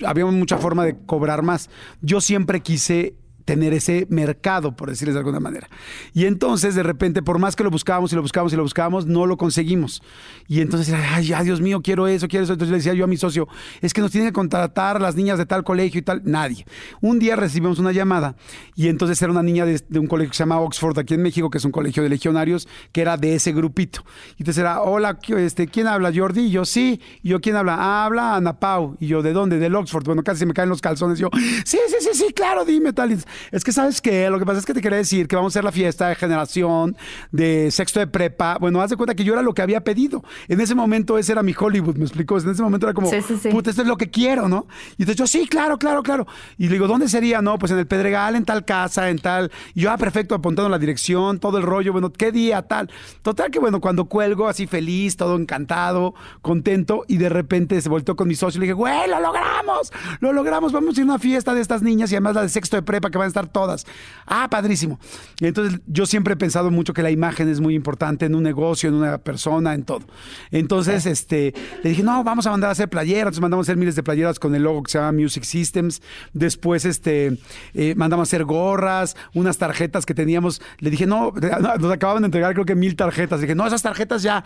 había 0.04 0.26
mucha 0.26 0.59
forma 0.59 0.85
de 0.85 0.98
cobrar 1.07 1.42
más. 1.42 1.70
Yo 2.02 2.20
siempre 2.20 2.61
quise 2.61 3.14
tener 3.44 3.74
ese 3.74 4.07
mercado, 4.09 4.74
por 4.74 4.88
decirles 4.88 5.14
de 5.14 5.20
alguna 5.20 5.40
manera. 5.40 5.68
Y 6.12 6.26
entonces, 6.26 6.74
de 6.74 6.83
repente, 6.83 7.22
por 7.22 7.38
más 7.38 7.57
que 7.57 7.64
lo 7.64 7.70
buscábamos 7.70 8.12
y 8.12 8.16
lo 8.16 8.22
buscábamos 8.22 8.52
y 8.52 8.57
lo 8.57 8.62
buscábamos, 8.62 9.07
no 9.07 9.26
lo 9.26 9.37
conseguimos. 9.37 10.02
Y 10.48 10.61
entonces, 10.61 10.94
ay, 10.94 11.26
ya, 11.26 11.42
Dios 11.42 11.61
mío, 11.61 11.80
quiero 11.83 12.07
eso, 12.09 12.28
quiero 12.28 12.44
eso. 12.44 12.54
Entonces 12.54 12.70
le 12.70 12.78
decía 12.78 12.94
yo 12.94 13.04
a 13.04 13.07
mi 13.07 13.16
socio, 13.16 13.48
es 13.80 13.92
que 13.92 14.00
nos 14.00 14.11
tienen 14.11 14.30
que 14.30 14.33
contratar 14.33 15.00
las 15.00 15.16
niñas 15.16 15.38
de 15.38 15.46
tal 15.46 15.64
colegio 15.64 16.00
y 16.00 16.02
tal. 16.02 16.22
Nadie. 16.24 16.66
Un 17.00 17.18
día 17.18 17.37
recibimos 17.37 17.78
una 17.78 17.92
llamada 17.92 18.37
y 18.74 18.88
entonces 18.88 19.20
era 19.20 19.30
una 19.30 19.42
niña 19.42 19.66
de, 19.66 19.98
un 19.98 20.07
colegio 20.07 20.30
que 20.30 20.37
se 20.37 20.42
llama 20.42 20.61
Oxford, 20.61 20.98
aquí 20.98 21.14
en 21.14 21.22
México, 21.22 21.50
que 21.50 21.59
es 21.59 21.64
un 21.64 21.72
colegio 21.72 22.02
de 22.02 22.09
legionarios, 22.09 22.68
que 22.92 23.02
era 23.02 23.16
de 23.16 23.35
ese 23.35 23.52
grupito. 23.52 24.04
Y 24.37 24.42
entonces 24.42 24.61
era, 24.61 24.83
hola, 24.83 25.18
este, 25.37 25.66
¿quién 25.68 25.87
habla? 25.87 26.12
Jordi. 26.14 26.46
Y 26.46 26.50
yo, 26.50 26.64
sí. 26.64 27.00
Y 27.22 27.30
yo, 27.30 27.40
¿quién 27.40 27.57
habla? 27.57 27.76
Ah, 27.78 28.07
habla 28.07 28.37
Ana 28.37 28.59
Pau. 28.59 28.96
Y 29.00 29.07
yo, 29.07 29.22
¿de 29.22 29.33
dónde? 29.33 29.59
Del 29.59 29.74
Oxford. 29.74 30.04
Bueno, 30.04 30.22
casi 30.22 30.40
se 30.40 30.46
me 30.46 30.54
caen 30.54 30.68
los 30.68 30.80
calzones. 30.80 31.18
Y 31.18 31.22
yo, 31.22 31.30
sí, 31.64 31.78
sí, 31.88 31.96
sí, 32.00 32.11
sí, 32.12 32.33
claro, 32.35 32.64
dime 32.64 32.92
tal 32.92 33.12
es 33.53 33.64
que 33.64 33.73
sabes 33.73 34.01
que 34.01 34.29
lo 34.31 34.38
que 34.38 34.47
pasa 34.47 34.59
es 34.59 34.66
que 34.66 34.75
te 34.75 34.81
quería 34.81 34.99
decir 34.99 35.29
que 35.29 35.37
vamos 35.37 35.53
a 35.53 35.53
hacer 35.55 35.64
la 35.64 35.73
fiesta 35.73 36.09
de 36.09 36.14
generación 36.14 36.97
de 37.33 37.70
sexto 37.70 38.01
de 38.01 38.07
prepa. 38.07 38.59
Bueno, 38.59 38.81
haz 38.81 38.90
de 38.90 38.97
cuenta 38.97 39.14
que 39.14 39.25
yo 39.25 39.33
era 39.33 39.42
lo 39.42 39.55
que 39.55 39.62
había 39.62 39.83
pedido. 39.83 40.25
En 40.49 40.61
ese 40.61 40.75
momento 40.75 41.18
ese 41.18 41.33
era 41.33 41.42
mi 41.42 41.55
Hollywood, 41.59 41.97
me 41.97 42.05
explicó. 42.05 42.38
En 42.38 42.51
ese 42.51 42.62
momento 42.62 42.87
era 42.87 42.94
como, 42.94 43.11
puta, 43.51 43.70
esto 43.70 43.83
es 43.83 43.88
lo 43.88 43.97
que 43.97 44.11
quiero, 44.11 44.49
¿no? 44.49 44.66
Y 44.97 45.03
entonces 45.03 45.16
yo, 45.16 45.27
sí, 45.27 45.47
claro, 45.47 45.79
claro, 45.79 46.03
claro. 46.03 46.27
Y 46.59 46.66
le 46.66 46.73
digo, 46.73 46.87
¿dónde 46.87 47.09
sería? 47.09 47.42
No, 47.42 47.59
pues 47.59 47.73
en 47.73 47.79
el 47.79 47.87
Pedregal, 47.87 48.37
en 48.37 48.44
tal 48.44 48.64
casa, 48.64 49.11
en 49.11 49.18
tal. 49.18 49.51
Y 49.75 49.83
yo, 49.83 49.90
ah, 49.90 49.97
perfecto, 49.99 50.35
apuntando 50.35 50.68
la 50.68 50.79
dirección, 50.79 51.38
todo 51.38 51.59
el 51.59 51.64
rollo, 51.64 51.92
bueno, 51.92 52.12
¿qué 52.12 52.33
día, 52.33 52.62
tal? 52.62 52.90
Total 53.23 53.51
que, 53.51 53.59
bueno, 53.59 53.81
cuando 53.81 54.07
cuelgo 54.07 54.49
así 54.49 54.66
feliz, 54.66 55.16
todo 55.16 55.37
encantado, 55.37 56.14
contento, 56.42 57.05
y 57.09 57.16
de 57.16 57.29
repente 57.29 57.81
se 57.81 57.88
volteó 57.88 58.16
con 58.16 58.29
mi 58.29 58.35
socio 58.35 58.59
y 58.59 58.61
le 58.61 58.66
dije, 58.66 58.75
güey, 58.75 59.09
lo 59.09 59.20
logramos, 59.20 59.92
lo 60.20 60.33
logramos, 60.33 60.73
vamos 60.73 60.97
a 60.97 61.01
ir 61.01 61.03
a 61.03 61.11
una 61.12 61.18
fiesta 61.18 61.55
de 61.55 61.61
estas 61.61 61.83
niñas 61.83 62.11
y 62.12 62.14
además 62.14 62.35
la 62.35 62.42
de 62.42 62.49
sexto 62.49 62.77
de 62.77 62.83
prepa 62.83 63.11
que 63.11 63.18
van 63.25 63.29
a 63.29 63.29
estar 63.29 63.49
todas. 63.49 63.87
Ah, 64.27 64.49
padrísimo. 64.51 64.99
Entonces 65.41 65.81
yo 65.87 66.07
siempre 66.07 66.35
he 66.35 66.37
pensado 66.37 66.71
mucho 66.71 66.93
que 66.93 67.03
la 67.03 67.11
imagen 67.11 67.49
es 67.49 67.61
muy 67.61 67.75
importante 67.75 68.27
en 68.27 68.35
un 68.35 68.43
negocio, 68.43 68.89
en 68.89 68.95
una 68.95 69.19
persona, 69.19 69.75
en 69.75 69.85
todo. 69.85 70.03
Entonces, 70.51 71.07
este, 71.07 71.55
le 71.83 71.91
dije, 71.91 72.03
no, 72.03 72.25
vamos 72.25 72.47
a 72.47 72.51
mandar 72.51 72.69
a 72.69 72.73
hacer 72.73 72.89
playeras. 72.89 73.23
Entonces 73.23 73.43
mandamos 73.43 73.65
a 73.65 73.73
hacer 73.73 73.77
miles 73.77 73.97
de 73.97 74.03
playeras 74.03 74.39
con 74.39 74.55
el 74.55 74.63
logo 74.63 74.83
que 74.83 74.93
se 74.93 74.99
llama 74.99 75.13
Music 75.13 75.45
Systems. 75.45 76.03
Después, 76.33 76.85
este, 76.85 77.39
eh, 77.75 77.95
mandamos 77.97 78.29
a 78.29 78.29
hacer 78.29 78.45
gorras, 78.45 79.17
unas 79.35 79.59
tarjetas 79.59 80.07
que 80.07 80.15
teníamos. 80.15 80.63
Le 80.79 80.91
dije, 80.91 81.07
no, 81.07 81.33
nos 81.81 81.93
acababan 81.93 82.23
de 82.23 82.27
entregar 82.27 82.55
creo 82.55 82.65
que 82.65 82.75
mil 82.75 82.97
tarjetas. 82.97 83.41
Le 83.41 83.47
dije, 83.47 83.55
no, 83.55 83.67
esas 83.67 83.83
tarjetas 83.83 84.23
ya, 84.23 84.45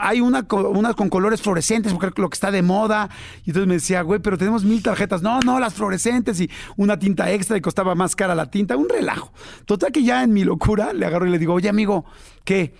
hay 0.00 0.20
una, 0.20 0.46
una 0.50 0.94
con 0.94 1.08
colores 1.08 1.42
fluorescentes, 1.42 1.92
porque 1.92 2.20
lo 2.20 2.30
que 2.30 2.34
está 2.34 2.50
de 2.50 2.62
moda. 2.62 3.08
Y 3.44 3.50
entonces 3.50 3.68
me 3.68 3.74
decía, 3.74 4.02
güey, 4.02 4.20
pero 4.20 4.38
tenemos 4.38 4.64
mil 4.64 4.82
tarjetas. 4.82 5.22
No, 5.22 5.40
no, 5.40 5.60
las 5.60 5.74
fluorescentes 5.74 6.40
y 6.40 6.50
una 6.76 6.98
tinta 6.98 7.30
extra 7.30 7.56
y 7.56 7.60
costaba 7.60 7.94
más 7.94 8.16
cara 8.18 8.34
la 8.34 8.50
tinta. 8.50 8.76
Un 8.76 8.90
relajo. 8.90 9.32
Total 9.64 9.90
que 9.92 10.02
ya 10.02 10.22
en 10.22 10.34
mi 10.34 10.44
locura 10.44 10.92
le 10.92 11.06
agarro 11.06 11.26
y 11.26 11.30
le 11.30 11.38
digo, 11.38 11.54
oye 11.54 11.70
amigo, 11.70 12.04
¿qué? 12.44 12.74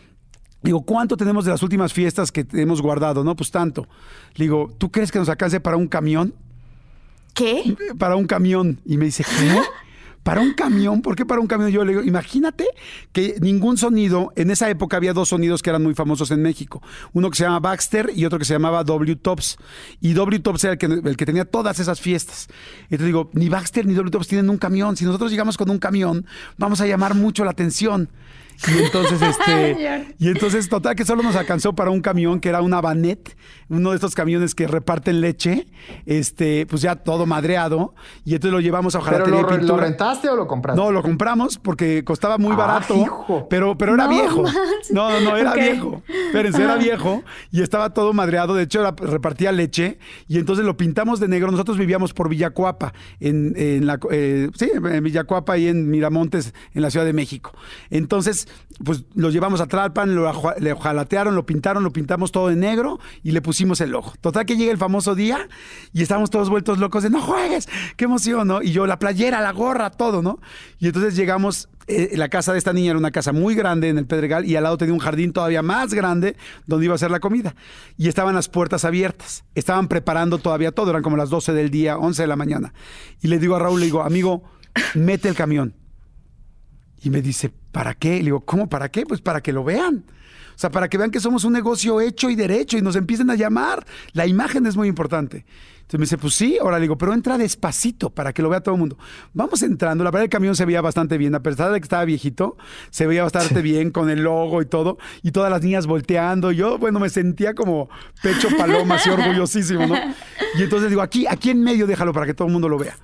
Digo, 0.61 0.83
¿cuánto 0.83 1.17
tenemos 1.17 1.45
de 1.45 1.53
las 1.53 1.63
últimas 1.63 1.93
fiestas 1.93 2.33
que 2.33 2.45
hemos 2.53 2.83
guardado? 2.83 3.23
No, 3.23 3.37
pues 3.37 3.51
tanto. 3.51 3.87
Le 4.35 4.47
digo, 4.47 4.75
¿tú 4.77 4.91
crees 4.91 5.13
que 5.13 5.19
nos 5.19 5.29
alcance 5.29 5.61
para 5.61 5.77
un 5.77 5.87
camión? 5.87 6.35
¿Qué? 7.33 7.77
Para 7.97 8.17
un 8.17 8.27
camión. 8.27 8.81
Y 8.85 8.99
me 8.99 9.07
dice, 9.07 9.25
¿qué? 9.25 9.61
para 10.29 10.43
un 10.43 10.53
camión, 10.53 11.01
¿por 11.01 11.17
qué 11.17 11.25
para 11.25 11.41
un 11.41 11.47
camión? 11.47 11.71
Yo 11.71 11.83
le 11.87 11.93
digo, 11.93 12.05
imagínate 12.05 12.67
que 13.13 13.37
ningún 13.41 13.79
sonido, 13.79 14.31
en 14.37 14.51
esa 14.51 14.69
época 14.69 14.99
había 14.99 15.15
dos 15.15 15.31
sonidos 15.31 15.63
que 15.63 15.71
eran 15.71 15.83
muy 15.83 15.95
famosos 15.95 16.31
en 16.31 16.43
México, 16.43 16.83
uno 17.15 17.31
que 17.31 17.39
se 17.39 17.45
llama 17.45 17.61
Baxter 17.61 18.13
y 18.15 18.27
otro 18.27 18.39
que 18.39 18.45
se 18.45 18.53
llamaba 18.53 18.85
W 18.85 19.17
Tops. 19.17 19.57
Y 20.03 20.13
W 20.13 20.41
Tops 20.41 20.65
era 20.65 20.73
el 20.75 20.79
que, 20.79 20.85
el 20.85 21.17
que 21.17 21.25
tenía 21.25 21.47
todas 21.47 21.79
esas 21.79 22.03
fiestas. 22.03 22.49
Entonces 22.91 23.07
digo, 23.07 23.31
ni 23.33 23.49
Baxter 23.49 23.87
ni 23.87 23.95
W 23.95 24.11
Tops 24.11 24.29
tienen 24.29 24.51
un 24.51 24.59
camión. 24.59 24.99
Si 24.99 25.07
nosotros 25.07 25.31
llegamos 25.31 25.57
con 25.57 25.71
un 25.71 25.79
camión, 25.79 26.27
vamos 26.59 26.83
a 26.83 26.87
llamar 26.87 27.15
mucho 27.15 27.47
la 27.47 27.53
atención. 27.53 28.11
Y 28.67 28.83
entonces, 28.83 29.23
este, 29.23 30.15
y 30.19 30.29
entonces, 30.29 30.69
total, 30.69 30.97
que 30.97 31.05
solo 31.05 31.23
nos 31.23 31.37
alcanzó 31.37 31.75
para 31.75 31.91
un 31.91 32.01
camión 32.01 32.41
que 32.41 32.49
era 32.49 32.61
una 32.61 32.83
Banet, 32.83 33.37
uno 33.69 33.91
de 33.91 33.97
estos 33.97 34.15
camiones 34.15 34.55
que 34.55 34.67
reparten 34.67 35.21
leche, 35.21 35.67
este, 36.07 36.67
pues 36.67 36.83
ya 36.83 36.97
todo 36.97 37.27
madreado, 37.27 37.95
y 38.25 38.35
entonces 38.35 38.53
lo 38.53 38.61
llevamos 38.61 38.95
a 38.95 39.01
¿Pero 39.01 39.27
lo, 39.27 39.43
lo, 39.43 39.77
rentaste 39.77 40.29
o 40.29 40.37
lo 40.37 40.47
compraste? 40.47 40.81
No, 40.81 40.91
lo 40.91 41.03
compramos 41.03 41.59
porque 41.59 42.03
costaba 42.05 42.39
muy 42.39 42.53
ah, 42.53 42.57
barato, 42.57 43.47
pero, 43.51 43.77
pero 43.77 43.95
era 43.95 44.07
viejo. 44.09 44.45
No, 44.91 45.11
no, 45.11 45.21
no, 45.21 45.37
era 45.37 45.55
viejo. 45.55 46.03
Espérense, 46.09 46.63
era 46.63 46.77
viejo 46.77 47.23
y 47.51 47.63
estaba 47.63 47.93
todo 47.93 48.13
madreado, 48.13 48.55
de 48.55 48.63
hecho 48.63 48.83
repartía 48.93 49.53
leche, 49.53 49.99
y 50.27 50.39
entonces 50.39 50.65
lo 50.65 50.77
pintamos 50.77 51.21
de 51.21 51.29
negro. 51.29 51.51
Nosotros 51.51 51.77
vivíamos 51.77 52.15
por 52.15 52.29
Villacuapa, 52.29 52.95
en, 53.21 53.53
en 53.57 53.87
la, 53.87 53.99
eh, 54.11 54.51
sí, 54.55 54.71
en 54.75 55.05
Villacuapa 55.05 55.59
y 55.59 55.69
en 55.69 55.91
Miramontes, 55.91 56.55
en 56.75 56.83
la 56.83 56.91
Ciudad 56.91 57.05
de 57.05 57.13
México. 57.13 57.53
Entonces, 57.91 58.49
pues 58.83 59.05
lo 59.15 59.31
llevamos 59.31 59.61
a 59.61 59.67
Tlalpan, 59.67 60.15
lo, 60.15 60.33
le 60.59 60.75
jalatearon, 60.75 61.35
lo 61.35 61.45
pintaron, 61.45 61.85
lo 61.85 61.93
pintamos 61.93 62.33
todo 62.33 62.49
de 62.49 62.57
negro 62.57 62.99
y 63.23 63.33
le 63.33 63.43
pusimos 63.43 63.58
el 63.81 63.95
ojo. 63.95 64.15
Total 64.21 64.47
que 64.47 64.57
llega 64.57 64.71
el 64.71 64.79
famoso 64.79 65.15
día 65.15 65.49
y 65.93 66.03
estamos 66.03 66.31
todos 66.31 66.49
vueltos 66.49 66.79
locos 66.79 67.03
de 67.03 67.11
no 67.11 67.21
juegues, 67.21 67.69
qué 67.97 68.05
emoción, 68.05 68.47
¿no? 68.49 68.63
Y 68.63 68.71
yo 68.73 68.87
la 68.87 68.99
playera, 68.99 69.41
la 69.41 69.53
gorra, 69.53 69.91
todo, 69.91 70.23
¿no? 70.23 70.39
Y 70.79 70.87
entonces 70.87 71.17
llegamos, 71.17 71.69
eh, 71.89 72.13
la 72.15 72.29
casa 72.29 72.53
de 72.53 72.59
esta 72.59 72.73
niña 72.73 72.91
era 72.91 72.99
una 72.99 73.11
casa 73.11 73.33
muy 73.33 73.55
grande 73.55 73.89
en 73.89 73.99
el 73.99 74.07
Pedregal 74.07 74.45
y 74.45 74.55
al 74.57 74.63
lado 74.63 74.79
tenía 74.79 74.95
un 74.95 75.01
jardín 75.01 75.33
todavía 75.33 75.63
más 75.63 75.93
grande 75.93 76.37
donde 76.67 76.87
iba 76.87 76.95
a 76.95 76.99
ser 76.99 77.11
la 77.11 77.21
comida. 77.21 77.55
Y 77.97 78.09
estaban 78.09 78.35
las 78.35 78.49
puertas 78.49 78.85
abiertas, 78.85 79.45
estaban 79.55 79.89
preparando 79.89 80.39
todavía 80.39 80.71
todo, 80.73 80.91
eran 80.91 81.03
como 81.03 81.17
las 81.17 81.31
12 81.31 81.53
del 81.53 81.71
día, 81.71 81.99
11 81.99 82.23
de 82.23 82.29
la 82.29 82.37
mañana. 82.37 82.73
Y 83.21 83.29
le 83.29 83.39
digo 83.39 83.57
a 83.57 83.59
Raúl, 83.59 83.81
le 83.81 83.87
digo, 83.87 84.03
amigo, 84.03 84.45
mete 84.95 85.29
el 85.29 85.35
camión. 85.35 85.75
Y 87.03 87.11
me 87.11 87.23
dice, 87.23 87.53
¿para 87.73 87.95
qué? 87.95 88.19
Le 88.19 88.25
digo, 88.25 88.41
¿cómo 88.41 88.69
para 88.69 88.91
qué? 88.91 89.05
Pues 89.05 89.21
para 89.21 89.41
que 89.41 89.53
lo 89.53 89.65
vean. 89.65 90.05
O 90.59 90.61
sea, 90.61 90.71
para 90.71 90.89
que 90.89 90.99
vean 90.99 91.13
que 91.13 91.21
somos 91.21 91.45
un 91.45 91.53
negocio 91.53 92.01
hecho 92.01 92.29
y 92.31 92.35
derecho 92.35 92.77
y 92.77 92.83
nos 92.83 92.97
empiecen 92.97 93.31
a 93.31 93.37
llamar. 93.37 93.87
La 94.13 94.27
imagen 94.27 94.67
es 94.67 94.77
muy 94.77 94.89
importante. 94.89 95.45
Entonces 95.83 96.01
me 96.01 96.05
dice, 96.05 96.19
pues 96.19 96.35
sí, 96.35 96.59
ahora 96.61 96.79
le 96.79 96.83
digo, 96.83 96.99
pero 96.99 97.15
entra 97.15 97.39
despacito 97.39 98.11
para 98.11 98.33
que 98.33 98.43
lo 98.43 98.49
vea 98.49 98.61
todo 98.61 98.75
el 98.75 98.81
mundo. 98.81 98.99
Vamos 99.35 99.63
entrando, 99.63 100.03
la 100.03 100.11
verdad 100.11 100.25
el 100.25 100.31
camión 100.31 100.57
se 100.57 100.65
veía 100.65 100.81
bastante 100.81 101.17
bien, 101.17 101.33
a 101.37 101.45
pesar 101.45 101.71
de 101.71 101.79
que 101.79 101.85
estaba 101.85 102.05
viejito, 102.05 102.57
se 102.91 103.07
veía 103.07 103.23
bastante 103.23 103.63
bien 103.63 103.93
con 103.93 104.11
el 104.11 104.25
logo 104.25 104.61
y 104.61 104.67
todo, 104.67 104.99
y 105.23 105.31
todas 105.31 105.49
las 105.49 105.63
niñas 105.63 105.87
volteando. 105.87 106.51
Yo, 106.51 106.77
bueno, 106.77 106.99
me 106.99 107.09
sentía 107.09 107.55
como 107.55 107.89
pecho 108.21 108.49
paloma, 108.59 108.97
así 108.97 109.11
orgullosísimo, 109.11 109.87
¿no? 109.87 109.95
Y 110.57 110.63
entonces 110.63 110.89
digo, 110.89 111.03
aquí, 111.03 111.27
aquí 111.27 111.51
en 111.51 111.63
medio 111.63 111.87
déjalo 111.87 112.13
para 112.13 112.27
que 112.27 112.35
todo 112.35 112.49
el 112.49 112.53
mundo 112.53 112.69
lo 112.69 112.79
vea 112.79 112.97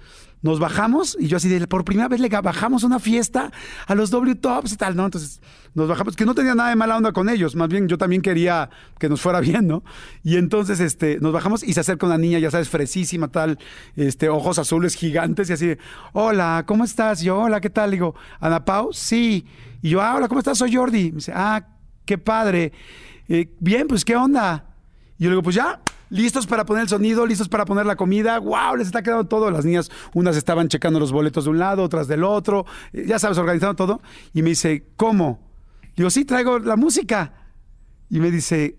nos 0.45 0.61
bajamos 0.61 1.17
y 1.19 1.27
yo 1.27 1.39
así 1.39 1.49
de, 1.49 1.67
por 1.67 1.87
primera 1.87 2.07
vez 2.07 2.21
le 2.21 2.29
bajamos 2.29 2.85
una 2.85 2.99
fiesta 2.99 3.51
a 3.87 3.95
los 3.95 4.11
W 4.11 4.35
Tops 4.35 4.75
y 4.75 4.77
tal, 4.77 4.95
¿no? 4.95 5.07
Entonces 5.07 5.41
nos 5.73 5.89
bajamos, 5.89 6.17
que 6.17 6.27
no 6.27 6.35
tenía 6.35 6.55
nada 6.55 6.69
de 6.69 6.77
mala 6.77 6.99
onda 6.99 7.13
con 7.13 7.31
ellos, 7.31 7.57
más 7.57 7.71
bien 7.71 7.89
yo 7.89 7.97
también 7.97 8.21
quería 8.21 8.69
que 8.99 9.09
nos 9.09 9.23
fuera 9.23 9.41
bien, 9.49 9.67
¿no? 9.67 9.83
Y 10.23 10.37
entonces 10.37 10.81
este, 10.81 11.19
nos 11.19 11.33
bajamos 11.33 11.63
y 11.63 11.73
se 11.73 11.81
acerca 11.81 12.05
una 12.05 12.19
niña, 12.19 12.39
ya 12.41 12.51
sabes, 12.51 12.69
fresísima, 12.69 13.29
tal, 13.29 13.59
este, 13.97 14.29
ojos 14.29 14.59
azules 14.59 14.97
gigantes 14.97 15.49
y 15.49 15.55
así, 15.55 15.77
hola, 16.13 16.65
¿cómo 16.67 16.85
estás? 16.85 17.23
yo, 17.23 17.39
hola, 17.39 17.63
¿qué 17.63 17.71
tal? 17.71 17.93
digo, 17.93 18.15
Ana 18.39 18.67
Pau, 18.67 18.93
sí. 18.93 19.47
Y 19.81 19.89
yo, 19.89 20.03
ah, 20.03 20.15
hola, 20.15 20.29
¿cómo 20.29 20.41
estás? 20.41 20.59
Soy 20.59 20.75
Jordi. 20.75 21.11
Me 21.11 21.17
dice, 21.17 21.33
ah, 21.35 21.67
qué 22.05 22.19
padre. 22.19 22.73
Eh, 23.29 23.49
bien, 23.61 23.87
pues, 23.87 24.05
¿qué 24.05 24.15
onda? 24.15 24.67
Y 25.19 25.25
yo 25.25 25.31
le 25.31 25.37
digo, 25.37 25.43
pues 25.43 25.57
ya, 25.57 25.81
listos 26.15 26.47
para 26.47 26.65
poner 26.65 26.85
el 26.85 26.89
sonido, 26.89 27.27
listos 27.27 27.49
para 27.49 27.65
poner 27.65 27.85
la 27.85 27.97
comida. 27.97 28.39
¡Wow! 28.39 28.77
Les 28.77 28.87
está 28.87 29.03
quedando 29.03 29.25
todo. 29.25 29.51
Las 29.51 29.65
niñas, 29.65 29.91
unas 30.15 30.37
estaban 30.37 30.69
checando 30.69 31.01
los 31.01 31.13
boletos 31.13 31.45
de 31.45 31.51
un 31.51 31.59
lado, 31.59 31.83
otras 31.83 32.09
del 32.09 32.25
otro. 32.25 32.65
Eh, 32.93 33.05
ya 33.07 33.19
sabes, 33.19 33.37
organizando 33.37 33.75
todo. 33.75 34.01
Y 34.33 34.43
me 34.43 34.51
dice, 34.51 34.87
¿cómo? 34.97 35.41
Digo, 35.97 36.11
sí, 36.11 36.25
traigo 36.25 36.59
la 36.59 36.77
música. 36.77 37.33
Y 38.09 38.21
me 38.21 38.31
dice, 38.31 38.79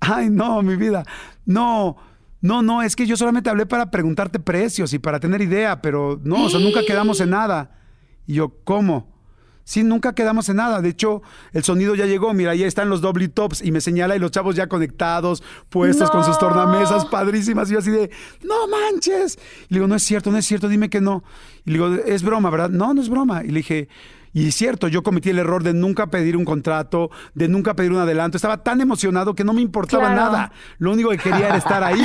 ay, 0.00 0.30
no, 0.30 0.62
mi 0.62 0.76
vida. 0.76 1.04
No, 1.44 1.96
no, 2.40 2.62
no, 2.62 2.82
es 2.82 2.96
que 2.96 3.06
yo 3.06 3.16
solamente 3.16 3.50
hablé 3.50 3.66
para 3.66 3.90
preguntarte 3.90 4.40
precios 4.40 4.92
y 4.94 4.98
para 4.98 5.20
tener 5.20 5.42
idea, 5.42 5.82
pero 5.82 6.20
no, 6.24 6.44
o 6.46 6.50
sea, 6.50 6.60
nunca 6.60 6.80
quedamos 6.86 7.20
en 7.20 7.30
nada. 7.30 7.78
Y 8.26 8.34
yo, 8.34 8.56
¿cómo? 8.64 9.11
Sí, 9.64 9.84
nunca 9.84 10.14
quedamos 10.14 10.48
en 10.48 10.56
nada. 10.56 10.80
De 10.80 10.88
hecho, 10.88 11.22
el 11.52 11.62
sonido 11.62 11.94
ya 11.94 12.06
llegó. 12.06 12.32
Mira, 12.34 12.52
ahí 12.52 12.64
están 12.64 12.88
los 12.88 13.00
doble 13.00 13.28
tops 13.28 13.62
y 13.62 13.70
me 13.70 13.80
señala 13.80 14.16
y 14.16 14.18
los 14.18 14.30
chavos 14.30 14.56
ya 14.56 14.66
conectados, 14.66 15.42
puestos 15.68 16.10
con 16.10 16.24
sus 16.24 16.38
tornamesas 16.38 17.04
padrísimas. 17.06 17.70
Y 17.70 17.74
yo 17.74 17.78
así 17.78 17.90
de, 17.90 18.10
no 18.42 18.66
manches. 18.68 19.38
Y 19.68 19.74
le 19.74 19.78
digo, 19.78 19.86
no 19.86 19.94
es 19.94 20.02
cierto, 20.02 20.30
no 20.30 20.38
es 20.38 20.46
cierto, 20.46 20.68
dime 20.68 20.90
que 20.90 21.00
no. 21.00 21.22
Y 21.64 21.70
le 21.70 21.78
digo, 21.78 21.94
es 21.94 22.22
broma, 22.22 22.50
¿verdad? 22.50 22.70
No, 22.70 22.92
no 22.92 23.00
es 23.00 23.08
broma. 23.08 23.44
Y 23.44 23.48
le 23.48 23.58
dije, 23.58 23.88
y 24.32 24.48
es 24.48 24.54
cierto, 24.54 24.88
yo 24.88 25.02
cometí 25.02 25.30
el 25.30 25.38
error 25.38 25.62
de 25.62 25.74
nunca 25.74 26.06
pedir 26.06 26.36
un 26.36 26.44
contrato, 26.44 27.10
de 27.34 27.48
nunca 27.48 27.74
pedir 27.74 27.92
un 27.92 27.98
adelanto. 27.98 28.36
Estaba 28.36 28.62
tan 28.62 28.80
emocionado 28.80 29.34
que 29.34 29.44
no 29.44 29.52
me 29.52 29.60
importaba 29.60 30.14
nada. 30.14 30.52
Lo 30.78 30.92
único 30.92 31.10
que 31.10 31.18
quería 31.18 31.48
era 31.48 31.56
estar 31.56 31.84
ahí. 31.84 32.02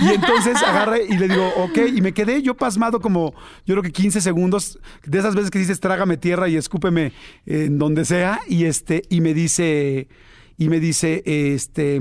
Y 0.00 0.08
entonces 0.08 0.62
agarré 0.62 1.04
y 1.08 1.16
le 1.16 1.28
digo, 1.28 1.48
ok, 1.56 1.78
y 1.94 2.00
me 2.00 2.12
quedé 2.12 2.42
yo 2.42 2.56
pasmado 2.56 3.00
como, 3.00 3.34
yo 3.64 3.74
creo 3.74 3.82
que 3.82 3.92
15 3.92 4.20
segundos, 4.20 4.78
de 5.04 5.18
esas 5.18 5.34
veces 5.34 5.50
que 5.50 5.58
dices, 5.58 5.80
trágame 5.80 6.16
tierra 6.16 6.48
y 6.48 6.56
escúpeme 6.56 7.12
en 7.46 7.78
donde 7.78 8.04
sea. 8.04 8.40
Y 8.46 8.64
este, 8.64 9.02
y 9.08 9.20
me 9.20 9.34
dice, 9.34 10.08
y 10.56 10.68
me 10.68 10.80
dice, 10.80 11.22
este, 11.24 12.00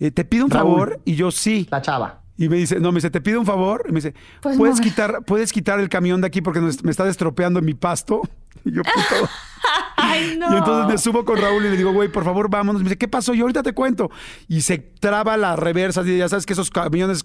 eh, 0.00 0.10
te 0.10 0.24
pido 0.24 0.44
un 0.44 0.50
favor. 0.50 1.00
Y 1.04 1.14
yo 1.14 1.30
sí. 1.30 1.66
La 1.70 1.80
chava. 1.80 2.21
Y 2.36 2.48
me 2.48 2.56
dice, 2.56 2.80
no, 2.80 2.92
me 2.92 2.96
dice, 2.96 3.10
te 3.10 3.20
pido 3.20 3.40
un 3.40 3.46
favor. 3.46 3.84
Y 3.88 3.92
me 3.92 3.96
dice, 3.96 4.14
pues 4.40 4.56
¿puedes, 4.56 4.80
quitar, 4.80 5.22
¿puedes 5.24 5.52
quitar 5.52 5.78
el 5.80 5.88
camión 5.88 6.20
de 6.20 6.26
aquí 6.26 6.40
porque 6.40 6.60
me 6.60 6.90
está 6.90 7.08
estropeando 7.08 7.60
mi 7.60 7.74
pasto? 7.74 8.22
Y 8.64 8.72
yo, 8.72 8.82
puto. 8.82 9.28
Ay, 9.96 10.36
no. 10.38 10.52
Y 10.52 10.58
entonces 10.58 10.86
me 10.86 10.98
subo 10.98 11.24
con 11.24 11.36
Raúl 11.38 11.64
y 11.64 11.70
le 11.70 11.76
digo, 11.76 11.92
güey, 11.92 12.08
por 12.08 12.22
favor, 12.22 12.48
vámonos. 12.48 12.82
Me 12.82 12.90
dice, 12.90 12.98
¿qué 12.98 13.08
pasó? 13.08 13.34
Yo 13.34 13.42
ahorita 13.42 13.62
te 13.62 13.72
cuento. 13.72 14.10
Y 14.46 14.60
se 14.60 14.78
traba 14.78 15.36
la 15.36 15.56
reversa. 15.56 16.02
Y 16.02 16.18
ya 16.18 16.28
sabes 16.28 16.46
que 16.46 16.52
esos 16.52 16.70
camiones 16.70 17.24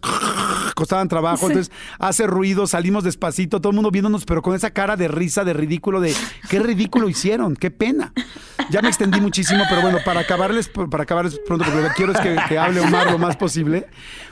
costaban 0.78 1.10
trabajo. 1.10 1.48
Entonces 1.48 1.74
hace 2.00 2.28
ruido, 2.28 2.68
salimos 2.68 3.04
despacito, 3.04 3.60
todo 3.60 3.72
el 3.72 3.76
mundo 3.76 3.92
viéndonos, 3.92 4.24
pero 4.24 4.42
con 4.42 4.56
esa 4.56 4.72
cara 4.72 4.96
de 4.96 5.10
risa, 5.10 5.44
de 5.44 5.52
ridículo, 5.54 6.00
de 6.00 6.14
qué 6.50 6.60
ridículo 6.60 7.10
hicieron, 7.10 7.56
qué 7.58 7.72
pena. 7.72 8.14
Ya 8.70 8.82
me 8.82 8.88
extendí 8.88 9.20
muchísimo, 9.20 9.64
pero 9.68 9.82
bueno, 9.82 9.98
para 10.06 10.22
acabarles, 10.22 10.70
para 10.70 11.04
acabarles 11.04 11.40
pronto, 11.46 11.66
porque 11.66 11.82
lo 11.82 11.88
que 11.90 11.94
quiero 11.96 12.14
es 12.14 12.20
que, 12.20 12.38
que 12.48 12.58
hable 12.58 12.80
Omar 12.80 13.12
lo 13.12 13.18
más 13.18 13.36
posible. 13.36 13.88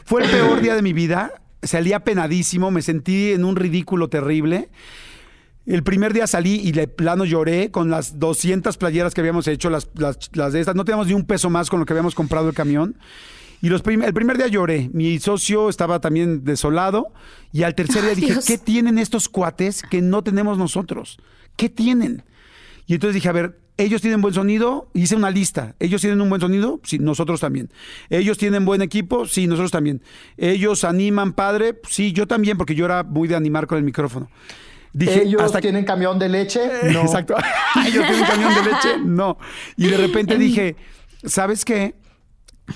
Fue 0.05 0.23
el 0.23 0.29
peor 0.29 0.61
día 0.61 0.75
de 0.75 0.81
mi 0.81 0.93
vida. 0.93 1.33
Salí 1.63 1.93
apenadísimo, 1.93 2.69
me 2.69 2.83
sentí 2.83 3.31
en 3.31 3.43
un 3.43 3.55
ridículo 3.55 4.07
terrible. 4.07 4.69
El 5.65 5.81
primer 5.81 6.13
día 6.13 6.27
salí 6.27 6.61
y 6.63 6.71
de 6.73 6.87
plano 6.87 7.25
lloré 7.25 7.71
con 7.71 7.89
las 7.89 8.19
200 8.19 8.77
playeras 8.77 9.15
que 9.15 9.21
habíamos 9.21 9.47
hecho, 9.47 9.71
las, 9.71 9.89
las, 9.95 10.53
de 10.53 10.59
estas. 10.59 10.75
No 10.75 10.85
teníamos 10.85 11.07
ni 11.07 11.13
un 11.13 11.25
peso 11.25 11.49
más 11.49 11.71
con 11.71 11.79
lo 11.79 11.87
que 11.87 11.93
habíamos 11.93 12.13
comprado 12.13 12.49
el 12.49 12.53
camión. 12.53 12.95
Y 13.65 13.69
los 13.69 13.81
el 13.83 14.13
primer 14.13 14.37
día 14.37 14.45
lloré. 14.45 14.91
Mi 14.93 15.17
socio 15.17 15.69
estaba 15.69 15.99
también 15.99 16.43
desolado. 16.43 17.11
Y 17.51 17.63
al 17.63 17.73
tercer 17.73 18.03
día 18.03 18.13
dije, 18.13 18.35
¿qué 18.45 18.59
tienen 18.59 18.99
estos 18.99 19.27
cuates 19.27 19.81
que 19.81 20.03
no 20.03 20.23
tenemos 20.23 20.59
nosotros? 20.59 21.17
¿Qué 21.55 21.67
tienen? 21.67 22.21
Y 22.85 22.93
entonces 22.93 23.15
dije, 23.15 23.27
a 23.27 23.31
ver, 23.31 23.57
ellos 23.77 24.03
tienen 24.03 24.21
buen 24.21 24.35
sonido, 24.35 24.87
hice 24.93 25.15
una 25.15 25.31
lista. 25.31 25.73
Ellos 25.79 25.99
tienen 25.99 26.21
un 26.21 26.29
buen 26.29 26.41
sonido, 26.41 26.79
sí, 26.83 26.99
nosotros 26.99 27.39
también. 27.39 27.71
Ellos 28.11 28.37
tienen 28.37 28.65
buen 28.65 28.83
equipo, 28.83 29.25
sí, 29.25 29.47
nosotros 29.47 29.71
también. 29.71 30.03
Ellos 30.37 30.83
animan 30.83 31.33
padre, 31.33 31.81
sí, 31.89 32.11
yo 32.13 32.27
también, 32.27 32.59
porque 32.59 32.75
yo 32.75 32.85
era 32.85 33.01
muy 33.01 33.27
de 33.27 33.35
animar 33.35 33.65
con 33.65 33.79
el 33.79 33.83
micrófono. 33.83 34.29
Dije, 34.93 35.23
¿Ellos 35.23 35.41
hasta 35.41 35.59
tienen 35.59 35.85
camión 35.85 36.19
de 36.19 36.29
leche? 36.29 36.61
No. 36.93 37.01
Exacto. 37.01 37.35
¿Ellos 37.83 38.05
tienen 38.05 38.25
camión 38.25 38.53
de 38.53 38.61
leche? 38.61 38.89
No. 39.03 39.39
Y 39.75 39.87
de 39.87 39.97
repente 39.97 40.37
dije, 40.37 40.75
¿sabes 41.23 41.65
qué? 41.65 41.95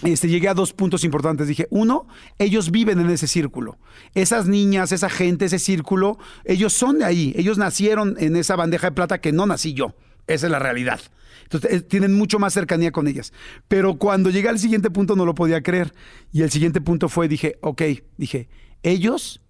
Este, 0.04 0.28
llegué 0.28 0.48
a 0.48 0.54
dos 0.54 0.74
puntos 0.74 1.04
importantes. 1.04 1.48
Dije, 1.48 1.68
uno, 1.72 2.08
ellos 2.38 2.72
viven 2.72 3.00
en 3.00 3.10
ese 3.10 3.28
círculo. 3.28 3.78
Esas 4.14 4.48
niñas, 4.48 4.92
esa 4.92 5.10
gente, 5.10 5.46
ese 5.46 5.60
círculo, 5.60 6.20
ellos 6.46 6.74
son 6.74 7.00
de 7.00 7.06
ahí. 7.06 7.34
Ellos 7.36 7.58
nacieron 7.58 8.16
en 8.20 8.36
esa 8.36 8.56
bandeja 8.56 8.88
de 8.88 8.96
plata 8.96 9.20
que 9.20 9.32
no 9.32 9.46
nací 9.46 9.74
yo. 9.74 9.96
Esa 10.28 10.46
es 10.48 10.52
la 10.52 10.60
realidad. 10.60 11.00
Entonces, 11.44 11.72
eh, 11.72 11.82
tienen 11.82 12.14
mucho 12.14 12.38
más 12.38 12.54
cercanía 12.54 12.92
con 12.92 13.08
ellas. 13.08 13.34
Pero 13.68 13.98
cuando 13.98 14.30
llegué 14.30 14.50
al 14.50 14.60
siguiente 14.60 14.92
punto 14.92 15.16
no 15.16 15.26
lo 15.26 15.34
podía 15.34 15.64
creer. 15.64 15.94
Y 16.32 16.44
el 16.44 16.52
siguiente 16.52 16.82
punto 16.82 17.10
fue, 17.10 17.28
dije, 17.28 17.58
ok, 17.62 17.82
dije, 18.18 18.48
ellos 18.84 19.42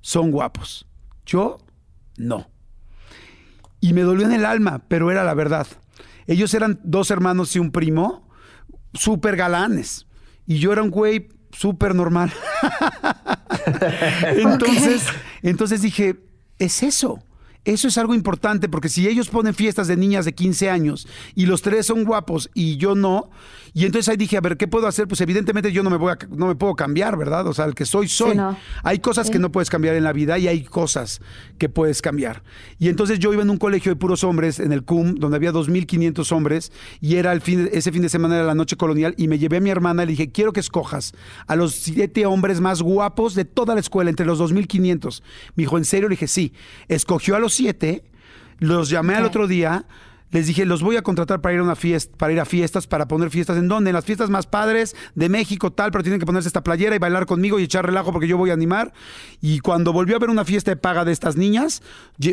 son 0.00 0.32
guapos. 0.32 0.86
Yo 1.24 1.58
no. 2.16 2.50
Y 3.80 3.92
me 3.92 4.02
dolió 4.02 4.26
en 4.26 4.32
el 4.32 4.44
alma, 4.44 4.82
pero 4.88 5.10
era 5.10 5.22
la 5.24 5.34
verdad. 5.34 5.66
Ellos 6.26 6.52
eran 6.54 6.80
dos 6.82 7.10
hermanos 7.10 7.54
y 7.54 7.58
un 7.58 7.70
primo, 7.70 8.23
súper 8.94 9.36
galanes. 9.36 10.06
Y 10.46 10.58
yo 10.58 10.72
era 10.72 10.82
un 10.82 10.90
güey 10.90 11.28
súper 11.52 11.94
normal. 11.94 12.32
entonces, 14.36 15.04
entonces 15.42 15.82
dije, 15.82 16.16
es 16.58 16.82
eso. 16.82 17.22
Eso 17.64 17.88
es 17.88 17.96
algo 17.96 18.14
importante 18.14 18.68
porque 18.68 18.90
si 18.90 19.08
ellos 19.08 19.28
ponen 19.28 19.54
fiestas 19.54 19.88
de 19.88 19.96
niñas 19.96 20.26
de 20.26 20.34
15 20.34 20.68
años 20.68 21.08
y 21.34 21.46
los 21.46 21.62
tres 21.62 21.86
son 21.86 22.04
guapos 22.04 22.50
y 22.52 22.76
yo 22.76 22.94
no, 22.94 23.30
y 23.76 23.84
entonces 23.84 24.08
ahí 24.08 24.16
dije, 24.16 24.36
a 24.36 24.40
ver, 24.40 24.56
¿qué 24.56 24.68
puedo 24.68 24.86
hacer? 24.86 25.08
Pues 25.08 25.20
evidentemente 25.20 25.72
yo 25.72 25.82
no 25.82 25.90
me 25.90 25.96
voy 25.96 26.12
a, 26.12 26.18
no 26.30 26.46
me 26.46 26.54
puedo 26.54 26.76
cambiar, 26.76 27.16
¿verdad? 27.16 27.44
O 27.48 27.52
sea, 27.52 27.64
el 27.64 27.74
que 27.74 27.84
soy, 27.84 28.06
soy. 28.06 28.38
Hay 28.84 29.00
cosas 29.00 29.30
que 29.30 29.40
no 29.40 29.50
puedes 29.50 29.68
cambiar 29.68 29.96
en 29.96 30.04
la 30.04 30.12
vida 30.12 30.38
y 30.38 30.46
hay 30.46 30.62
cosas 30.62 31.20
que 31.58 31.68
puedes 31.68 32.00
cambiar. 32.00 32.44
Y 32.78 32.88
entonces 32.88 33.18
yo 33.18 33.32
iba 33.32 33.42
en 33.42 33.50
un 33.50 33.56
colegio 33.56 33.90
de 33.90 33.96
puros 33.96 34.22
hombres, 34.22 34.60
en 34.60 34.72
el 34.72 34.84
CUM, 34.84 35.16
donde 35.16 35.36
había 35.36 35.52
2.500 35.52 36.30
hombres, 36.30 36.70
y 37.00 37.16
era 37.16 37.32
el 37.32 37.40
fin, 37.40 37.68
ese 37.72 37.90
fin 37.90 38.02
de 38.02 38.08
semana 38.08 38.36
era 38.36 38.44
la 38.44 38.54
noche 38.54 38.76
colonial, 38.76 39.12
y 39.16 39.26
me 39.26 39.40
llevé 39.40 39.56
a 39.56 39.60
mi 39.60 39.70
hermana 39.70 40.04
y 40.04 40.06
le 40.06 40.12
dije, 40.12 40.30
quiero 40.30 40.52
que 40.52 40.60
escojas 40.60 41.12
a 41.48 41.56
los 41.56 41.74
siete 41.74 42.26
hombres 42.26 42.60
más 42.60 42.80
guapos 42.80 43.34
de 43.34 43.44
toda 43.44 43.74
la 43.74 43.80
escuela, 43.80 44.08
entre 44.08 44.24
los 44.24 44.38
2.500. 44.38 45.20
Me 45.56 45.62
dijo, 45.62 45.78
¿en 45.78 45.84
serio? 45.84 46.08
Le 46.08 46.12
dije, 46.12 46.28
sí. 46.28 46.52
Escogió 46.86 47.34
a 47.34 47.40
los 47.40 47.54
siete, 47.54 48.04
los 48.60 48.88
llamé 48.88 49.16
al 49.16 49.24
otro 49.24 49.48
día 49.48 49.84
les 50.30 50.46
dije, 50.46 50.66
los 50.66 50.82
voy 50.82 50.96
a 50.96 51.02
contratar 51.02 51.40
para 51.40 51.54
ir 51.54 51.60
a 51.60 51.62
una 51.62 51.76
para 52.16 52.32
ir 52.32 52.40
a 52.40 52.44
fiestas, 52.44 52.86
para 52.86 53.06
poner 53.06 53.30
fiestas. 53.30 53.56
¿En 53.56 53.68
dónde? 53.68 53.90
En 53.90 53.94
las 53.94 54.04
fiestas 54.04 54.30
más 54.30 54.46
padres 54.46 54.96
de 55.14 55.28
México, 55.28 55.72
tal, 55.72 55.92
pero 55.92 56.02
tienen 56.02 56.18
que 56.18 56.26
ponerse 56.26 56.48
esta 56.48 56.64
playera 56.64 56.96
y 56.96 56.98
bailar 56.98 57.26
conmigo 57.26 57.60
y 57.60 57.62
echar 57.62 57.86
relajo 57.86 58.12
porque 58.12 58.26
yo 58.26 58.36
voy 58.36 58.50
a 58.50 58.54
animar. 58.54 58.92
Y 59.40 59.60
cuando 59.60 59.92
volvió 59.92 60.16
a 60.16 60.18
ver 60.18 60.30
una 60.30 60.44
fiesta 60.44 60.72
de 60.72 60.76
paga 60.76 61.04
de 61.04 61.12
estas 61.12 61.36
niñas, 61.36 61.82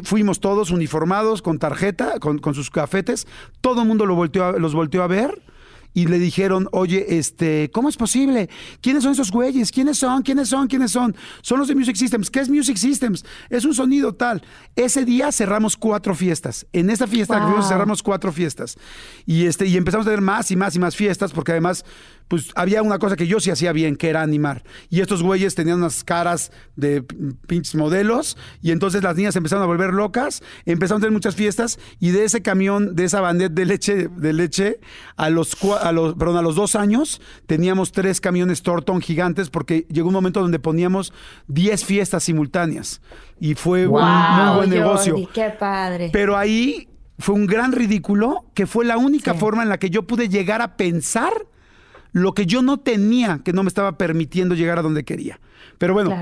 fuimos 0.04 0.40
todos 0.40 0.72
uniformados, 0.72 1.42
con 1.42 1.60
tarjeta, 1.60 2.20
con, 2.20 2.40
con 2.40 2.56
sus 2.56 2.72
cafetes. 2.72 3.28
Todo 3.62 3.84
el 3.84 3.88
mundo 3.88 4.06
lo 4.06 4.16
volteó 4.16 4.54
los 4.54 4.74
volteó 4.74 5.04
a 5.04 5.08
ver 5.08 5.51
y 5.94 6.08
le 6.08 6.20
dijeron, 6.20 6.68
oye, 6.72 7.18
este, 7.18 7.70
¿cómo 7.74 7.90
es 7.90 7.98
posible? 7.98 8.50
¿Quiénes 8.82 9.04
son 9.04 9.14
esos 9.14 9.32
güeyes? 9.32 9.72
¿Quiénes 9.72 9.98
son? 9.98 10.22
¿Quiénes 10.22 10.50
son? 10.50 10.68
¿Quiénes 10.68 10.92
son? 10.92 11.16
Son 11.42 11.60
los 11.60 11.68
de 11.68 11.76
Music 11.76 11.96
Systems. 11.96 12.30
¿Qué 12.30 12.40
es 12.40 12.50
Music 12.50 12.78
Systems? 12.78 13.26
Es 13.50 13.66
un 13.66 13.74
sonido 13.74 14.14
tal. 14.14 14.42
Ese 14.76 15.06
día 15.06 15.32
cerramos 15.32 15.78
cuatro 15.78 16.16
fiestas. 16.16 16.66
En 16.72 16.90
esa 16.90 17.08
fiesta 17.08 17.40
que 17.40 17.64
cerramos 17.64 18.04
cuatro 18.04 18.32
fiestas. 18.32 18.78
Y, 19.26 19.46
este, 19.46 19.66
y 19.66 19.78
empezamos 19.78 20.06
a 20.08 20.10
tener 20.10 20.22
más 20.22 20.52
y 20.52 20.56
más 20.56 20.76
y 20.76 20.80
más 20.80 20.96
fiestas 20.96 21.32
porque 21.32 21.52
además 21.52 21.84
pues 22.32 22.50
había 22.56 22.82
una 22.82 22.98
cosa 22.98 23.18
que 23.18 23.28
yo 23.28 23.42
sí 23.42 23.52
hacía 23.52 23.74
bien, 23.74 23.98
que 23.98 24.08
era 24.08 24.22
animar. 24.22 24.64
Y 24.90 25.02
estos 25.02 25.22
güeyes 25.22 25.54
tenían 25.54 25.80
unas 25.80 26.06
caras 26.06 26.54
de 26.78 27.02
pinches 27.02 27.76
modelos, 27.76 28.38
y 28.62 28.72
entonces 28.72 29.04
las 29.04 29.18
niñas 29.18 29.36
empezaron 29.36 29.64
a 29.64 29.68
volver 29.68 29.94
locas, 29.94 30.42
empezaron 30.66 31.02
a 31.02 31.02
tener 31.02 31.12
muchas 31.12 31.36
fiestas, 31.36 31.78
y 32.00 32.12
de 32.12 32.24
ese 32.24 32.42
camión, 32.42 32.96
de 32.96 33.04
esa 33.04 33.20
bandera 33.20 33.54
de 33.54 33.66
leche, 33.66 34.08
de 34.08 34.32
leche, 34.32 34.80
a 35.18 35.30
los, 35.30 35.58
a 35.82 35.92
los, 35.92 36.16
perdón, 36.16 36.38
a 36.38 36.42
los 36.42 36.56
dos 36.56 36.76
años, 36.76 37.22
teníamos 37.46 37.92
tres 37.92 38.22
camiones 38.22 38.62
Torton 38.62 39.02
gigantes, 39.02 39.50
porque 39.50 39.86
llegó 39.90 40.08
un 40.08 40.14
momento 40.14 40.42
donde 40.42 40.60
poníamos 40.60 41.14
10 41.48 41.84
fiestas 41.86 42.24
simultáneas. 42.24 43.02
Y 43.40 43.56
fue 43.56 43.88
un 43.88 44.02
muy 44.02 44.56
buen 44.56 44.70
negocio. 44.70 45.16
Qué 45.34 45.50
padre. 45.50 46.10
Pero 46.14 46.38
ahí 46.38 46.88
fue 47.20 47.36
un 47.36 47.48
gran 47.48 47.72
ridículo, 47.72 48.46
que 48.54 48.68
fue 48.68 48.86
la 48.86 48.98
única 48.98 49.34
forma 49.34 49.64
en 49.64 49.70
la 49.70 49.78
que 49.78 49.90
yo 49.90 50.04
pude 50.04 50.30
llegar 50.30 50.62
a 50.62 50.76
pensar 50.78 51.34
lo 52.12 52.34
que 52.34 52.46
yo 52.46 52.62
no 52.62 52.80
tenía, 52.80 53.40
que 53.44 53.54
no 53.54 53.64
me 53.64 53.70
estaba 53.70 53.98
permitiendo 53.98 54.56
llegar 54.56 54.80
a 54.80 54.82
donde 54.82 55.04
quería. 55.04 55.40
Pero 55.78 55.94
bueno, 55.94 56.16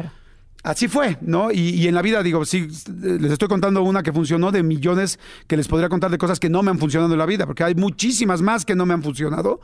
así 0.64 0.88
fue, 0.88 1.18
¿no? 1.22 1.52
Y, 1.52 1.88
en 1.88 1.96
la 1.96 2.02
vida, 2.02 2.24
digo, 2.24 2.46
sí, 2.46 2.68
les 3.02 3.32
estoy 3.32 3.48
contando 3.48 3.82
una 3.84 4.04
que 4.04 4.14
funcionó 4.14 4.52
de 4.52 4.64
millones 4.64 5.20
que 5.48 5.58
les 5.58 5.68
podría 5.68 5.90
contar 5.90 6.12
de 6.12 6.18
cosas 6.18 6.40
que 6.40 6.50
no 6.50 6.64
me 6.64 6.72
han 6.72 6.80
funcionado 6.80 7.12
en 7.14 7.20
la 7.20 7.26
vida, 7.26 7.46
porque 7.46 7.64
hay 7.64 7.76
muchísimas 7.76 8.42
más 8.42 8.66
que 8.66 8.76
no 8.76 8.86
me 8.86 8.94
han 8.94 9.04
funcionado, 9.04 9.62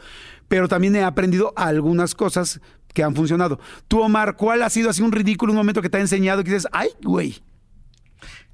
pero 0.47 0.67
también 0.67 0.95
he 0.95 1.03
aprendido 1.03 1.53
algunas 1.55 2.15
cosas 2.15 2.61
que 2.93 3.03
han 3.03 3.15
funcionado. 3.15 3.59
Tú, 3.87 4.01
Omar, 4.01 4.35
¿cuál 4.37 4.63
ha 4.63 4.69
sido 4.69 4.89
así 4.89 5.01
un 5.01 5.11
ridículo, 5.11 5.51
un 5.51 5.57
momento 5.57 5.81
que 5.81 5.89
te 5.89 5.97
ha 5.97 6.01
enseñado 6.01 6.43
que 6.43 6.51
dices, 6.51 6.67
ay, 6.71 6.89
güey? 7.03 7.43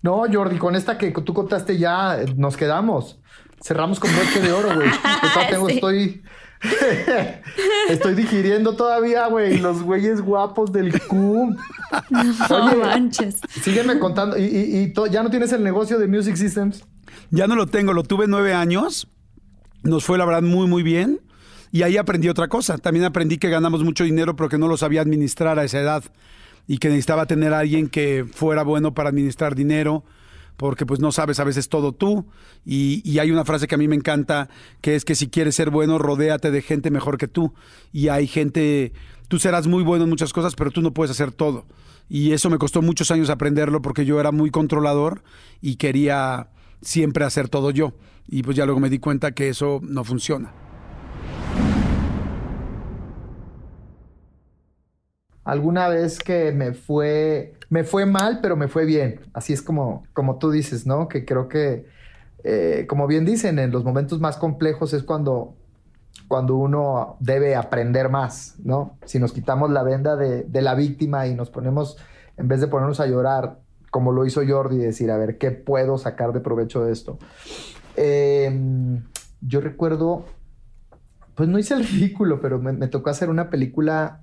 No, 0.02 0.24
Jordi, 0.32 0.58
con 0.58 0.76
esta 0.76 0.98
que 0.98 1.12
tú 1.12 1.34
contaste 1.34 1.78
ya 1.78 2.18
nos 2.36 2.58
quedamos. 2.58 3.20
Cerramos 3.64 4.00
con 4.00 4.10
broche 4.16 4.42
de 4.42 4.52
oro, 4.52 4.74
güey. 4.74 4.90
tengo, 5.50 5.70
estoy 5.70 6.24
Estoy 7.90 8.14
digiriendo 8.14 8.76
todavía, 8.76 9.28
güey, 9.28 9.58
los 9.58 9.82
güeyes 9.82 10.22
guapos 10.22 10.72
del 10.72 11.00
CUM. 11.02 11.56
No 12.50 12.76
manches. 12.78 13.40
Sígueme 13.62 14.00
contando. 14.00 14.38
¿Y, 14.38 14.94
ya 15.12 15.24
no 15.24 15.30
tienes 15.30 15.52
el 15.54 15.64
negocio 15.64 15.98
de 16.00 16.08
Music 16.08 16.36
Systems? 16.36 16.84
Ya 17.32 17.48
no 17.48 17.56
lo 17.56 17.68
tengo, 17.68 17.94
lo 17.94 18.04
tuve 18.04 18.28
nueve 18.28 18.54
años. 18.54 19.08
Nos 19.84 20.06
fue, 20.06 20.18
la 20.18 20.26
verdad, 20.26 20.44
muy, 20.44 20.68
muy 20.68 20.84
bien. 20.84 21.22
Y 21.72 21.84
ahí 21.84 21.98
aprendí 21.98 22.30
otra 22.30 22.48
cosa. 22.48 22.78
También 22.78 23.06
aprendí 23.06 23.38
que 23.38 23.50
ganamos 23.50 23.84
mucho 23.84 24.04
dinero, 24.04 24.36
pero 24.36 24.50
que 24.50 24.58
no 24.58 24.68
lo 24.68 24.78
sabía 24.78 25.02
administrar 25.02 25.58
a 25.58 25.64
esa 25.64 25.80
edad. 25.80 26.04
Y 26.68 26.78
que 26.78 26.90
necesitaba 26.90 27.26
tener 27.26 27.54
a 27.54 27.60
alguien 27.60 27.88
que 27.88 28.26
fuera 28.32 28.64
bueno 28.64 28.94
para 28.94 29.10
administrar 29.10 29.56
dinero 29.56 30.04
porque 30.62 30.86
pues 30.86 31.00
no 31.00 31.12
sabes 31.12 31.40
a 31.40 31.44
veces 31.44 31.70
todo 31.70 31.92
tú. 31.92 32.28
Y, 32.64 33.18
hay 33.18 33.32
una 33.32 33.46
frase 33.46 33.68
que 33.68 33.74
a 33.74 33.80
mí 33.80 33.88
me 33.88 33.96
encanta, 33.96 34.48
que 34.80 34.96
es 34.96 35.06
que 35.06 35.16
si 35.16 35.28
quieres 35.28 35.56
ser 35.56 35.72
bueno, 35.72 35.98
rodéate 35.98 36.52
de 36.52 36.62
gente 36.62 36.92
mejor 36.92 37.18
que 37.18 37.28
tú. 37.28 37.56
Y 37.92 38.10
hay 38.10 38.28
gente, 38.28 38.94
tú 39.28 39.40
serás 39.40 39.66
muy 39.66 39.82
bueno 39.82 40.04
en 40.04 40.12
muchas 40.12 40.34
cosas, 40.34 40.54
pero 40.54 40.70
tú 40.70 40.84
no 40.84 40.94
puedes 40.94 41.10
hacer 41.10 41.32
todo. 41.32 41.66
Y 42.10 42.34
eso 42.34 42.52
me 42.52 42.60
costó 42.60 42.84
muchos 42.84 43.10
años 43.10 43.32
aprenderlo 43.32 43.82
porque 43.82 44.06
yo 44.06 44.20
era 44.20 44.32
muy 44.32 44.52
controlador 44.52 45.24
y 45.62 45.78
quería 45.78 46.50
siempre 46.84 47.26
hacer 47.26 47.50
todo 47.50 47.72
yo. 47.72 47.94
Y 48.28 48.44
pues 48.44 48.56
ya 48.56 48.66
luego 48.66 48.80
me 48.80 48.92
di 48.92 49.00
cuenta 49.00 49.32
que 49.32 49.50
eso 49.50 49.80
no 49.82 50.04
funciona. 50.04 50.54
Alguna 55.44 55.88
vez 55.88 56.20
que 56.20 56.52
me 56.52 56.74
fue, 56.74 57.56
me 57.70 57.84
fue 57.84 58.06
mal, 58.06 58.40
pero 58.42 58.56
me 58.56 58.68
fue 58.68 58.86
bien. 58.86 59.22
Así 59.34 59.54
es 59.54 59.62
como, 59.62 60.04
como 60.14 60.38
tú 60.38 60.52
dices, 60.52 60.86
¿no? 60.86 61.08
Que 61.08 61.26
creo 61.26 61.48
que, 61.48 61.86
eh, 62.44 62.86
como 62.88 63.08
bien 63.08 63.26
dicen, 63.26 63.60
en 63.60 63.72
los 63.72 63.84
momentos 63.84 64.20
más 64.20 64.38
complejos 64.38 64.94
es 64.94 65.04
cuando, 65.04 65.56
cuando 66.28 66.56
uno 66.56 67.18
debe 67.20 67.56
aprender 67.56 68.10
más, 68.10 68.56
¿no? 68.64 68.98
Si 69.06 69.20
nos 69.20 69.34
quitamos 69.34 69.72
la 69.72 69.84
venda 69.84 70.16
de, 70.16 70.46
la 70.62 70.76
víctima 70.76 71.28
y 71.28 71.36
nos 71.36 71.50
ponemos, 71.50 71.98
en 72.38 72.48
vez 72.48 72.62
de 72.62 72.68
ponernos 72.68 73.00
a 73.00 73.08
llorar, 73.08 73.60
como 73.90 74.12
lo 74.12 74.26
hizo 74.26 74.42
Jordi, 74.48 74.78
decir, 74.78 75.12
a 75.12 75.18
ver, 75.18 75.38
¿qué 75.38 75.52
puedo 75.52 75.98
sacar 75.98 76.32
de 76.32 76.40
provecho 76.40 76.86
de 76.86 76.94
esto? 76.94 77.18
Em, 77.98 79.04
yo 79.42 79.60
recuerdo, 79.60 80.26
pues 81.36 81.50
no 81.50 81.60
hice 81.60 81.74
el 81.74 81.86
ridículo, 81.86 82.40
pero 82.40 82.60
me 82.60 82.88
tocó 82.88 83.10
hacer 83.10 83.30
una 83.30 83.50
película 83.50 84.22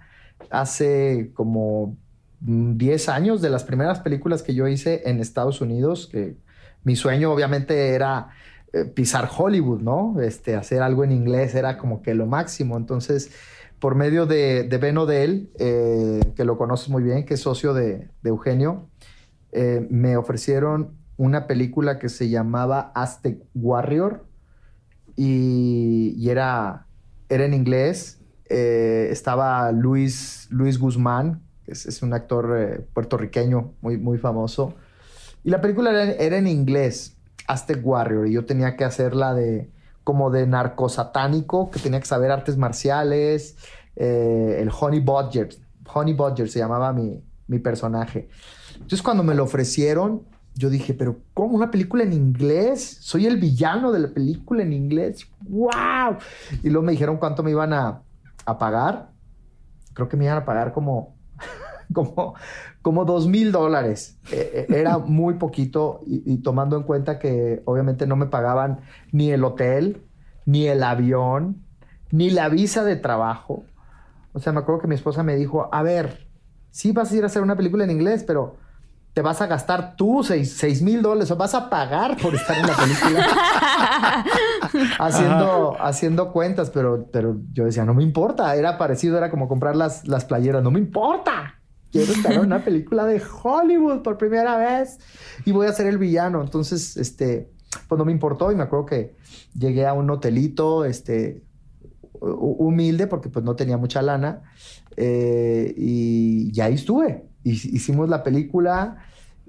hace 0.50 1.30
como 1.34 1.96
10 2.40 3.08
años 3.08 3.42
de 3.42 3.50
las 3.50 3.64
primeras 3.64 4.00
películas 4.00 4.42
que 4.42 4.54
yo 4.54 4.68
hice 4.68 5.02
en 5.06 5.20
Estados 5.20 5.60
Unidos, 5.60 6.08
que 6.10 6.36
mi 6.84 6.96
sueño 6.96 7.32
obviamente 7.32 7.94
era 7.94 8.28
eh, 8.72 8.84
pisar 8.84 9.28
Hollywood, 9.36 9.80
¿no? 9.80 10.20
Este, 10.20 10.54
hacer 10.54 10.82
algo 10.82 11.04
en 11.04 11.12
inglés 11.12 11.54
era 11.54 11.78
como 11.78 12.02
que 12.02 12.14
lo 12.14 12.26
máximo. 12.26 12.76
Entonces, 12.76 13.30
por 13.78 13.94
medio 13.94 14.26
de, 14.26 14.64
de 14.64 14.78
Ben 14.78 14.98
Odell, 14.98 15.50
eh, 15.58 16.20
que 16.36 16.44
lo 16.44 16.58
conoces 16.58 16.88
muy 16.88 17.02
bien, 17.02 17.24
que 17.24 17.34
es 17.34 17.40
socio 17.40 17.74
de, 17.74 18.08
Eugenio, 18.24 18.88
eh, 19.52 19.86
me 19.90 20.16
ofrecieron 20.16 20.96
una 21.16 21.46
película 21.46 21.98
que 21.98 22.08
se 22.08 22.28
llamaba 22.28 22.92
Aztec 22.94 23.38
Warrior 23.54 24.24
y, 25.16 26.28
era, 26.28 26.86
era 27.28 27.44
en 27.44 27.54
inglés 27.54 28.17
eh, 28.48 29.08
estaba 29.10 29.70
Luis, 29.72 30.48
Luis 30.50 30.78
Guzmán, 30.78 31.42
que 31.64 31.72
es, 31.72 32.02
un 32.02 32.14
actor 32.14 32.56
eh, 32.58 32.86
puertorriqueño 32.92 33.72
muy, 33.80 33.98
muy 33.98 34.18
famoso. 34.18 34.74
Y 35.44 35.50
la 35.50 35.60
película 35.60 35.90
era, 35.90 36.36
en 36.36 36.46
inglés, 36.46 37.16
Aztec 37.46 37.80
Warrior, 37.84 38.26
y 38.26 38.32
yo 38.32 38.44
tenía 38.44 38.76
que 38.76 38.84
hacerla 38.84 39.34
de 39.34 39.70
como 40.04 40.30
de 40.30 40.46
narcosatánico, 40.46 41.70
que 41.70 41.78
tenía 41.78 42.00
que 42.00 42.06
saber 42.06 42.30
artes 42.30 42.56
marciales, 42.56 43.56
eh, 43.94 44.58
el 44.60 44.70
Honey 44.70 45.00
Bodger, 45.00 45.50
Honey 45.92 46.14
Bodger 46.14 46.48
se 46.48 46.58
llamaba 46.58 46.94
mi, 46.94 47.22
mi 47.46 47.58
personaje. 47.58 48.28
Entonces 48.74 49.02
cuando 49.02 49.22
me 49.22 49.34
lo 49.34 49.44
ofrecieron, 49.44 50.22
yo 50.54 50.70
dije, 50.70 50.94
pero 50.94 51.18
¿cómo 51.34 51.54
una 51.54 51.70
película 51.70 52.04
en 52.04 52.12
inglés? 52.12 52.98
Soy 53.00 53.26
el 53.26 53.36
villano 53.36 53.92
de 53.92 54.00
la 54.00 54.08
película 54.08 54.62
en 54.62 54.72
inglés. 54.72 55.26
¡Wow! 55.42 56.16
Y 56.62 56.70
luego 56.70 56.86
me 56.86 56.92
dijeron 56.92 57.18
cuánto 57.18 57.42
me 57.42 57.50
iban 57.50 57.72
a, 57.72 58.02
a 58.48 58.58
pagar, 58.58 59.10
creo 59.94 60.08
que 60.08 60.16
me 60.16 60.24
iban 60.24 60.38
a 60.38 60.44
pagar 60.44 60.72
como, 60.72 61.16
como, 61.92 62.34
como 62.82 63.04
dos 63.04 63.26
mil 63.26 63.52
dólares. 63.52 64.18
Eh, 64.32 64.66
eh, 64.70 64.76
era 64.76 64.98
muy 64.98 65.34
poquito 65.34 66.00
y, 66.06 66.38
tomando 66.38 66.76
en 66.76 66.84
cuenta 66.84 67.18
que 67.18 67.62
obviamente 67.64 68.06
no 68.06 68.16
me 68.16 68.26
pagaban 68.26 68.80
ni 69.12 69.30
el 69.30 69.44
hotel, 69.44 70.02
ni 70.46 70.66
el 70.66 70.82
avión, 70.82 71.62
ni 72.10 72.30
la 72.30 72.48
visa 72.48 72.84
de 72.84 72.96
trabajo. 72.96 73.64
O 74.32 74.40
sea, 74.40 74.52
me 74.52 74.60
acuerdo 74.60 74.82
que 74.82 74.88
mi 74.88 74.94
esposa 74.94 75.22
me 75.22 75.36
dijo, 75.36 75.68
a 75.72 75.82
ver, 75.82 76.28
sí 76.70 76.92
vas 76.92 77.12
a 77.12 77.16
ir 77.16 77.24
a 77.24 77.26
hacer 77.26 77.42
una 77.42 77.56
película 77.56 77.84
en 77.84 77.90
inglés, 77.90 78.24
pero 78.24 78.56
te 79.18 79.22
vas 79.22 79.40
a 79.40 79.48
gastar 79.48 79.96
tú 79.96 80.22
seis 80.22 80.80
mil 80.80 81.02
dólares 81.02 81.28
o 81.32 81.36
vas 81.36 81.52
a 81.52 81.68
pagar 81.68 82.16
por 82.18 82.36
estar 82.36 82.56
en 82.56 82.68
la 82.68 82.76
película 82.76 84.24
haciendo, 85.00 85.76
haciendo 85.80 86.32
cuentas, 86.32 86.70
pero, 86.70 87.08
pero 87.10 87.36
yo 87.52 87.64
decía, 87.64 87.84
no 87.84 87.94
me 87.94 88.04
importa, 88.04 88.54
era 88.54 88.78
parecido, 88.78 89.18
era 89.18 89.28
como 89.28 89.48
comprar 89.48 89.74
las, 89.74 90.06
las 90.06 90.24
playeras, 90.24 90.62
no 90.62 90.70
me 90.70 90.78
importa. 90.78 91.58
quiero 91.90 92.12
estar 92.12 92.32
en 92.32 92.42
una 92.42 92.62
película 92.64 93.06
de 93.06 93.20
Hollywood 93.42 94.02
por 94.02 94.18
primera 94.18 94.56
vez 94.56 95.00
y 95.44 95.50
voy 95.50 95.66
a 95.66 95.72
ser 95.72 95.88
el 95.88 95.98
villano. 95.98 96.40
Entonces, 96.40 96.96
este, 96.96 97.50
pues 97.88 97.98
no 97.98 98.04
me 98.04 98.12
importó 98.12 98.52
y 98.52 98.54
me 98.54 98.62
acuerdo 98.62 98.86
que 98.86 99.16
llegué 99.58 99.84
a 99.84 99.94
un 99.94 100.08
hotelito, 100.10 100.84
este, 100.84 101.42
humilde 102.20 103.08
porque 103.08 103.30
pues 103.30 103.44
no 103.44 103.56
tenía 103.56 103.78
mucha 103.78 104.00
lana 104.00 104.42
eh, 104.96 105.74
y, 105.76 106.52
y 106.56 106.60
ahí 106.60 106.74
estuve. 106.74 107.26
Hicimos 107.50 108.08
la 108.08 108.22
película 108.22 108.98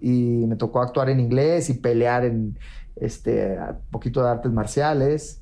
y 0.01 0.45
me 0.47 0.55
tocó 0.55 0.81
actuar 0.81 1.09
en 1.09 1.19
inglés 1.19 1.69
y 1.69 1.73
pelear 1.73 2.25
en 2.25 2.57
este 2.95 3.57
poquito 3.91 4.23
de 4.23 4.29
artes 4.29 4.51
marciales. 4.51 5.39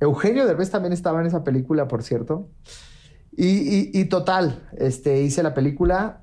Eugenio 0.00 0.46
Derbez 0.46 0.70
también 0.70 0.92
estaba 0.92 1.20
en 1.20 1.26
esa 1.26 1.44
película, 1.44 1.88
por 1.88 2.02
cierto. 2.02 2.48
Y, 3.40 4.04
total, 4.06 4.68
este, 4.76 5.22
hice 5.22 5.44
la 5.44 5.54
película 5.54 6.22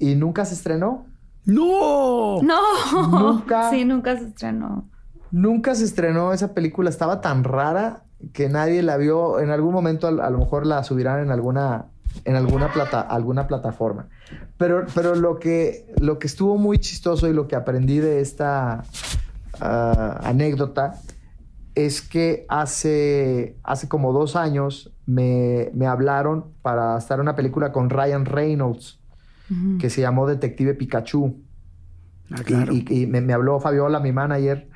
y 0.00 0.16
nunca 0.16 0.44
se 0.44 0.54
estrenó. 0.54 1.06
¡No! 1.44 2.42
No. 2.42 3.32
Nunca. 3.32 3.70
Sí, 3.70 3.84
nunca 3.84 4.18
se 4.18 4.26
estrenó. 4.26 4.88
Nunca 5.30 5.76
se 5.76 5.84
estrenó 5.84 6.32
esa 6.32 6.54
película. 6.54 6.90
Estaba 6.90 7.20
tan 7.20 7.44
rara 7.44 8.02
que 8.32 8.48
nadie 8.48 8.82
la 8.82 8.96
vio. 8.96 9.38
En 9.38 9.50
algún 9.50 9.72
momento 9.72 10.08
a, 10.08 10.30
lo 10.30 10.38
mejor 10.38 10.66
la 10.66 10.82
subirán 10.82 11.20
en 11.20 11.30
alguna, 11.30 11.86
en 12.24 12.36
alguna, 12.36 12.72
plata, 12.72 13.00
alguna 13.00 13.46
plataforma. 13.46 14.08
Pero, 14.56 14.86
pero 14.94 15.14
lo, 15.14 15.38
que, 15.38 15.86
lo 16.00 16.18
que 16.18 16.26
estuvo 16.26 16.56
muy 16.58 16.78
chistoso 16.78 17.28
y 17.28 17.32
lo 17.32 17.46
que 17.48 17.56
aprendí 17.56 17.98
de 17.98 18.20
esta 18.20 18.84
ah, 19.60 20.20
anécdota 20.22 21.00
es 21.74 22.00
que 22.00 22.46
hace, 22.48 23.58
hace 23.62 23.88
como 23.88 24.12
dos 24.12 24.34
años 24.34 24.92
me, 25.04 25.70
hablaron 25.86 26.46
para 26.62 26.96
estar 26.96 27.18
en 27.18 27.22
una 27.22 27.36
película 27.36 27.70
con 27.70 27.90
Ryan 27.90 28.24
Reynolds 28.24 28.98
que 29.78 29.90
se 29.90 30.00
llamó 30.00 30.26
Detective 30.26 30.74
Pikachu. 30.74 31.40
Ah, 32.32 32.42
claro. 32.44 32.72
Y, 32.72 33.06
me, 33.06 33.32
habló 33.32 33.60
Fabiola, 33.60 34.00
mi 34.00 34.10
manager. 34.10 34.68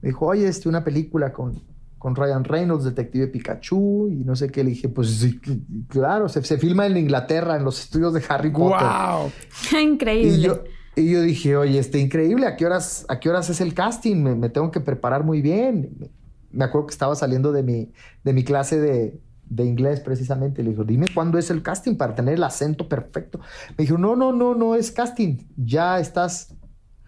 Me 0.00 0.08
dijo, 0.08 0.26
oye, 0.26 0.48
este, 0.48 0.68
una 0.68 0.82
película 0.82 1.32
con, 1.32 1.60
con 2.04 2.14
Ryan 2.14 2.44
Reynolds, 2.44 2.84
Detective 2.84 3.28
Pikachu, 3.28 4.08
y 4.10 4.24
no 4.24 4.36
sé 4.36 4.50
qué. 4.50 4.62
Le 4.62 4.70
dije, 4.70 4.90
pues 4.90 5.08
sí, 5.08 5.40
claro, 5.88 6.28
se, 6.28 6.42
filma 6.58 6.86
en 6.86 6.98
Inglaterra, 6.98 7.56
en 7.56 7.64
los 7.64 7.80
estudios 7.80 8.12
de 8.12 8.22
Harry 8.28 8.50
Potter. 8.50 8.86
¡Wow! 8.86 9.32
Increíble. 9.80 10.36
Y 10.36 10.40
yo, 10.42 10.62
y 10.96 11.10
yo 11.10 11.22
dije, 11.22 11.56
oye, 11.56 11.78
este, 11.78 11.98
increíble, 11.98 12.46
¿a 12.46 12.56
qué 12.56 12.66
horas, 12.66 13.06
a 13.08 13.18
qué 13.18 13.30
horas 13.30 13.48
es 13.48 13.62
el 13.62 13.72
casting? 13.72 14.16
Me, 14.16 14.34
me 14.34 14.50
tengo 14.50 14.70
que 14.70 14.80
preparar 14.80 15.24
muy 15.24 15.40
bien 15.40 16.10
me 16.54 16.64
acuerdo 16.64 16.86
que 16.86 16.92
estaba 16.92 17.14
saliendo 17.14 17.52
de 17.52 17.62
mi, 17.62 17.92
de 18.22 18.32
mi 18.32 18.44
clase 18.44 18.80
de, 18.80 19.20
inglés 19.64 20.00
precisamente. 20.00 20.62
Le 20.62 20.70
dijo, 20.70 20.84
dime 20.84 21.06
cuándo 21.12 21.38
es 21.38 21.50
el 21.50 21.62
casting 21.62 21.96
para 21.96 22.14
tener 22.14 22.34
el 22.34 22.44
acento 22.44 22.88
perfecto. 22.88 23.40
Me 23.76 23.84
dijo, 23.84 23.98
no, 23.98 24.16
no, 24.16 24.32
no, 24.32 24.54
no 24.54 24.74
es 24.74 24.90
casting. 24.90 25.38
Ya 25.56 25.98
estás, 25.98 26.54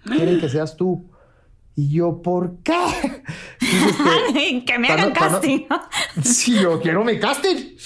quieren 0.05 0.41
que 0.41 0.49
seas 0.49 0.77
tú. 0.77 1.11
Y 1.77 1.91
yo, 1.91 2.23
¿por 2.23 2.63
qué? 2.63 2.73
Este, 3.61 4.65
que 4.67 4.79
me 4.79 4.89
hagan 4.89 5.13
casting. 5.13 5.67
sí, 6.25 6.59
yo 6.59 6.81
quiero 6.81 7.05
mi 7.05 7.21
casting. 7.21 7.77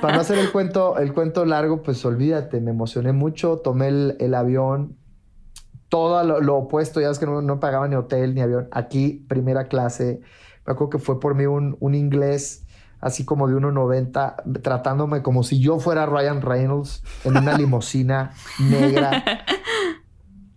para 0.00 0.14
no 0.14 0.20
hacer 0.20 0.38
el 0.38 0.52
cuento, 0.52 0.98
el 0.98 1.14
cuento 1.14 1.44
largo, 1.46 1.82
pues 1.82 2.04
olvídate, 2.04 2.60
me 2.60 2.70
emocioné 2.70 3.12
mucho, 3.12 3.56
tomé 3.56 3.88
el, 3.88 4.34
avión, 4.34 4.98
todo 5.88 6.22
lo, 6.40 6.56
opuesto, 6.56 7.00
ya 7.00 7.08
es 7.08 7.18
que 7.18 7.26
no, 7.26 7.40
no 7.40 7.60
pagaba 7.60 7.88
ni 7.88 7.96
hotel 7.96 8.34
ni 8.34 8.42
avión. 8.42 8.68
Aquí, 8.72 9.24
primera 9.26 9.68
clase, 9.68 10.20
me 10.66 10.72
acuerdo 10.72 10.90
que 10.90 10.98
fue 10.98 11.18
por 11.18 11.34
mí 11.34 11.46
un, 11.46 11.94
inglés 11.94 12.66
así 13.00 13.24
como 13.24 13.48
de 13.48 13.54
1,90, 13.54 14.62
tratándome 14.62 15.22
como 15.22 15.42
si 15.42 15.58
yo 15.58 15.78
fuera 15.78 16.04
Ryan 16.06 16.42
Reynolds 16.42 17.02
en 17.24 17.38
una 17.38 17.54
limusina 17.58 18.32
negra. 18.58 19.24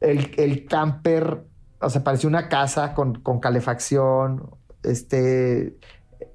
El, 0.02 0.66
camper, 0.66 1.48
o 1.84 1.90
sea, 1.90 2.04
parecía 2.04 2.30
una 2.30 2.50
casa 2.50 2.94
con, 2.94 3.22
calefacción, 3.40 4.50
este, 4.84 5.78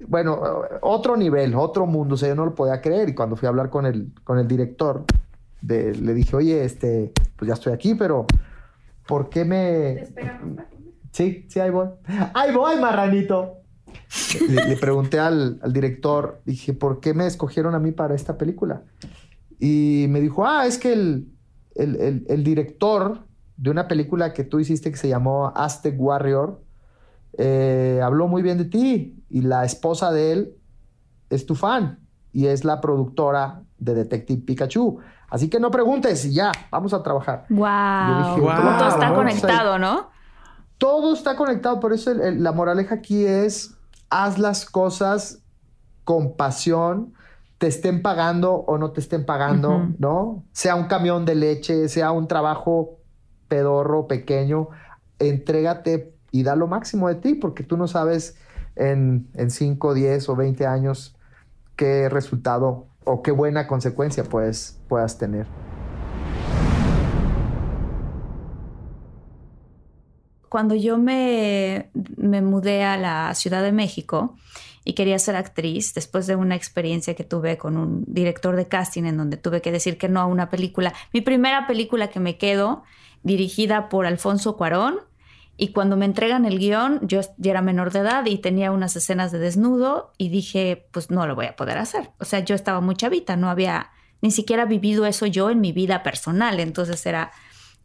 bueno, 0.07 0.41
otro 0.81 1.17
nivel, 1.17 1.55
otro 1.55 1.85
mundo, 1.85 2.15
o 2.15 2.17
sea, 2.17 2.29
yo 2.29 2.35
no 2.35 2.45
lo 2.45 2.55
podía 2.55 2.81
creer 2.81 3.09
y 3.09 3.15
cuando 3.15 3.35
fui 3.35 3.45
a 3.45 3.49
hablar 3.49 3.69
con 3.69 3.85
el, 3.85 4.11
con 4.23 4.39
el 4.39 4.47
director, 4.47 5.05
le 5.61 6.13
dije, 6.13 6.35
oye, 6.35 6.63
este, 6.63 7.11
pues 7.35 7.47
ya 7.47 7.53
estoy 7.53 7.73
aquí, 7.73 7.95
pero 7.95 8.25
¿por 9.07 9.29
qué 9.29 9.45
me... 9.45 10.07
Sí, 11.11 11.45
sí, 11.49 11.59
ahí 11.59 11.71
voy. 11.71 11.87
Ahí 12.33 12.53
voy, 12.53 12.79
marranito 12.79 13.59
le, 14.49 14.77
pregunté 14.77 15.19
al, 15.19 15.59
director, 15.71 16.41
dije, 16.45 16.73
¿por 16.73 16.99
qué 16.99 17.13
me 17.13 17.27
escogieron 17.27 17.75
a 17.75 17.79
mí 17.79 17.91
para 17.91 18.15
esta 18.15 18.37
película? 18.37 18.83
Y 19.59 20.07
me 20.09 20.21
dijo, 20.21 20.45
ah, 20.45 20.65
es 20.65 20.77
que 20.77 20.93
el, 20.93 22.43
director 22.43 23.25
de 23.59 23.69
una 23.69 23.89
película 23.89 24.33
que 24.33 24.45
tú 24.45 24.59
hiciste 24.59 24.89
que 24.89 24.97
se 24.97 25.09
llamó 25.09 25.51
Aztec 25.53 25.95
Warrior, 25.99 26.61
eh, 27.37 27.99
habló 28.01 28.29
muy 28.29 28.41
bien 28.41 28.57
de 28.57 28.65
ti 28.65 29.21
y 29.29 29.41
la 29.41 29.65
esposa 29.65 30.13
de 30.13 30.31
él 30.31 30.53
es 31.29 31.45
tu 31.45 31.55
fan 31.55 31.99
y 32.31 32.47
es 32.47 32.63
la 32.63 32.79
productora 32.79 33.61
de 33.77 33.95
Detective 33.95 34.41
Pikachu. 34.43 34.99
Así 35.29 35.49
que 35.49 35.59
no 35.59 35.71
preguntes 35.71 36.23
y 36.23 36.33
ya, 36.33 36.53
vamos 36.71 36.93
a 36.93 37.03
trabajar. 37.03 37.45
Wow. 37.49 38.37
Todo 38.37 38.87
está 38.87 39.13
conectado, 39.13 39.77
¿no? 39.77 40.09
Todo 40.77 41.13
está 41.13 41.35
conectado, 41.35 41.81
por 41.81 41.91
eso 41.91 42.13
la 42.13 42.53
moraleja 42.53 42.95
aquí 42.95 43.25
es 43.25 43.75
haz 44.09 44.39
las 44.39 44.65
cosas 44.65 45.43
con 46.05 46.37
pasión, 46.37 47.13
te 47.57 47.67
estén 47.67 48.01
pagando 48.01 48.53
o 48.53 48.77
no 48.77 48.91
te 48.91 49.01
estén 49.01 49.25
pagando, 49.25 49.89
¿no? 49.97 50.45
Sea 50.53 50.75
un 50.75 50.85
camión 50.85 51.25
de 51.25 51.35
leche, 51.35 51.89
sea 51.89 52.13
un 52.13 52.29
trabajo 52.29 52.98
pedorro, 53.49 54.07
pequeño, 54.07 54.69
entrégate 55.19 56.13
y 56.31 56.43
da 56.43 56.55
lo 56.55 56.67
máximo 56.67 57.09
de 57.09 57.15
ti, 57.15 57.35
porque 57.35 57.63
tú 57.63 57.75
no 57.75 57.87
sabes 57.87 58.37
en, 58.77 59.27
en 59.33 59.51
5, 59.51 59.93
10 59.93 60.29
o 60.29 60.35
20 60.37 60.65
años 60.65 61.17
qué 61.75 62.07
resultado 62.07 62.87
o 63.03 63.21
qué 63.21 63.31
buena 63.31 63.67
consecuencia 63.67 64.23
puedes, 64.23 64.79
puedas 64.87 65.17
tener. 65.17 65.47
cuando 70.49 70.75
yo 70.75 70.97
me, 70.97 71.89
mudé 72.17 72.83
a 72.83 72.97
la 72.97 73.33
Ciudad 73.35 73.63
de 73.63 73.71
México 73.71 74.35
y 74.83 74.93
quería 74.93 75.19
ser 75.19 75.35
actriz, 75.35 75.93
después 75.93 76.25
de 76.25 76.35
una 76.35 76.55
experiencia 76.55 77.13
que 77.13 77.23
tuve 77.23 77.57
con 77.57 77.77
un 77.77 78.03
director 78.07 78.55
de 78.55 78.67
casting 78.67 79.03
en 79.03 79.17
donde 79.17 79.37
tuve 79.37 79.61
que 79.61 79.71
decir 79.71 79.97
que 79.97 80.09
no 80.09 80.19
a 80.19 80.25
una 80.25 80.49
película, 80.49 80.93
mi 81.13 81.21
primera 81.21 81.67
película 81.67 82.09
que 82.09 82.19
me 82.19 82.37
quedo, 82.37 82.83
dirigida 83.23 83.89
por 83.89 84.05
Alfonso 84.05 84.57
Cuarón, 84.57 84.99
y 85.61 85.73
cuando 85.73 85.97
me 85.97 86.05
entregan 86.05 86.45
el 86.45 86.57
guion, 86.57 87.01
yo 87.05 87.19
ya 87.35 87.51
era 87.51 87.61
menor 87.61 87.91
de 87.91 87.99
edad 87.99 88.25
y 88.25 88.37
tenía 88.37 88.71
unas 88.71 88.95
escenas 88.95 89.33
de 89.33 89.39
desnudo 89.39 90.13
y 90.17 90.29
dije, 90.29 90.87
pues 90.91 91.11
no 91.11 91.27
lo 91.27 91.35
voy 91.35 91.47
a 91.47 91.57
poder 91.57 91.77
hacer. 91.77 92.11
O 92.17 92.23
sea, 92.23 92.39
yo 92.39 92.55
estaba 92.55 92.79
muy 92.79 92.95
chavita, 92.95 93.35
no 93.35 93.49
había 93.49 93.91
ni 94.21 94.31
siquiera 94.31 94.63
vivido 94.63 95.05
eso 95.05 95.25
yo 95.25 95.49
en 95.49 95.59
mi 95.59 95.73
vida 95.73 96.01
personal, 96.01 96.61
entonces 96.61 97.05
era 97.05 97.31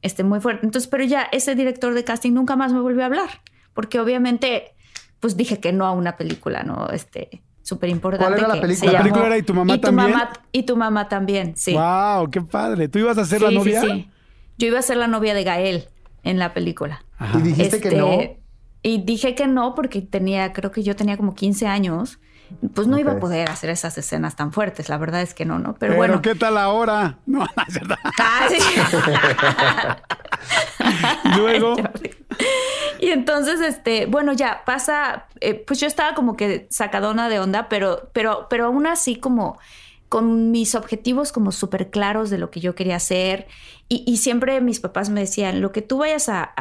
este, 0.02 0.22
muy 0.22 0.38
fuerte. 0.38 0.64
Entonces, 0.64 0.88
pero 0.88 1.02
ya 1.02 1.22
ese 1.32 1.56
director 1.56 1.94
de 1.94 2.04
casting 2.04 2.32
nunca 2.32 2.54
más 2.54 2.72
me 2.72 2.78
volvió 2.78 3.02
a 3.02 3.06
hablar, 3.06 3.42
porque 3.72 3.98
obviamente, 3.98 4.76
pues 5.18 5.36
dije 5.36 5.58
que 5.58 5.72
no 5.72 5.84
a 5.84 5.90
una 5.90 6.16
película, 6.16 6.62
¿no? 6.62 6.88
Este, 6.90 7.42
súper 7.62 7.88
importante. 7.88 8.34
¿Cuál 8.34 8.38
era 8.38 8.54
la 8.54 8.60
película? 8.60 8.92
la 8.92 8.98
película 8.98 9.26
era 9.26 9.38
¿Y 9.38 9.42
tu 9.42 9.54
mamá 9.54 9.80
también? 9.80 10.14
y 10.52 10.62
tu 10.62 10.76
mamá 10.76 11.08
también, 11.08 11.56
sí. 11.56 11.74
¡Wow! 11.74 12.30
¡Qué 12.30 12.40
padre! 12.40 12.86
¿Tú 12.86 13.00
ibas 13.00 13.18
a 13.18 13.24
ser 13.24 13.42
la 13.42 13.50
novia? 13.50 13.80
Sí, 13.80 13.88
sí. 13.90 14.10
Yo 14.58 14.68
iba 14.68 14.78
a 14.78 14.82
ser 14.82 14.96
la 14.96 15.06
novia 15.06 15.34
de 15.34 15.44
Gael 15.44 15.88
en 16.22 16.38
la 16.38 16.54
película. 16.54 17.04
¿Y 17.34 17.42
dijiste 17.42 17.80
que 17.80 17.96
no? 17.96 18.12
Este, 18.12 18.40
y 18.82 19.02
dije 19.02 19.34
que 19.34 19.46
no 19.46 19.74
porque 19.74 20.02
tenía, 20.02 20.52
creo 20.52 20.70
que 20.70 20.82
yo 20.82 20.94
tenía 20.96 21.16
como 21.16 21.34
15 21.34 21.66
años 21.66 22.18
pues 22.74 22.86
no 22.86 22.98
iba 22.98 23.12
a 23.12 23.18
poder 23.18 23.50
hacer 23.50 23.70
esas 23.70 23.96
escenas 23.98 24.36
tan 24.36 24.52
fuertes. 24.52 24.88
La 24.88 24.98
verdad 24.98 25.22
es 25.22 25.34
que 25.34 25.44
no, 25.44 25.58
¿no? 25.58 25.74
Pero, 25.74 25.96
bueno. 25.96 26.22
¿qué 26.22 26.34
tal 26.34 26.58
ahora? 26.58 27.18
No, 27.26 27.40
no 27.40 27.62
es 27.66 27.74
verdad. 27.74 27.98
Ah, 28.18 29.96
Luego. 31.36 31.76
y 33.00 33.08
entonces, 33.08 33.60
este, 33.60 34.06
bueno, 34.06 34.32
ya 34.32 34.62
pasa, 34.64 35.26
eh, 35.40 35.54
pues 35.54 35.80
yo 35.80 35.86
estaba 35.86 36.14
como 36.14 36.36
que 36.36 36.68
sacadona 36.70 37.28
de 37.28 37.40
onda, 37.40 37.68
pero, 37.68 38.10
pero, 38.12 38.46
pero 38.48 38.66
aún 38.66 38.86
así 38.86 39.16
como 39.16 39.58
con 40.14 40.52
mis 40.52 40.76
objetivos 40.76 41.32
como 41.32 41.50
súper 41.50 41.90
claros 41.90 42.30
de 42.30 42.38
lo 42.38 42.52
que 42.52 42.60
yo 42.60 42.76
quería 42.76 42.94
hacer. 42.94 43.48
Y, 43.88 44.18
siempre 44.18 44.60
mis 44.60 44.78
papás 44.78 45.10
me 45.10 45.18
decían, 45.18 45.60
lo 45.60 45.72
que 45.72 45.82
tú 45.82 45.98
vayas 45.98 46.28
a, 46.28 46.54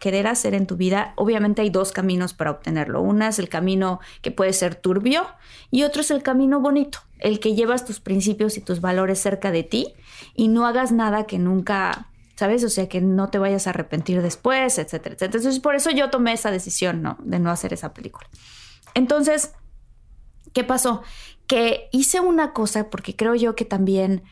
querer 0.00 0.26
hacer 0.26 0.54
en 0.54 0.66
tu 0.66 0.76
vida, 0.76 1.12
obviamente 1.14 1.62
hay 1.62 1.70
dos 1.70 1.92
caminos 1.92 2.34
para 2.34 2.50
obtenerlo. 2.50 3.00
Una 3.00 3.28
es 3.28 3.38
el 3.38 3.48
camino 3.48 4.00
que 4.22 4.32
puede 4.32 4.52
ser 4.52 4.74
turbio 4.74 5.24
y 5.70 5.84
otro 5.84 6.00
es 6.00 6.10
el 6.10 6.24
camino 6.24 6.58
bonito, 6.58 6.98
el 7.20 7.38
que 7.38 7.54
llevas 7.54 7.84
tus 7.84 8.00
principios 8.00 8.56
y 8.56 8.60
tus 8.60 8.80
valores 8.80 9.20
cerca 9.20 9.52
de 9.52 9.62
ti 9.62 9.94
y 10.34 10.48
no 10.48 10.66
hagas 10.66 10.90
nada 10.90 11.26
que 11.28 11.38
nunca... 11.38 12.08
¿Sabes? 12.34 12.64
O 12.64 12.68
sea, 12.68 12.88
que 12.88 13.00
no 13.00 13.30
te 13.30 13.38
vayas 13.38 13.68
a 13.68 13.70
arrepentir 13.70 14.20
después, 14.20 14.78
etcétera, 14.78 15.14
etcétera. 15.14 15.38
Entonces, 15.38 15.60
por 15.60 15.76
eso 15.76 15.90
yo 15.92 16.10
tomé 16.10 16.32
esa 16.32 16.50
decisión, 16.50 17.02
¿no? 17.02 17.16
De 17.22 17.38
no 17.38 17.52
hacer 17.52 17.72
esa 17.72 17.94
película. 17.94 18.28
Entonces, 18.94 19.52
¿qué 20.52 20.64
pasó? 20.64 21.02
Que 21.46 21.88
hice 21.92 22.20
una 22.20 22.52
cosa, 22.52 22.90
porque 22.90 23.14
creo 23.14 23.34
yo 23.34 23.54
que 23.54 23.64
también 23.64 24.22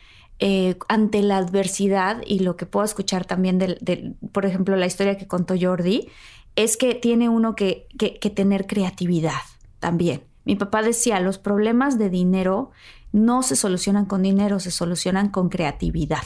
eh, 0.40 0.76
ante 0.88 1.22
la 1.22 1.36
adversidad 1.36 2.20
y 2.26 2.40
lo 2.40 2.56
que 2.56 2.66
puedo 2.66 2.84
escuchar 2.84 3.24
también 3.24 3.58
del, 3.58 4.16
por 4.32 4.46
ejemplo, 4.46 4.76
la 4.76 4.86
historia 4.86 5.16
que 5.16 5.28
contó 5.28 5.54
Jordi, 5.60 6.08
es 6.56 6.76
que 6.76 6.94
tiene 6.94 7.28
uno 7.28 7.54
que, 7.54 7.86
que, 7.98 8.30
tener 8.30 8.66
creatividad 8.66 9.42
también. 9.78 10.24
Mi 10.44 10.56
papá 10.56 10.82
decía, 10.82 11.20
los 11.20 11.38
problemas 11.38 11.98
de 11.98 12.10
dinero 12.10 12.70
no 13.12 13.42
se 13.42 13.56
solucionan 13.56 14.06
con 14.06 14.22
dinero, 14.22 14.60
se 14.60 14.70
solucionan 14.70 15.30
con 15.30 15.48
creatividad. 15.48 16.22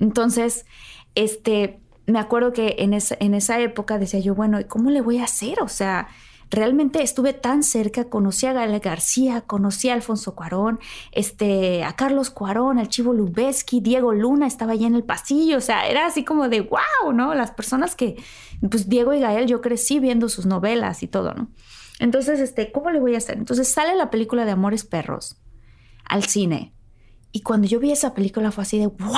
Entonces, 0.00 0.66
este, 1.14 1.80
me 2.06 2.18
acuerdo 2.18 2.52
que 2.52 2.76
en 2.78 2.92
en 2.94 3.34
esa 3.34 3.60
época 3.60 3.98
decía 3.98 4.20
yo, 4.20 4.34
bueno, 4.34 4.60
¿y 4.60 4.64
cómo 4.64 4.90
le 4.90 5.00
voy 5.00 5.18
a 5.18 5.24
hacer? 5.24 5.60
O 5.62 5.68
sea, 5.68 6.08
realmente 6.50 7.02
estuve 7.02 7.32
tan 7.32 7.62
cerca, 7.62 8.04
conocí 8.04 8.46
a 8.46 8.52
Gael 8.52 8.78
García, 8.80 9.42
conocí 9.42 9.88
a 9.88 9.94
Alfonso 9.94 10.34
Cuarón, 10.34 10.80
este, 11.12 11.84
a 11.84 11.94
Carlos 11.94 12.30
Cuarón, 12.30 12.78
al 12.78 12.88
Chivo 12.88 13.12
Lubeski, 13.12 13.80
Diego 13.80 14.12
Luna 14.12 14.46
estaba 14.46 14.72
allí 14.72 14.84
en 14.84 14.94
el 14.94 15.04
pasillo, 15.04 15.58
o 15.58 15.60
sea, 15.60 15.86
era 15.86 16.06
así 16.06 16.24
como 16.24 16.48
de 16.48 16.60
wow, 16.60 17.12
¿no? 17.12 17.34
Las 17.34 17.50
personas 17.50 17.96
que, 17.96 18.16
pues 18.70 18.88
Diego 18.88 19.14
y 19.14 19.20
Gael, 19.20 19.46
yo 19.46 19.60
crecí 19.60 19.98
viendo 19.98 20.28
sus 20.28 20.46
novelas 20.46 21.02
y 21.02 21.08
todo, 21.08 21.34
¿no? 21.34 21.48
Entonces, 21.98 22.40
este, 22.40 22.72
¿cómo 22.72 22.90
le 22.90 23.00
voy 23.00 23.14
a 23.14 23.18
hacer? 23.18 23.38
Entonces 23.38 23.72
sale 23.72 23.94
la 23.94 24.10
película 24.10 24.44
de 24.44 24.50
Amores 24.52 24.84
Perros 24.84 25.36
al 26.04 26.24
cine. 26.24 26.72
Y 27.32 27.40
cuando 27.40 27.66
yo 27.66 27.80
vi 27.80 27.90
esa 27.92 28.14
película 28.14 28.50
fue 28.52 28.62
así 28.62 28.78
de, 28.78 28.86
wow, 28.86 29.16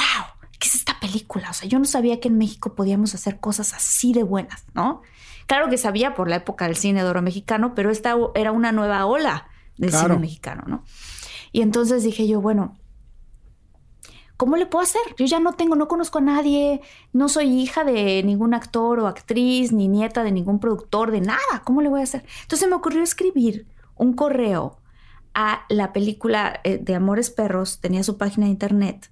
¿qué 0.58 0.68
es 0.68 0.74
esta 0.74 0.98
película? 1.00 1.50
O 1.50 1.52
sea, 1.52 1.68
yo 1.68 1.78
no 1.78 1.84
sabía 1.84 2.20
que 2.20 2.28
en 2.28 2.38
México 2.38 2.74
podíamos 2.74 3.14
hacer 3.14 3.40
cosas 3.40 3.74
así 3.74 4.12
de 4.12 4.22
buenas, 4.22 4.64
¿no? 4.74 5.02
Claro 5.46 5.68
que 5.68 5.78
sabía 5.78 6.14
por 6.14 6.28
la 6.28 6.36
época 6.36 6.66
del 6.66 6.76
cine 6.76 7.02
de 7.02 7.08
oro 7.08 7.22
mexicano, 7.22 7.74
pero 7.74 7.90
esta 7.90 8.16
era 8.34 8.52
una 8.52 8.72
nueva 8.72 9.06
ola 9.06 9.48
del 9.78 9.92
cine 9.92 10.18
mexicano, 10.18 10.64
¿no? 10.66 10.84
Y 11.52 11.62
entonces 11.62 12.02
dije 12.02 12.26
yo, 12.26 12.40
bueno, 12.40 12.76
¿cómo 14.36 14.56
le 14.56 14.66
puedo 14.66 14.82
hacer? 14.82 15.02
Yo 15.16 15.26
ya 15.26 15.40
no 15.40 15.52
tengo, 15.52 15.76
no 15.76 15.88
conozco 15.88 16.18
a 16.18 16.22
nadie, 16.22 16.80
no 17.12 17.28
soy 17.28 17.48
hija 17.60 17.84
de 17.84 18.22
ningún 18.24 18.54
actor 18.54 18.98
o 19.00 19.06
actriz, 19.06 19.72
ni 19.72 19.88
nieta 19.88 20.24
de 20.24 20.32
ningún 20.32 20.58
productor, 20.58 21.10
de 21.10 21.20
nada. 21.20 21.62
¿Cómo 21.64 21.80
le 21.80 21.88
voy 21.88 22.00
a 22.00 22.04
hacer? 22.04 22.24
Entonces 22.42 22.68
me 22.68 22.74
ocurrió 22.74 23.02
escribir 23.02 23.66
un 23.94 24.12
correo 24.12 24.80
a 25.34 25.64
la 25.68 25.92
película 25.92 26.60
eh, 26.64 26.78
de 26.78 26.94
Amores 26.94 27.30
Perros, 27.30 27.80
tenía 27.80 28.02
su 28.02 28.16
página 28.16 28.46
de 28.46 28.52
internet, 28.52 29.10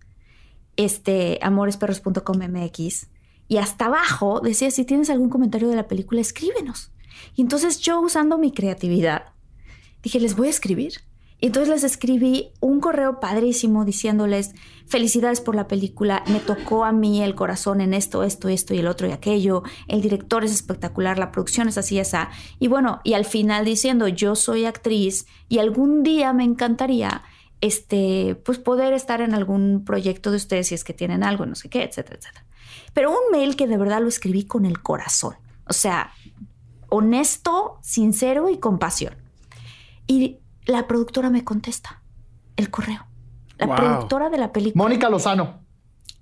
este, 0.77 1.39
amoresperros.com.mx, 1.43 3.09
y 3.49 3.59
hasta 3.59 3.87
abajo 3.87 4.41
decía, 4.41 4.71
si 4.71 4.85
tienes 4.85 5.11
algún 5.11 5.31
comentario 5.31 5.69
de 5.69 5.77
la 5.77 5.89
película, 5.89 6.21
escríbenos. 6.21 6.91
Y 7.35 7.43
entonces 7.43 7.81
yo 7.81 8.01
usando 8.01 8.39
mi 8.39 8.53
creatividad, 8.53 9.33
dije, 10.03 10.21
les 10.21 10.37
voy 10.37 10.49
a 10.49 10.51
escribir. 10.51 10.95
Y 11.41 11.47
entonces 11.49 11.69
les 11.69 11.85
escribí 11.85 12.53
un 12.61 12.81
correo 12.81 13.21
padrísimo 13.21 13.85
diciéndoles, 13.85 14.53
felicidades 14.87 15.43
por 15.43 15.55
la 15.55 15.69
película, 15.69 16.23
me 16.27 16.41
tocó 16.41 16.85
a 16.85 16.93
mí 16.93 17.23
el 17.23 17.35
corazón 17.35 17.83
en 17.83 17.93
esto, 17.93 18.23
esto, 18.23 18.49
esto 18.49 18.73
y 18.73 18.79
el 18.79 18.87
otro 18.87 19.09
y 19.09 19.13
aquello, 19.13 19.63
el 19.89 20.01
director 20.01 20.45
es 20.45 20.53
espectacular, 20.53 21.19
la 21.19 21.33
producción 21.33 21.69
es 21.69 21.77
así, 21.77 21.99
esa. 21.99 22.31
Y 22.61 22.69
bueno, 22.69 23.01
y 23.05 23.13
al 23.13 23.27
final 23.27 23.67
diciendo, 23.67 24.09
yo 24.09 24.37
soy 24.37 24.65
actriz 24.65 25.27
y 25.49 25.59
algún 25.59 26.03
día 26.03 26.33
me 26.33 26.45
encantaría 26.45 27.23
este, 27.61 28.37
pues 28.45 28.59
poder 28.59 28.95
estar 28.95 29.21
en 29.21 29.35
algún 29.35 29.85
proyecto 29.85 30.31
de 30.31 30.37
ustedes 30.37 30.69
si 30.69 30.75
es 30.75 30.85
que 30.85 30.95
tienen 30.95 31.23
algo, 31.23 31.45
no 31.45 31.57
sé 31.57 31.69
qué, 31.69 31.83
etcétera, 31.83 32.19
etcétera. 32.19 32.47
Pero 32.93 33.11
un 33.11 33.31
mail 33.33 33.57
que 33.57 33.67
de 33.67 33.77
verdad 33.77 34.01
lo 34.01 34.09
escribí 34.09 34.45
con 34.45 34.65
el 34.67 34.83
corazón, 34.83 35.35
o 35.67 35.73
sea, 35.73 36.13
honesto, 36.89 37.79
sincero 37.83 38.49
y 38.49 38.59
con 38.59 38.79
pasión. 38.79 39.15
Y 40.07 40.39
la 40.67 40.87
productora 40.87 41.31
me 41.31 41.45
contesta 41.45 42.03
el 42.57 42.71
correo. 42.71 43.07
La 43.59 43.75
productora 43.75 44.31
de 44.31 44.39
la 44.39 44.53
película. 44.53 44.83
Mónica 44.83 45.09
Lozano. 45.09 45.61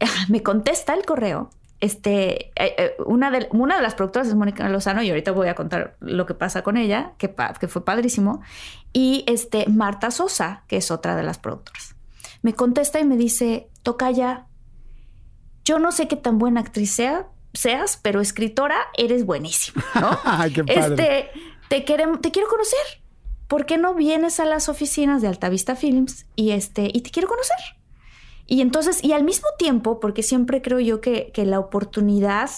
Me 0.28 0.42
contesta 0.42 0.94
el 0.94 1.04
correo. 1.04 1.50
Este, 1.80 2.50
eh, 2.54 2.74
eh, 2.78 2.96
una, 3.06 3.30
de, 3.30 3.48
una 3.50 3.76
de 3.76 3.82
las 3.82 3.94
productoras 3.94 4.28
es 4.28 4.34
Mónica 4.34 4.68
Lozano 4.68 5.02
y 5.02 5.08
ahorita 5.08 5.32
voy 5.32 5.48
a 5.48 5.54
contar 5.54 5.96
lo 5.98 6.26
que 6.26 6.34
pasa 6.34 6.62
con 6.62 6.76
ella, 6.76 7.14
que, 7.18 7.34
que 7.58 7.68
fue 7.68 7.84
padrísimo. 7.84 8.40
Y 8.92 9.24
este, 9.26 9.66
Marta 9.68 10.10
Sosa, 10.10 10.62
que 10.68 10.76
es 10.76 10.90
otra 10.90 11.16
de 11.16 11.22
las 11.22 11.38
productoras. 11.38 11.96
Me 12.42 12.54
contesta 12.54 13.00
y 13.00 13.04
me 13.04 13.16
dice, 13.16 13.68
ya. 14.14 14.46
Yo 15.64 15.78
no 15.78 15.92
sé 15.92 16.08
qué 16.08 16.16
tan 16.16 16.38
buena 16.38 16.60
actriz 16.60 16.98
seas, 17.54 17.96
pero 18.02 18.20
escritora 18.20 18.78
eres 18.96 19.24
buenísima, 19.26 19.84
¿no? 19.94 20.10
qué 20.54 20.64
padre. 20.64 20.80
Este, 20.80 21.30
te, 21.68 21.80
te 21.80 22.30
quiero 22.30 22.48
conocer 22.48 23.02
¿por 23.52 23.66
qué 23.66 23.76
no 23.76 23.92
vienes 23.92 24.40
a 24.40 24.46
las 24.46 24.70
oficinas 24.70 25.20
de 25.20 25.28
Altavista 25.28 25.76
Films 25.76 26.24
y, 26.36 26.52
este, 26.52 26.88
y 26.90 27.02
te 27.02 27.10
quiero 27.10 27.28
conocer? 27.28 27.58
Y 28.46 28.62
entonces, 28.62 29.04
y 29.04 29.12
al 29.12 29.24
mismo 29.24 29.46
tiempo, 29.58 30.00
porque 30.00 30.22
siempre 30.22 30.62
creo 30.62 30.80
yo 30.80 31.02
que, 31.02 31.30
la 31.36 31.58
oportunidad 31.58 32.48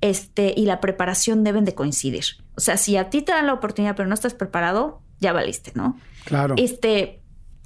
este, 0.00 0.54
y 0.56 0.64
la 0.64 0.80
preparación 0.80 1.44
deben 1.44 1.66
de 1.66 1.74
coincidir. 1.74 2.24
O 2.56 2.62
sea, 2.62 2.78
si 2.78 2.96
a 2.96 3.10
ti 3.10 3.20
te 3.20 3.32
dan 3.32 3.46
la 3.46 3.52
oportunidad 3.52 3.94
pero 3.94 4.08
no 4.08 4.14
estás 4.14 4.32
preparado, 4.32 5.02
ya 5.20 5.34
valiste, 5.34 5.72
¿no? 5.74 5.98
Claro. 6.24 6.54
Este, 6.56 7.20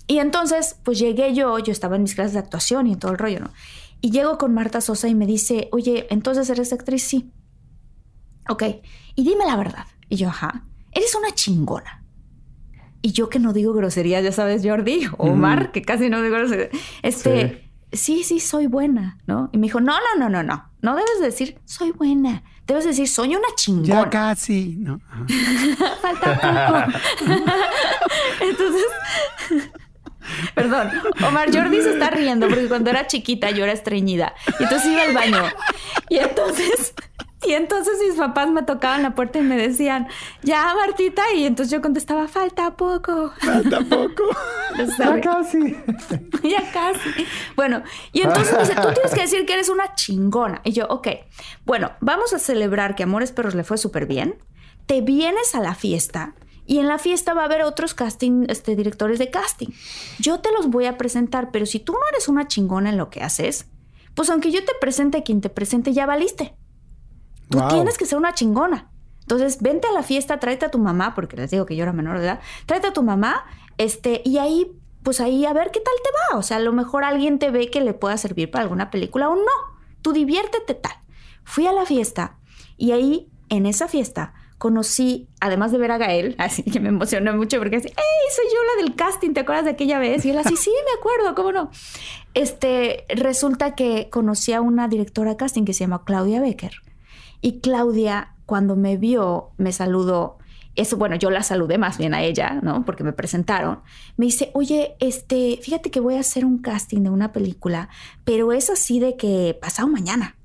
y 0.08 0.18
entonces, 0.18 0.76
pues 0.82 0.98
llegué 0.98 1.34
yo, 1.34 1.60
yo 1.60 1.70
estaba 1.70 1.94
en 1.94 2.02
mis 2.02 2.16
clases 2.16 2.32
de 2.32 2.40
actuación 2.40 2.88
y 2.88 2.94
en 2.94 2.98
todo 2.98 3.12
el 3.12 3.18
rollo, 3.18 3.38
¿no? 3.38 3.50
Y 4.06 4.12
llego 4.12 4.38
con 4.38 4.54
Marta 4.54 4.80
Sosa 4.80 5.08
y 5.08 5.16
me 5.16 5.26
dice, 5.26 5.68
oye, 5.72 6.06
entonces 6.10 6.48
eres 6.48 6.72
actriz, 6.72 7.02
sí. 7.02 7.32
Ok, 8.48 8.62
y 9.16 9.24
dime 9.24 9.44
la 9.44 9.56
verdad. 9.56 9.84
Y 10.08 10.14
yo, 10.14 10.28
ajá, 10.28 10.64
eres 10.92 11.12
una 11.16 11.32
chingona. 11.34 12.04
Y 13.02 13.10
yo 13.10 13.28
que 13.28 13.40
no 13.40 13.52
digo 13.52 13.72
groserías, 13.72 14.22
ya 14.22 14.30
sabes, 14.30 14.62
Jordi, 14.64 15.08
o 15.18 15.32
Omar, 15.32 15.72
que 15.72 15.82
casi 15.82 16.08
no 16.08 16.22
digo 16.22 16.36
groserías. 16.36 16.70
Este, 17.02 17.68
sí. 17.90 18.22
sí, 18.22 18.38
soy 18.38 18.68
buena, 18.68 19.18
¿no? 19.26 19.50
Y 19.52 19.58
me 19.58 19.66
dijo, 19.66 19.80
no, 19.80 19.94
no, 19.94 20.20
no, 20.20 20.28
no, 20.28 20.44
no. 20.44 20.70
No 20.82 20.94
debes 20.94 21.20
decir, 21.20 21.58
soy 21.64 21.90
buena. 21.90 22.44
Debes 22.64 22.84
decir, 22.84 23.08
soy 23.08 23.34
una 23.34 23.48
chingona. 23.56 24.04
Ya 24.04 24.08
casi, 24.08 24.76
¿no? 24.78 25.00
Falta 26.00 26.92
poco. 26.94 27.32
Entonces... 28.40 28.84
Perdón, 30.54 30.90
Omar 31.26 31.54
Jordi 31.54 31.82
se 31.82 31.90
está 31.90 32.10
riendo 32.10 32.48
porque 32.48 32.68
cuando 32.68 32.90
era 32.90 33.06
chiquita 33.06 33.50
yo 33.50 33.64
era 33.64 33.72
estreñida. 33.72 34.34
Y 34.58 34.62
entonces 34.64 34.90
iba 34.90 35.02
al 35.02 35.14
baño. 35.14 35.42
Y 36.08 36.18
entonces 36.18 36.94
y 37.46 37.52
entonces 37.52 37.94
mis 38.06 38.16
papás 38.16 38.50
me 38.50 38.62
tocaban 38.62 39.02
la 39.02 39.14
puerta 39.14 39.38
y 39.38 39.42
me 39.42 39.56
decían, 39.56 40.08
ya 40.42 40.74
Martita, 40.74 41.22
y 41.34 41.46
entonces 41.46 41.72
yo 41.72 41.80
contestaba, 41.80 42.28
falta 42.28 42.76
poco. 42.76 43.32
Falta 43.38 43.80
poco. 43.80 44.24
ya 44.98 45.20
casi. 45.20 45.76
ya 46.42 46.72
casi. 46.72 47.26
Bueno, 47.54 47.82
y 48.12 48.22
entonces 48.22 48.52
me 48.52 48.60
dice, 48.60 48.74
tú 48.74 48.88
tienes 48.94 49.14
que 49.14 49.20
decir 49.20 49.46
que 49.46 49.54
eres 49.54 49.68
una 49.68 49.94
chingona. 49.94 50.60
Y 50.64 50.72
yo, 50.72 50.86
ok, 50.88 51.08
bueno, 51.64 51.92
vamos 52.00 52.32
a 52.32 52.38
celebrar 52.38 52.94
que 52.94 53.04
Amores 53.04 53.32
Perros 53.32 53.54
le 53.54 53.64
fue 53.64 53.78
súper 53.78 54.06
bien. 54.06 54.36
Te 54.86 55.00
vienes 55.00 55.54
a 55.54 55.60
la 55.60 55.74
fiesta 55.74 56.34
y 56.66 56.78
en 56.78 56.88
la 56.88 56.98
fiesta 56.98 57.32
va 57.32 57.42
a 57.42 57.44
haber 57.44 57.62
otros 57.62 57.94
casting, 57.94 58.46
este, 58.48 58.74
directores 58.76 59.18
de 59.18 59.30
casting. 59.30 59.68
Yo 60.18 60.40
te 60.40 60.50
los 60.52 60.68
voy 60.68 60.86
a 60.86 60.98
presentar, 60.98 61.50
pero 61.52 61.64
si 61.64 61.78
tú 61.78 61.92
no 61.92 62.00
eres 62.12 62.28
una 62.28 62.48
chingona 62.48 62.90
en 62.90 62.96
lo 62.96 63.08
que 63.08 63.22
haces, 63.22 63.66
pues 64.14 64.30
aunque 64.30 64.50
yo 64.50 64.64
te 64.64 64.72
presente 64.80 65.22
quien 65.22 65.40
te 65.40 65.50
presente, 65.50 65.92
ya 65.92 66.06
valiste. 66.06 66.56
Tú 67.48 67.60
tienes 67.68 67.96
que 67.96 68.06
ser 68.06 68.18
una 68.18 68.34
chingona. 68.34 68.90
Entonces, 69.20 69.60
vente 69.60 69.88
a 69.88 69.92
la 69.92 70.02
fiesta, 70.02 70.38
tráete 70.38 70.66
a 70.66 70.70
tu 70.70 70.78
mamá, 70.78 71.14
porque 71.14 71.36
les 71.36 71.50
digo 71.50 71.66
que 71.66 71.76
yo 71.76 71.82
era 71.82 71.92
menor 71.92 72.18
de 72.18 72.24
edad, 72.24 72.40
tráete 72.64 72.88
a 72.88 72.92
tu 72.92 73.02
mamá, 73.02 73.44
este, 73.76 74.22
y 74.24 74.38
ahí, 74.38 74.72
pues 75.02 75.20
ahí 75.20 75.44
a 75.46 75.52
ver 75.52 75.70
qué 75.70 75.80
tal 75.80 75.94
te 76.02 76.10
va. 76.10 76.38
O 76.38 76.42
sea, 76.42 76.56
a 76.56 76.60
lo 76.60 76.72
mejor 76.72 77.04
alguien 77.04 77.38
te 77.38 77.50
ve 77.50 77.70
que 77.70 77.80
le 77.80 77.94
pueda 77.94 78.16
servir 78.16 78.50
para 78.50 78.62
alguna 78.62 78.90
película 78.90 79.28
o 79.28 79.36
no. 79.36 79.78
Tú 80.02 80.12
diviértete 80.12 80.74
tal. 80.74 80.94
Fui 81.44 81.66
a 81.66 81.72
la 81.72 81.84
fiesta 81.84 82.38
y 82.76 82.92
ahí, 82.92 83.30
en 83.48 83.66
esa 83.66 83.88
fiesta, 83.88 84.34
conocí, 84.58 85.28
además 85.40 85.72
de 85.72 85.78
ver 85.78 85.90
a 85.92 85.98
Gael, 85.98 86.34
así 86.38 86.62
que 86.62 86.80
me 86.80 86.88
emocionó 86.88 87.34
mucho 87.36 87.58
porque 87.58 87.76
así, 87.76 87.88
¡Ey, 87.88 88.34
soy 88.34 88.44
yo 88.46 88.58
la 88.76 88.82
del 88.82 88.94
casting! 88.94 89.32
¿Te 89.32 89.40
acuerdas 89.40 89.64
de 89.64 89.72
aquella 89.72 89.98
vez? 89.98 90.24
Y 90.24 90.30
él 90.30 90.38
así, 90.38 90.56
sí, 90.56 90.70
me 90.84 90.98
acuerdo, 90.98 91.34
¿cómo 91.34 91.52
no? 91.52 91.70
Este, 92.34 93.04
resulta 93.08 93.74
que 93.74 94.08
conocí 94.10 94.52
a 94.52 94.60
una 94.60 94.88
directora 94.88 95.30
de 95.30 95.36
casting 95.36 95.64
que 95.64 95.72
se 95.72 95.80
llama 95.80 96.04
Claudia 96.04 96.40
Becker 96.40 96.72
y 97.40 97.60
Claudia, 97.60 98.34
cuando 98.46 98.76
me 98.76 98.96
vio, 98.96 99.50
me 99.56 99.72
saludó. 99.72 100.38
Eso, 100.74 100.96
bueno, 100.96 101.16
yo 101.16 101.30
la 101.30 101.42
saludé 101.42 101.78
más 101.78 101.96
bien 101.96 102.12
a 102.12 102.22
ella, 102.22 102.60
¿no? 102.62 102.84
Porque 102.84 103.04
me 103.04 103.12
presentaron. 103.12 103.80
Me 104.16 104.26
dice, 104.26 104.50
oye, 104.52 104.96
este, 105.00 105.58
fíjate 105.62 105.90
que 105.90 106.00
voy 106.00 106.16
a 106.16 106.20
hacer 106.20 106.44
un 106.44 106.58
casting 106.58 107.02
de 107.02 107.10
una 107.10 107.32
película, 107.32 107.88
pero 108.24 108.52
es 108.52 108.68
así 108.68 109.00
de 109.00 109.16
que 109.16 109.58
pasado 109.60 109.88
mañana. 109.88 110.36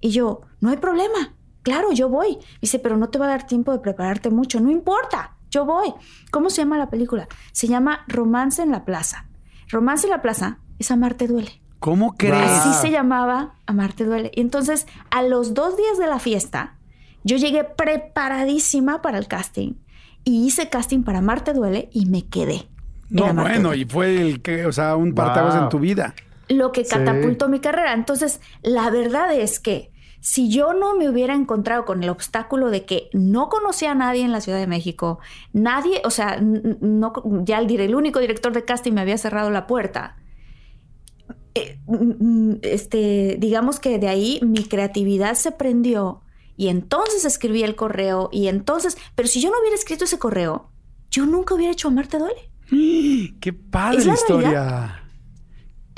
Y 0.00 0.10
yo, 0.10 0.40
no 0.60 0.70
hay 0.70 0.78
problema. 0.78 1.34
Claro, 1.62 1.92
yo 1.92 2.08
voy. 2.08 2.38
Dice, 2.60 2.78
pero 2.78 2.96
no 2.96 3.08
te 3.08 3.18
va 3.18 3.26
a 3.26 3.30
dar 3.30 3.46
tiempo 3.46 3.72
de 3.72 3.78
prepararte 3.80 4.30
mucho. 4.30 4.60
No 4.60 4.70
importa, 4.70 5.36
yo 5.50 5.64
voy. 5.64 5.92
¿Cómo 6.30 6.50
se 6.50 6.62
llama 6.62 6.78
la 6.78 6.90
película? 6.90 7.28
Se 7.52 7.66
llama 7.68 8.04
Romance 8.08 8.62
en 8.62 8.70
la 8.70 8.84
Plaza. 8.84 9.26
Romance 9.68 10.06
en 10.06 10.10
la 10.10 10.22
Plaza 10.22 10.58
es 10.78 10.90
Amarte 10.90 11.26
Duele. 11.26 11.60
¿Cómo 11.78 12.16
crees? 12.16 12.50
Así 12.50 12.80
se 12.80 12.90
llamaba 12.90 13.54
Amarte 13.66 14.04
Duele. 14.04 14.30
Y 14.34 14.40
entonces, 14.40 14.86
a 15.10 15.22
los 15.22 15.54
dos 15.54 15.76
días 15.76 15.98
de 15.98 16.06
la 16.06 16.18
fiesta, 16.18 16.76
yo 17.24 17.36
llegué 17.36 17.64
preparadísima 17.64 19.02
para 19.02 19.18
el 19.18 19.28
casting 19.28 19.74
y 20.24 20.46
hice 20.46 20.68
casting 20.68 21.02
para 21.02 21.18
Amarte 21.18 21.52
Duele 21.52 21.88
y 21.92 22.06
me 22.06 22.26
quedé. 22.26 22.68
No, 23.08 23.32
bueno, 23.34 23.74
y 23.74 23.84
fue 23.86 24.20
el 24.20 24.40
que, 24.40 24.66
o 24.66 24.72
sea, 24.72 24.94
un 24.94 25.14
partaguas 25.14 25.56
en 25.56 25.68
tu 25.68 25.78
vida. 25.80 26.14
lo 26.48 26.70
que 26.72 26.84
catapultó 26.84 27.48
mi 27.48 27.60
carrera. 27.60 27.92
Entonces, 27.92 28.40
la 28.62 28.90
verdad 28.90 29.32
es 29.32 29.58
que 29.58 29.89
si 30.20 30.50
yo 30.50 30.74
no 30.74 30.94
me 30.94 31.08
hubiera 31.08 31.34
encontrado 31.34 31.84
con 31.84 32.02
el 32.02 32.10
obstáculo 32.10 32.70
de 32.70 32.84
que 32.84 33.08
no 33.12 33.48
conocía 33.48 33.92
a 33.92 33.94
nadie 33.94 34.22
en 34.22 34.32
la 34.32 34.40
Ciudad 34.40 34.58
de 34.58 34.66
México, 34.66 35.18
nadie, 35.52 36.02
o 36.04 36.10
sea, 36.10 36.38
no, 36.40 37.12
ya 37.42 37.58
el, 37.58 37.70
el 37.80 37.94
único 37.94 38.20
director 38.20 38.52
de 38.52 38.64
casting 38.64 38.92
me 38.92 39.00
había 39.00 39.18
cerrado 39.18 39.50
la 39.50 39.66
puerta. 39.66 40.16
Eh, 41.54 41.78
este, 42.62 43.36
digamos 43.38 43.80
que 43.80 43.98
de 43.98 44.08
ahí 44.08 44.40
mi 44.42 44.64
creatividad 44.64 45.34
se 45.34 45.52
prendió 45.52 46.20
y 46.56 46.68
entonces 46.68 47.24
escribí 47.24 47.62
el 47.62 47.74
correo 47.74 48.28
y 48.30 48.48
entonces, 48.48 48.98
pero 49.14 49.26
si 49.26 49.40
yo 49.40 49.50
no 49.50 49.58
hubiera 49.60 49.74
escrito 49.74 50.04
ese 50.04 50.18
correo, 50.18 50.70
yo 51.10 51.24
nunca 51.24 51.54
hubiera 51.54 51.72
hecho 51.72 51.88
Amarte 51.88 52.18
Duele. 52.18 52.50
¡Qué 53.40 53.52
padre 53.52 54.04
la 54.04 54.14
historia! 54.14 54.99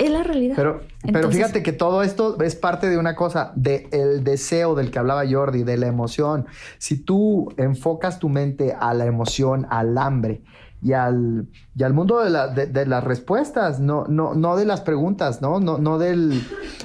Es 0.03 0.11
la 0.11 0.21
realidad. 0.21 0.55
Pero, 0.57 0.81
pero 1.13 1.31
fíjate 1.31 1.63
que 1.63 1.71
todo 1.71 2.03
esto 2.03 2.37
es 2.41 2.55
parte 2.55 2.89
de 2.89 2.97
una 2.97 3.15
cosa, 3.15 3.53
del 3.55 4.21
deseo 4.23 4.75
del 4.75 4.91
que 4.91 4.99
hablaba 4.99 5.23
Jordi, 5.29 5.63
de 5.63 5.77
la 5.77 5.87
emoción. 5.87 6.45
Si 6.77 6.97
tú 6.97 7.53
enfocas 7.55 8.19
tu 8.19 8.27
mente 8.27 8.75
a 8.77 8.93
la 8.93 9.05
emoción, 9.05 9.65
al 9.69 9.97
hambre 9.97 10.41
y 10.81 10.91
al, 10.91 11.47
y 11.73 11.83
al 11.83 11.93
mundo 11.93 12.19
de, 12.19 12.67
de, 12.67 12.85
las 12.85 13.01
respuestas, 13.05 13.79
no, 13.79 14.03
no, 14.09 14.33
no 14.33 14.57
de 14.57 14.65
las 14.65 14.81
preguntas, 14.81 15.41
¿no? 15.41 15.61
No, 15.61 15.77
no, 15.77 15.97
del, 15.97 16.41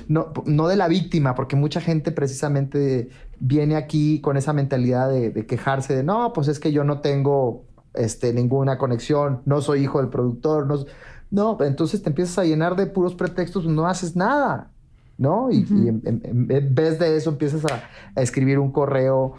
no, 0.07 0.33
no 0.47 0.69
de 0.69 0.77
la 0.77 0.87
víctima, 0.87 1.35
porque 1.35 1.57
mucha 1.57 1.81
gente 1.81 2.13
precisamente 2.13 3.09
viene 3.41 3.75
aquí 3.75 4.21
con 4.21 4.37
esa 4.37 4.53
mentalidad 4.53 5.11
de, 5.11 5.31
de 5.31 5.45
quejarse 5.45 5.97
de, 5.97 6.05
no, 6.05 6.33
pues 6.33 6.47
es 6.47 6.61
que 6.61 6.71
yo 6.71 6.85
no 6.85 7.01
tengo 7.01 7.65
este, 7.95 8.33
ninguna 8.33 8.79
conexión, 8.79 9.43
no 9.45 9.61
soy 9.61 9.83
hijo 9.83 9.99
del 9.99 10.09
productor, 10.09 10.67
no 10.69 10.85
no, 11.31 11.59
entonces 11.61 12.03
te 12.03 12.09
empiezas 12.09 12.39
a 12.39 12.45
llenar 12.45 12.77
de 12.77 12.87
puros 12.87 13.15
pretextos, 13.15 13.67
no 13.67 13.87
haces 13.87 14.17
nada, 14.17 14.71
¿no? 15.19 15.51
Y, 15.51 15.67
en, 15.69 16.75
vez 16.75 16.99
de 16.99 17.17
eso 17.17 17.31
empiezas 17.31 17.65
a, 17.67 17.83
escribir 18.21 18.59
un 18.59 18.73
correo. 18.73 19.35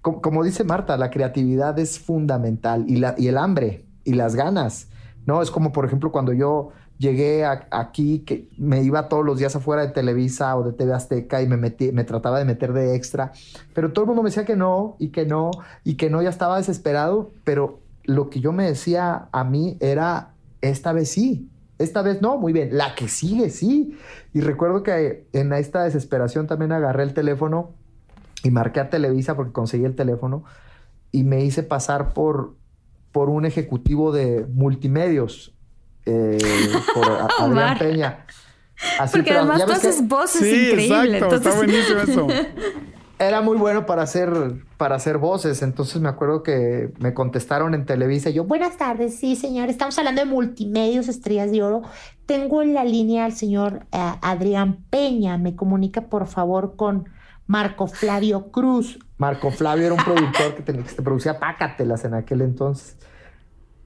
Como, 0.00 0.42
dice 0.42 0.64
Marta, 0.64 0.96
la 0.96 1.10
creatividad 1.10 1.78
es 1.78 1.98
fundamental 1.98 2.84
y, 2.88 2.96
la, 2.96 3.14
y 3.18 3.28
el 3.28 3.36
hambre 3.36 3.84
y 4.04 4.14
las 4.14 4.34
ganas, 4.34 4.88
¿no? 5.26 5.42
Es 5.42 5.50
como, 5.50 5.72
por 5.72 5.84
ejemplo, 5.84 6.10
cuando 6.10 6.32
yo 6.32 6.70
llegué 6.98 7.44
aquí, 7.44 8.20
que 8.20 8.48
me 8.58 8.82
iba 8.82 9.08
todos 9.08 9.24
los 9.24 9.38
días 9.38 9.54
afuera 9.54 9.82
de 9.82 9.92
Televisa 9.92 10.56
o 10.56 10.64
de 10.64 10.72
TV 10.72 10.92
Azteca 10.92 11.40
y 11.40 11.46
me, 11.46 11.56
metí, 11.56 11.92
me 11.92 12.04
trataba 12.04 12.38
de 12.38 12.44
meter 12.44 12.72
de 12.72 12.96
extra, 12.96 13.32
pero 13.72 13.92
todo 13.92 14.04
el 14.04 14.08
mundo 14.08 14.22
me 14.22 14.30
decía 14.30 14.44
que 14.44 14.56
no 14.56 14.96
y 14.98 15.08
que 15.08 15.24
no 15.24 15.52
y 15.84 15.94
que 15.94 16.10
no, 16.10 16.20
ya 16.22 16.30
estaba 16.30 16.56
desesperado, 16.56 17.30
pero 17.44 17.78
lo 18.02 18.30
que 18.30 18.40
yo 18.40 18.52
me 18.52 18.64
decía 18.64 19.28
a 19.30 19.44
mí 19.44 19.76
era 19.80 20.32
esta 20.60 20.92
vez 20.92 21.10
sí, 21.10 21.48
esta 21.78 22.02
vez 22.02 22.20
no, 22.20 22.38
muy 22.38 22.52
bien, 22.52 22.76
la 22.76 22.94
que 22.94 23.08
sigue 23.08 23.50
sí. 23.50 23.96
Y 24.34 24.40
recuerdo 24.40 24.82
que 24.82 25.26
en 25.32 25.52
esta 25.52 25.84
desesperación 25.84 26.46
también 26.46 26.72
agarré 26.72 27.04
el 27.04 27.14
teléfono 27.14 27.74
y 28.42 28.50
marqué 28.50 28.80
a 28.80 28.90
Televisa 28.90 29.36
porque 29.36 29.52
conseguí 29.52 29.84
el 29.84 29.94
teléfono 29.94 30.44
y 31.12 31.24
me 31.24 31.44
hice 31.44 31.62
pasar 31.62 32.12
por, 32.12 32.56
por 33.12 33.30
un 33.30 33.46
ejecutivo 33.46 34.12
de 34.12 34.46
multimedios, 34.52 35.54
eh, 36.04 36.38
por 36.94 37.04
Adrián 37.38 37.78
Peña. 37.78 38.26
porque 39.12 39.32
además 39.32 39.64
tú 39.64 39.72
haces 39.72 40.06
voces 40.06 40.42
increíbles. 40.42 41.22
Exacto, 41.22 41.36
está 41.36 41.54
buenísimo 41.54 42.00
eso. 42.00 42.26
era 43.18 43.40
muy 43.40 43.56
bueno 43.56 43.86
para 43.86 44.02
hacer, 44.02 44.30
para 44.76 44.96
hacer 44.96 45.18
voces. 45.18 45.62
Entonces 45.62 46.00
me 46.00 46.08
acuerdo 46.08 46.42
que 46.42 46.92
me 46.98 47.14
contestaron 47.14 47.74
en 47.74 47.84
Televisa 47.84 48.30
yo, 48.30 48.44
buenas 48.44 48.76
tardes, 48.76 49.18
sí, 49.18 49.36
señor. 49.36 49.68
Estamos 49.68 49.98
hablando 49.98 50.20
de 50.20 50.26
multimedios, 50.26 51.08
estrellas 51.08 51.50
de 51.50 51.62
oro. 51.62 51.82
Tengo 52.26 52.62
en 52.62 52.74
la 52.74 52.84
línea 52.84 53.24
al 53.24 53.32
señor 53.32 53.86
eh, 53.92 54.12
Adrián 54.22 54.84
Peña. 54.90 55.38
Me 55.38 55.56
comunica, 55.56 56.02
por 56.02 56.26
favor, 56.26 56.76
con 56.76 57.08
Marco 57.46 57.86
Flavio 57.86 58.50
Cruz. 58.50 58.98
Marco 59.16 59.50
Flavio 59.50 59.86
era 59.86 59.94
un 59.94 60.04
productor 60.04 60.54
que, 60.54 60.62
tenía, 60.62 60.84
que 60.84 60.92
te 60.92 61.02
producía 61.02 61.38
pácatelas 61.40 62.04
en 62.04 62.14
aquel 62.14 62.42
entonces. 62.42 62.96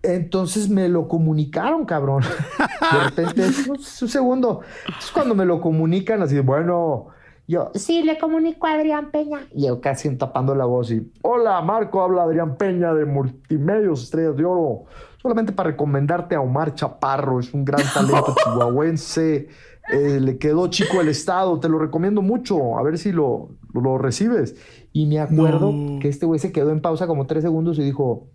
Entonces 0.02 0.68
me 0.68 0.88
lo 0.88 1.06
comunicaron, 1.08 1.86
cabrón. 1.86 2.22
De 3.16 3.24
repente, 3.24 3.70
un 3.70 3.78
segundo. 3.78 4.60
Es 4.98 5.10
cuando 5.12 5.34
me 5.34 5.44
lo 5.44 5.60
comunican, 5.60 6.20
así, 6.22 6.40
bueno, 6.40 7.06
yo, 7.52 7.70
sí, 7.74 8.02
le 8.02 8.18
comunico 8.18 8.66
a 8.66 8.72
Adrián 8.72 9.10
Peña. 9.10 9.46
Y 9.52 9.66
yo 9.66 9.80
casi 9.80 10.14
tapando 10.16 10.54
la 10.54 10.64
voz 10.64 10.90
y, 10.90 11.12
hola, 11.22 11.60
Marco, 11.62 12.02
habla 12.02 12.24
Adrián 12.24 12.56
Peña 12.56 12.94
de 12.94 13.04
Multimedios 13.04 14.02
Estrellas 14.02 14.36
de 14.36 14.44
Oro. 14.44 14.84
Solamente 15.20 15.52
para 15.52 15.70
recomendarte 15.70 16.34
a 16.34 16.40
Omar 16.40 16.74
Chaparro, 16.74 17.38
es 17.38 17.54
un 17.54 17.64
gran 17.64 17.82
talento 17.94 18.34
chihuahuense. 18.44 19.48
Eh, 19.92 20.20
le 20.20 20.38
quedó 20.38 20.68
chico 20.68 21.00
el 21.00 21.08
estado, 21.08 21.58
te 21.60 21.68
lo 21.68 21.78
recomiendo 21.78 22.22
mucho, 22.22 22.78
a 22.78 22.82
ver 22.82 22.98
si 22.98 23.12
lo, 23.12 23.50
lo 23.74 23.98
recibes. 23.98 24.56
Y 24.92 25.06
me 25.06 25.20
acuerdo 25.20 25.72
que 26.00 26.08
este 26.08 26.26
güey 26.26 26.38
se 26.38 26.52
quedó 26.52 26.70
en 26.70 26.80
pausa 26.80 27.06
como 27.06 27.26
tres 27.26 27.42
segundos 27.42 27.78
y 27.78 27.82
dijo, 27.82 28.28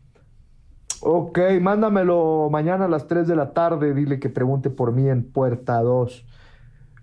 ok, 1.01 1.39
mándamelo 1.61 2.49
mañana 2.51 2.85
a 2.85 2.89
las 2.89 3.07
tres 3.07 3.27
de 3.27 3.35
la 3.35 3.53
tarde, 3.53 3.93
dile 3.93 4.19
que 4.19 4.29
pregunte 4.29 4.69
por 4.69 4.91
mí 4.91 5.09
en 5.09 5.23
puerta 5.31 5.81
2. 5.81 6.25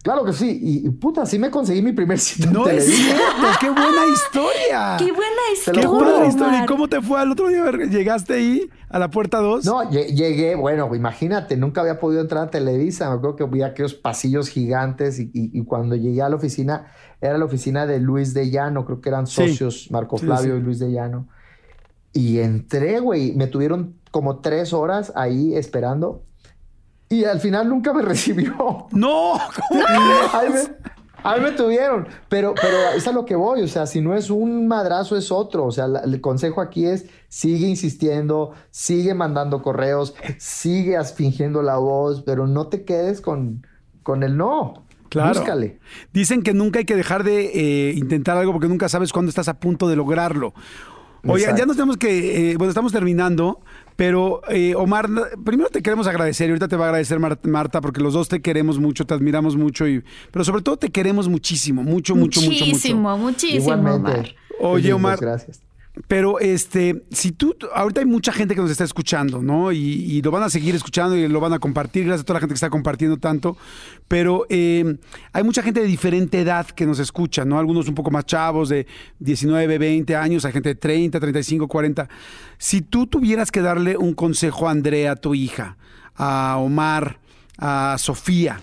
Claro 0.05 0.23
que 0.23 0.35
sí, 0.35 0.61
y, 0.61 0.91
puta, 0.91 1.25
sí 1.25 1.39
me 1.39 1.51
conseguí 1.51 1.81
mi 1.81 1.93
primer 1.93 2.19
cita. 2.19 2.51
No 2.51 2.69
es 2.69 2.85
cierto, 2.95 3.47
qué 3.59 3.71
buena 3.71 4.03
historia. 4.13 4.97
Qué 4.99 5.11
buena 5.11 5.43
historia. 5.51 5.81
Qué 5.81 5.89
buena 5.89 6.27
historia. 6.27 6.63
¿Y 6.63 6.67
cómo 6.67 6.89
te 6.89 7.01
fue 7.01 7.19
al 7.19 7.33
otro 7.33 7.49
día? 7.49 7.71
¿Llegaste 7.71 8.35
ahí 8.35 8.69
a 8.91 8.99
la 8.99 9.09
puerta 9.09 9.39
2? 9.39 9.65
No, 9.65 9.91
llegué, 9.91 10.57
bueno, 10.57 10.95
imagínate, 10.95 11.57
nunca 11.57 11.81
había 11.81 11.99
podido 11.99 12.21
entrar 12.21 12.49
a 12.49 12.51
Televisa. 12.51 13.09
Me 13.09 13.17
acuerdo 13.17 13.37
que 13.37 13.45
vi 13.47 13.63
aquellos 13.63 13.95
pasillos 13.95 14.51
gigantes 14.51 15.19
y, 15.19 15.65
cuando 15.65 15.97
llegué 15.97 16.21
a 16.21 16.29
la 16.29 16.37
oficina, 16.37 16.93
era 17.23 17.39
la 17.39 17.47
oficina 17.47 17.87
de 17.87 17.99
Luis 17.99 18.35
de 18.35 18.51
Llano, 18.51 18.85
creo 18.85 19.01
que 19.01 19.09
eran 19.09 19.27
socios, 19.27 19.91
Marco 19.91 20.19
Flavio 20.19 20.59
y 20.59 20.61
Luis 20.61 20.81
de 20.81 20.93
Llano. 20.93 21.29
Y 22.13 22.41
entré, 22.41 23.01
güey, 23.01 23.33
me 23.33 23.47
tuvieron 23.47 23.95
como 24.11 24.41
tres 24.41 24.75
horas 24.75 25.15
ahí 25.17 25.57
esperando 25.57 26.25
y 27.21 27.25
al 27.25 27.41
final 27.41 27.69
nunca 27.69 27.93
me 27.93 28.03
recibió. 28.15 28.87
No, 28.93 29.35
Ahí 31.27 31.41
me, 31.41 31.53
tuvieron, 31.53 32.07
pero, 32.29 32.55
pero 32.55 32.77
es 32.95 33.09
a 33.09 33.13
lo 33.13 33.25
que 33.25 33.35
voy, 33.35 33.63
o 33.63 33.69
sea, 33.69 33.87
si 33.87 34.03
no 34.03 34.15
es 34.15 34.29
un 34.29 34.69
madrazo 34.69 35.17
es 35.17 35.33
otro, 35.33 35.65
o 35.65 35.73
sea, 35.73 35.87
el 36.05 36.21
consejo 36.21 36.61
aquí 36.61 36.85
es 36.85 37.07
sigue 37.29 37.67
insistiendo, 37.67 38.53
sigue 38.71 39.15
mandando 39.15 39.63
correos, 39.63 40.15
sigue 40.37 41.03
fingiendo 41.05 41.63
la 41.63 41.79
voz, 41.79 42.23
pero 42.27 42.47
no 42.47 42.67
te 42.67 42.85
quedes 42.85 43.23
con, 43.23 43.67
con 44.03 44.23
el 44.23 44.37
no. 44.37 44.85
Claro. 45.09 45.41
Búscale. 45.41 45.79
Dicen 46.13 46.43
que 46.43 46.53
nunca 46.53 46.81
hay 46.81 46.85
que 46.85 46.97
dejar 46.97 47.25
de 47.25 47.47
eh, 47.55 47.93
intentar 47.95 48.37
algo 48.37 48.53
porque 48.53 48.69
nunca 48.69 48.91
sabes 48.91 49.11
cuándo 49.11 49.31
estás 49.31 49.49
a 49.49 49.55
punto 49.55 49.89
de 49.89 49.97
lograrlo. 49.97 50.53
Oye, 51.27 51.47
ya 51.57 51.65
nos 51.65 51.77
tenemos 51.77 51.97
que, 51.97 52.51
eh, 52.51 52.57
bueno, 52.57 52.69
estamos 52.69 52.93
terminando, 52.93 53.61
pero 53.97 54.43
eh, 54.49 54.75
Omar, 54.75 55.09
primero 55.45 55.71
te 55.71 55.83
queremos 55.83 56.07
agradecer 56.07 56.49
y 56.49 56.51
ahorita 56.51 56.69
te 56.69 56.77
va 56.77 56.87
a 56.87 56.89
agradecer 56.89 57.19
Marta 57.19 57.81
porque 57.81 58.01
los 58.01 58.15
dos 58.15 58.29
te 58.29 58.41
queremos 58.41 58.79
mucho, 58.79 59.05
te 59.07 59.15
admiramos 59.15 59.57
mucho, 59.57 59.87
y, 59.87 60.03
pero 60.31 60.45
sobre 60.45 60.63
todo 60.63 60.77
te 60.77 60.91
queremos 60.91 61.29
muchísimo, 61.29 61.83
mucho, 61.83 62.15
mucho, 62.15 62.41
mucho, 62.41 62.51
mucho. 62.51 62.67
Muchísimo, 62.67 63.19
muchísimo, 63.19 63.95
Omar. 63.95 64.35
Oye, 64.61 64.93
Omar. 64.93 65.19
Gracias. 65.21 65.61
Pero 66.09 66.41
este, 66.41 67.05
si 67.13 67.31
tú, 67.31 67.55
ahorita 67.73 68.01
hay 68.01 68.07
mucha 68.07 68.33
gente 68.33 68.57
que 68.57 68.61
nos 68.61 68.71
está 68.71 68.83
escuchando, 68.83 69.43
¿no? 69.43 69.71
Y, 69.71 70.21
lo 70.23 70.33
van 70.33 70.43
a 70.43 70.51
seguir 70.51 70.75
escuchando 70.75 71.17
y 71.17 71.29
lo 71.29 71.39
van 71.39 71.53
a 71.53 71.61
compartir, 71.61 72.05
gracias 72.05 72.23
a 72.23 72.25
toda 72.25 72.35
la 72.35 72.41
gente 72.41 72.55
que 72.55 72.57
está 72.57 72.71
compartiendo 72.71 73.17
tanto. 73.17 73.57
Pero 74.09 74.45
eh, 74.49 74.97
hay 75.33 75.45
mucha 75.45 75.63
gente 75.63 75.81
de 75.81 75.87
diferente 75.87 76.41
edad 76.41 76.67
que 76.67 76.85
nos 76.85 76.99
escucha, 76.99 77.45
¿no? 77.45 77.61
Algunos 77.61 77.87
un 77.87 77.95
poco 77.95 78.11
más 78.11 78.27
chavos, 78.27 78.71
de 78.71 78.89
19, 79.21 79.79
20 79.79 80.17
años, 80.17 80.45
hay 80.45 80.53
gente 80.53 80.71
de 80.71 80.75
30, 80.75 81.21
35, 81.21 81.69
40. 81.69 82.09
Si 82.59 82.83
tú 82.83 83.07
tuvieras 83.07 83.53
que 83.53 83.61
darle 83.61 83.97
un 83.97 84.15
consejo 84.15 84.67
a 84.67 84.73
Andrea, 84.73 85.15
tu 85.15 85.37
hija, 85.37 85.77
a 86.17 86.57
Omar, 86.59 87.21
a 87.57 87.97
Sofía 87.99 88.61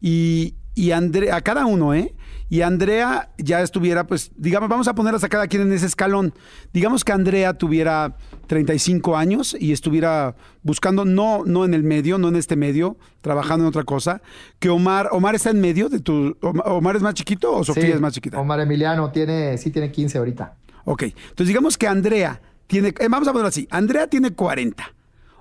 y, 0.00 0.54
y 0.76 0.92
Andrea, 0.92 1.34
a 1.34 1.40
cada 1.40 1.66
uno, 1.66 1.92
¿eh? 1.92 2.14
Y 2.50 2.62
Andrea 2.62 3.30
ya 3.36 3.60
estuviera, 3.60 4.06
pues, 4.06 4.30
digamos, 4.36 4.68
vamos 4.68 4.88
a 4.88 4.94
ponerlas 4.94 5.22
a 5.22 5.28
cada 5.28 5.46
quien 5.48 5.62
en 5.62 5.72
ese 5.72 5.86
escalón. 5.86 6.32
Digamos 6.72 7.04
que 7.04 7.12
Andrea 7.12 7.54
tuviera 7.54 8.16
35 8.46 9.16
años 9.16 9.54
y 9.58 9.72
estuviera 9.72 10.34
buscando, 10.62 11.04
no, 11.04 11.44
no 11.44 11.66
en 11.66 11.74
el 11.74 11.82
medio, 11.82 12.16
no 12.16 12.28
en 12.28 12.36
este 12.36 12.56
medio, 12.56 12.96
trabajando 13.20 13.64
en 13.64 13.68
otra 13.68 13.84
cosa, 13.84 14.22
que 14.58 14.70
Omar, 14.70 15.10
Omar 15.12 15.34
está 15.34 15.50
en 15.50 15.60
medio 15.60 15.90
de 15.90 16.00
tu, 16.00 16.36
Omar 16.40 16.96
es 16.96 17.02
más 17.02 17.14
chiquito 17.14 17.54
o 17.54 17.64
Sofía 17.64 17.94
es 17.94 18.00
más 18.00 18.14
chiquita. 18.14 18.40
Omar 18.40 18.60
Emiliano 18.60 19.10
tiene, 19.10 19.58
sí 19.58 19.70
tiene 19.70 19.92
15 19.92 20.18
ahorita. 20.18 20.54
Ok, 20.84 21.02
entonces 21.02 21.48
digamos 21.48 21.76
que 21.76 21.86
Andrea 21.86 22.40
tiene, 22.66 22.88
eh, 22.88 23.08
vamos 23.10 23.28
a 23.28 23.32
ponerlo 23.32 23.48
así, 23.48 23.68
Andrea 23.70 24.06
tiene 24.06 24.30
40, 24.30 24.90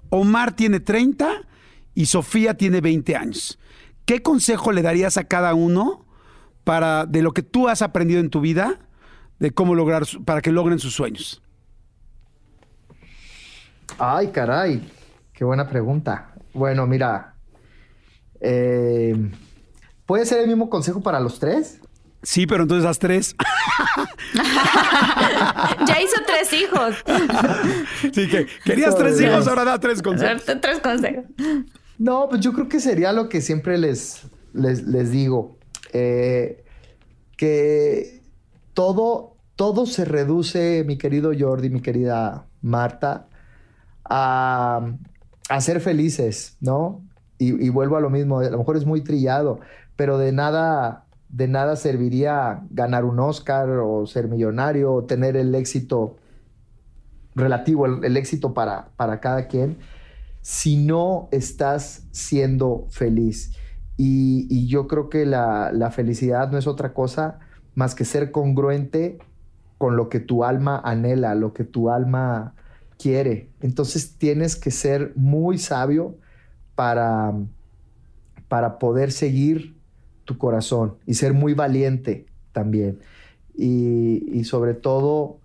Omar 0.09 0.53
tiene 0.53 0.81
30 0.81 1.41
y 1.95 2.07
Sofía 2.07 2.55
tiene 2.55 2.81
20 2.81 3.15
años. 3.15 3.59
¿Qué 4.05 4.21
consejo 4.21 4.73
le 4.73 4.81
darías 4.81 5.17
a 5.17 5.23
cada 5.23 5.53
uno? 5.53 6.06
Para 6.67 7.05
de 7.05 7.21
lo 7.21 7.31
que 7.31 7.41
tú 7.41 7.67
has 7.67 7.81
aprendido 7.81 8.19
en 8.19 8.29
tu 8.29 8.41
vida, 8.41 8.77
de 9.39 9.51
cómo 9.51 9.73
lograr, 9.73 10.03
para 10.25 10.41
que 10.41 10.51
logren 10.51 10.77
sus 10.79 10.93
sueños? 10.93 11.41
Ay, 13.97 14.27
caray, 14.27 14.87
qué 15.33 15.45
buena 15.45 15.67
pregunta. 15.67 16.33
Bueno, 16.53 16.85
mira, 16.85 17.35
eh, 18.41 19.15
¿Puede 20.07 20.25
ser 20.25 20.39
el 20.39 20.47
mismo 20.47 20.69
consejo 20.69 21.01
para 21.01 21.19
los 21.19 21.37
tres? 21.37 21.81
Sí, 22.23 22.47
pero 22.47 22.63
entonces 22.63 22.89
haz 22.89 22.97
tres. 22.97 23.35
ya 25.85 26.01
hizo 26.01 26.15
tres 26.25 26.53
hijos. 26.53 26.95
sí, 28.13 28.27
que 28.27 28.47
querías 28.63 28.95
tres 28.95 29.19
hijos, 29.19 29.47
ahora 29.47 29.65
da 29.65 29.79
tres 29.79 30.01
consejos. 30.01 30.45
Tres 30.61 30.79
consejos. 30.79 31.25
No, 31.97 32.27
pues 32.29 32.39
yo 32.39 32.53
creo 32.53 32.69
que 32.69 32.79
sería 32.79 33.11
lo 33.11 33.27
que 33.27 33.41
siempre 33.41 33.77
les, 33.77 34.23
les, 34.53 35.11
digo. 35.11 35.56
Eh, 35.99 36.63
que 37.35 38.21
todo, 38.73 39.35
todo 39.55 39.87
se 39.87 40.05
reduce, 40.05 40.83
mi 40.85 40.97
querido 40.97 41.31
Jordi, 41.37 41.71
mi 41.71 41.81
querida 41.81 42.45
Marta, 42.61 43.27
a, 44.05 44.93
ser 45.59 45.81
felices, 45.81 46.57
¿no? 46.61 47.01
Y, 47.39 47.69
vuelvo 47.69 47.97
a 47.97 48.01
lo 48.01 48.09
mismo, 48.09 48.39
a 48.39 48.49
lo 48.49 48.57
mejor 48.59 48.77
es 48.77 48.85
muy 48.85 49.01
trillado, 49.01 49.59
pero 49.95 50.17
de 50.17 50.31
nada, 50.31 51.05
de 51.29 51.47
nada 51.47 51.75
serviría 51.75 52.61
ganar 52.69 53.03
un 53.05 53.19
Oscar 53.19 53.69
o 53.69 54.05
ser 54.05 54.27
millonario 54.27 54.93
o 54.93 55.03
tener 55.03 55.35
el 55.35 55.53
éxito 55.55 56.17
relativo, 57.35 57.85
el, 57.85 58.17
éxito 58.17 58.53
para, 58.53 58.89
para 58.95 59.19
cada 59.19 59.47
quien, 59.47 59.77
si 60.41 60.77
no 60.77 61.27
estás 61.31 62.07
siendo 62.11 62.85
feliz. 62.89 63.53
Y, 63.97 64.67
yo 64.67 64.87
creo 64.87 65.09
que 65.09 65.25
la, 65.25 65.71
la, 65.71 65.89
felicidad 65.91 66.51
no 66.51 66.57
es 66.57 66.67
otra 66.67 66.93
cosa 66.93 67.39
más 67.73 67.95
que 67.95 68.05
ser 68.05 68.31
congruente 68.31 69.17
con 69.77 69.95
lo 69.95 70.09
que 70.09 70.19
tu 70.19 70.43
alma 70.43 70.79
anhela, 70.83 71.35
lo 71.35 71.53
que 71.53 71.63
tu 71.63 71.89
alma 71.89 72.53
quiere. 72.97 73.49
Entonces 73.61 74.17
tienes 74.17 74.55
que 74.55 74.71
ser 74.71 75.13
muy 75.15 75.57
sabio 75.57 76.15
para, 76.75 77.33
para 78.47 78.79
poder 78.79 79.11
seguir 79.11 79.75
tu 80.25 80.37
corazón 80.37 80.97
y 81.05 81.15
ser 81.15 81.33
muy 81.33 81.53
valiente 81.53 82.27
también. 82.51 82.99
Y, 83.55 84.43
sobre 84.43 84.75
todo, 84.75 85.39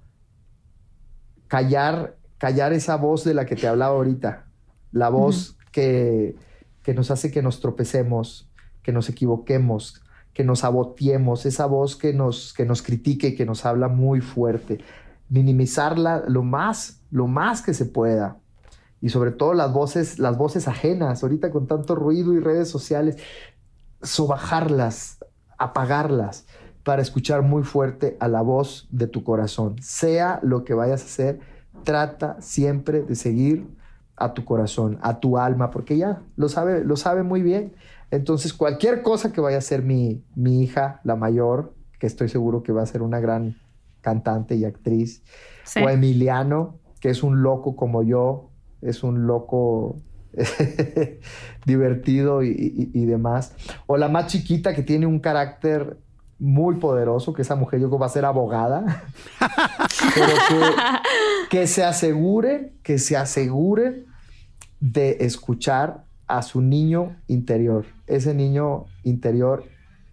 callar, 1.48 2.16
callar 2.36 2.74
esa 2.74 2.96
voz 2.96 3.24
de 3.24 3.32
la 3.32 3.46
que 3.46 3.57
te 3.57 3.66
hablaba 3.66 3.94
ahorita, 3.94 4.44
la 4.92 5.09
voz 5.09 5.57
que, 5.70 6.34
que 6.83 6.95
nos 6.95 7.11
hace 7.11 7.30
que 7.30 7.43
nos 7.43 7.61
tropecemos, 7.61 8.49
que 8.83 8.93
nos 8.93 9.09
equivoquemos, 9.09 10.03
que 10.33 10.45
nos 10.45 10.64
abotiemos, 10.64 11.47
esa 11.47 11.66
voz 11.66 11.97
que 11.97 12.12
nos, 12.12 12.53
que 12.53 12.64
nos 12.64 12.83
critique 12.83 13.28
y 13.28 13.35
que 13.35 13.47
nos 13.47 13.64
habla 13.66 13.89
muy 13.89 14.20
fuerte. 14.20 14.78
Minimizarla 15.28 16.24
lo 16.26 16.43
más, 16.43 17.01
lo 17.11 17.26
más 17.26 17.62
que 17.62 17.74
se 17.74 17.85
pueda. 17.85 18.39
Y 19.01 19.11
sobre 19.11 19.33
todo 19.33 19.53
las 19.55 19.72
voces, 19.72 20.18
las 20.18 20.39
voces 20.39 20.68
ajenas, 20.68 21.22
ahorita 21.22 21.51
con 21.51 21.66
tanto 21.66 21.95
ruido 21.95 22.33
y 22.35 22.41
redes 22.41 22.68
sociales, 22.68 23.16
sobajarlas, 24.03 25.18
apagarlas 25.59 26.47
para 26.83 27.03
escuchar 27.03 27.43
muy 27.43 27.62
fuerte 27.62 28.16
a 28.20 28.28
la 28.28 28.43
voz 28.43 28.89
de 28.91 29.07
tu 29.07 29.22
corazón. 29.22 29.76
Sea 29.80 30.41
lo 30.43 30.64
que 30.64 30.74
vayas 30.74 31.03
a 31.03 31.07
hacer, 31.07 31.41
trata 31.85 32.41
siempre 32.41 33.03
de 33.03 33.14
seguir 33.14 33.66
a 34.16 34.34
tu 34.34 34.44
corazón, 34.44 34.98
a 35.02 35.20
tu 35.20 35.38
alma, 35.38 35.70
porque 35.70 35.96
ya 35.96 36.22
lo 36.36 36.48
sabe, 36.48 36.84
lo 36.84 36.96
sabe 36.96 37.22
muy 37.22 37.42
bien. 37.42 37.74
Entonces, 38.10 38.52
cualquier 38.52 39.02
cosa 39.02 39.32
que 39.32 39.40
vaya 39.40 39.58
a 39.58 39.62
ser 39.62 39.82
mi, 39.82 40.22
mi 40.34 40.62
hija, 40.62 41.00
la 41.04 41.16
mayor, 41.16 41.74
que 41.98 42.06
estoy 42.06 42.28
seguro 42.28 42.62
que 42.62 42.72
va 42.72 42.82
a 42.82 42.86
ser 42.86 43.02
una 43.02 43.20
gran 43.20 43.56
cantante 44.00 44.54
y 44.56 44.64
actriz, 44.64 45.22
o 45.82 45.88
Emiliano, 45.88 46.78
que 47.00 47.10
es 47.10 47.22
un 47.22 47.42
loco 47.42 47.74
como 47.76 48.02
yo, 48.02 48.50
es 48.82 49.02
un 49.02 49.26
loco 49.26 49.96
divertido 51.66 52.42
y, 52.42 53.06
demás. 53.06 53.54
O 53.86 53.96
la 53.96 54.08
más 54.08 54.26
chiquita 54.26 54.74
que 54.74 54.82
tiene 54.82 55.06
un 55.06 55.20
carácter 55.20 55.98
muy 56.43 56.74
poderoso, 56.74 57.32
que 57.32 57.43
esa 57.43 57.55
mujer 57.55 57.78
yo 57.78 57.86
creo 57.86 58.01
va 58.01 58.07
a 58.07 58.09
ser 58.09 58.24
abogada, 58.24 59.05
pero 60.12 60.32
que, 61.49 61.68
se 61.68 61.84
asegure, 61.84 62.72
que 62.82 62.99
se 62.99 63.16
asegure 63.16 64.07
de 64.80 65.18
escuchar 65.20 66.03
a 66.26 66.43
su 66.43 66.61
niño 66.61 67.14
interior. 67.28 67.86
Ese 68.09 68.34
niño 68.34 68.86
interior 69.05 69.66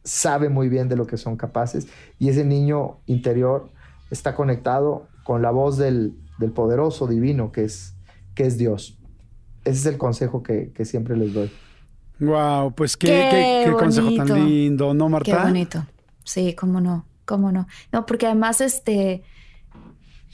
sabe 0.04 0.50
muy 0.50 0.70
bien 0.70 0.88
de 0.88 0.96
lo 0.96 1.08
que 1.08 1.18
son 1.18 1.36
capaces 1.36 1.88
y 2.20 2.30
ese 2.30 2.46
niño 2.46 3.00
interior 3.08 3.72
está 4.12 4.36
conectado 4.36 5.08
con 5.24 5.42
la 5.42 5.50
voz 5.50 5.78
del, 5.80 6.14
del 6.38 6.52
poderoso 6.52 7.08
divino 7.08 7.52
que 7.52 7.64
es, 7.64 7.96
que 8.36 8.46
es 8.46 8.60
Dios. 8.60 9.00
Ese 9.66 9.80
es 9.80 9.86
el 9.88 9.98
consejo 9.98 10.44
que, 10.44 10.72
siempre 10.86 11.18
les 11.18 11.34
doy. 11.34 11.50
Wow, 12.20 12.72
pues 12.76 12.96
qué, 12.96 13.66
qué, 13.66 13.72
consejo 13.72 14.14
tan 14.14 14.48
lindo, 14.48 14.94
¿no, 14.94 15.10
Marta? 15.10 15.36
Qué 15.36 15.44
bonito. 15.44 15.86
Sí, 16.30 16.54
cómo 16.54 16.80
no, 16.80 17.08
cómo 17.26 17.52
no. 17.52 17.68
No, 17.92 18.06
porque 18.06 18.28
además, 18.28 18.62
este, 18.62 19.24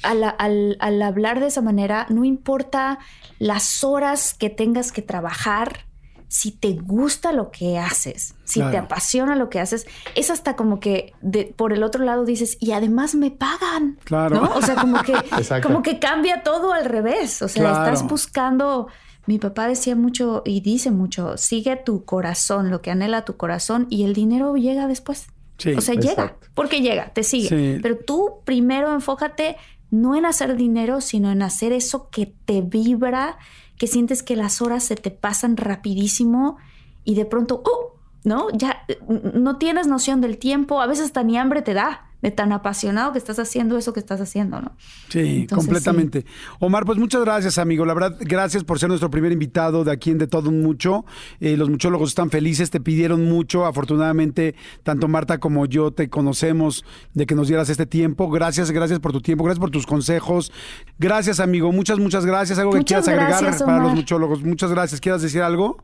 al, 0.04 0.26
al, 0.38 1.02
hablar 1.02 1.40
de 1.40 1.48
esa 1.48 1.62
manera, 1.62 2.06
no 2.10 2.26
importa 2.26 3.00
las 3.40 3.82
horas 3.86 4.34
que 4.34 4.50
tengas 4.50 4.92
que 4.92 5.02
trabajar, 5.02 5.86
si 6.28 6.52
te 6.52 6.74
gusta 6.74 7.32
lo 7.32 7.50
que 7.50 7.80
haces, 7.80 8.36
si 8.44 8.60
te 8.60 8.78
apasiona 8.78 9.38
lo 9.38 9.50
que 9.50 9.62
haces, 9.62 9.88
es 10.16 10.30
hasta 10.30 10.58
como 10.58 10.82
que 10.82 11.14
de, 11.22 11.46
por 11.56 11.72
el 11.72 11.82
otro 11.82 12.04
lado 12.04 12.26
dices, 12.26 12.58
y 12.60 12.74
además 12.74 13.16
me 13.16 13.32
pagan. 13.32 13.98
Claro. 14.04 14.42
¿no? 14.42 14.54
O 14.54 14.62
sea, 14.62 14.76
como 14.76 15.02
que, 15.02 15.14
como 15.64 15.82
que 15.82 15.98
cambia 16.00 16.44
todo 16.44 16.74
al 16.74 16.84
revés. 16.84 17.42
O 17.42 17.48
sea, 17.48 17.70
estás 17.70 18.06
buscando 18.06 18.88
mi 19.28 19.40
papá 19.40 19.68
decía 19.68 19.96
mucho 19.96 20.44
y 20.46 20.62
dice 20.62 20.92
mucho, 20.92 21.38
sigue 21.38 21.76
tu 21.78 22.06
corazón, 22.06 22.70
lo 22.70 22.82
que 22.82 22.92
anhela 22.92 23.26
tu 23.26 23.38
corazón 23.38 23.88
y 23.90 24.04
el 24.04 24.14
dinero 24.14 24.56
llega 24.56 24.88
después. 24.88 25.28
Sí, 25.58 25.74
o 25.74 25.82
sea, 25.82 25.96
llega, 25.96 26.38
porque 26.54 26.82
llega, 26.82 27.14
te 27.14 27.24
sigue. 27.24 27.80
Pero 27.82 27.98
tú 27.98 28.42
primero 28.44 28.94
enfócate 28.94 29.56
no 29.92 30.16
en 30.16 30.26
hacer 30.26 30.56
dinero, 30.56 31.02
sino 31.02 31.32
en 31.32 31.42
hacer 31.42 31.72
eso 31.72 32.10
que 32.10 32.34
te 32.46 32.62
vibra, 32.62 33.38
que 33.78 33.88
sientes 33.88 34.24
que 34.24 34.36
las 34.36 34.62
horas 34.62 34.84
se 34.84 34.96
te 34.96 35.12
pasan 35.12 35.58
rapidísimo 35.58 36.58
y 37.04 37.16
de 37.16 37.26
pronto, 37.26 37.64
¡oh! 37.66 37.96
¿no? 38.24 38.48
Ya 38.52 38.86
no 39.08 39.58
tienes 39.58 39.88
noción 39.88 40.20
del 40.20 40.38
tiempo, 40.38 40.82
a 40.82 40.88
veces 40.88 41.06
hasta 41.06 41.24
ni 41.24 41.38
hambre 41.38 41.62
te 41.62 41.74
da 41.74 42.10
de 42.26 42.32
tan 42.32 42.52
apasionado 42.52 43.12
que 43.12 43.20
estás 43.20 43.38
haciendo 43.38 43.78
eso 43.78 43.94
que 43.94 44.00
estás 44.00 44.20
haciendo, 44.20 44.60
¿no? 44.60 44.72
Sí, 45.10 45.46
completamente. 45.48 46.26
Omar, 46.60 46.84
pues 46.84 46.98
muchas 46.98 47.22
gracias, 47.22 47.60
amigo. 47.60 47.86
La 47.86 47.94
verdad, 47.94 48.18
gracias 48.20 48.64
por 48.64 48.80
ser 48.80 48.90
nuestro 48.90 49.12
primer 49.12 49.32
invitado 49.32 49.84
de 49.84 49.92
aquí 49.92 50.10
en 50.10 50.18
De 50.18 50.26
Todo 50.26 50.50
Un 50.50 50.64
Mucho. 50.64 51.06
Eh, 51.40 51.56
los 51.56 51.70
muchólogos 51.70 52.10
están 52.10 52.32
felices, 52.32 52.72
te 52.72 52.80
pidieron 52.80 53.26
mucho. 53.26 53.68
Afortunadamente, 53.68 54.56
tanto 54.82 55.08
Marta 55.08 55.38
como 55.38 55.68
yo 55.68 55.92
te 55.92 56.10
conocemos 56.10 56.84
de 57.14 57.28
que 57.28 57.36
nos 57.36 57.48
dieras 57.48 57.70
este 57.70 57.86
tiempo. 57.86 58.28
Gracias, 58.32 58.72
gracias 58.72 59.00
por 59.00 59.12
tu 59.12 59.22
tiempo, 59.22 59.44
gracias 59.44 59.60
por 59.60 59.70
tus 59.70 59.86
consejos. 59.86 60.52
Gracias, 60.98 61.40
amigo. 61.40 61.72
Muchas, 61.72 62.00
muchas 62.00 62.26
gracias. 62.26 62.58
¿Algo 62.58 62.72
que 62.72 62.84
quieras 62.84 63.08
agregar 63.08 63.56
para 63.60 63.84
los 63.84 63.94
muchólogos? 63.94 64.44
Muchas 64.44 64.72
gracias. 64.72 65.00
¿Quieras 65.00 65.22
decir 65.22 65.44
algo? 65.44 65.78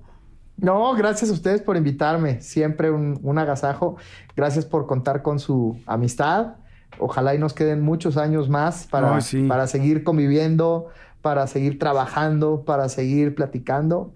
No, 0.61 0.93
gracias 0.93 1.31
a 1.31 1.33
ustedes 1.33 1.61
por 1.61 1.75
invitarme. 1.75 2.39
Siempre 2.39 2.91
un, 2.91 3.37
agasajo. 3.37 3.97
Gracias 4.35 4.63
por 4.63 4.85
contar 4.85 5.23
con 5.23 5.39
su 5.39 5.77
amistad. 5.87 6.53
Ojalá 6.99 7.33
y 7.33 7.39
nos 7.39 7.53
queden 7.53 7.81
muchos 7.81 8.15
años 8.15 8.47
más 8.47 8.85
para, 8.85 9.19
para 9.47 9.65
seguir 9.65 10.03
conviviendo, 10.03 10.89
para 11.21 11.47
seguir 11.47 11.79
trabajando, 11.79 12.63
para 12.63 12.89
seguir 12.89 13.33
platicando. 13.33 14.13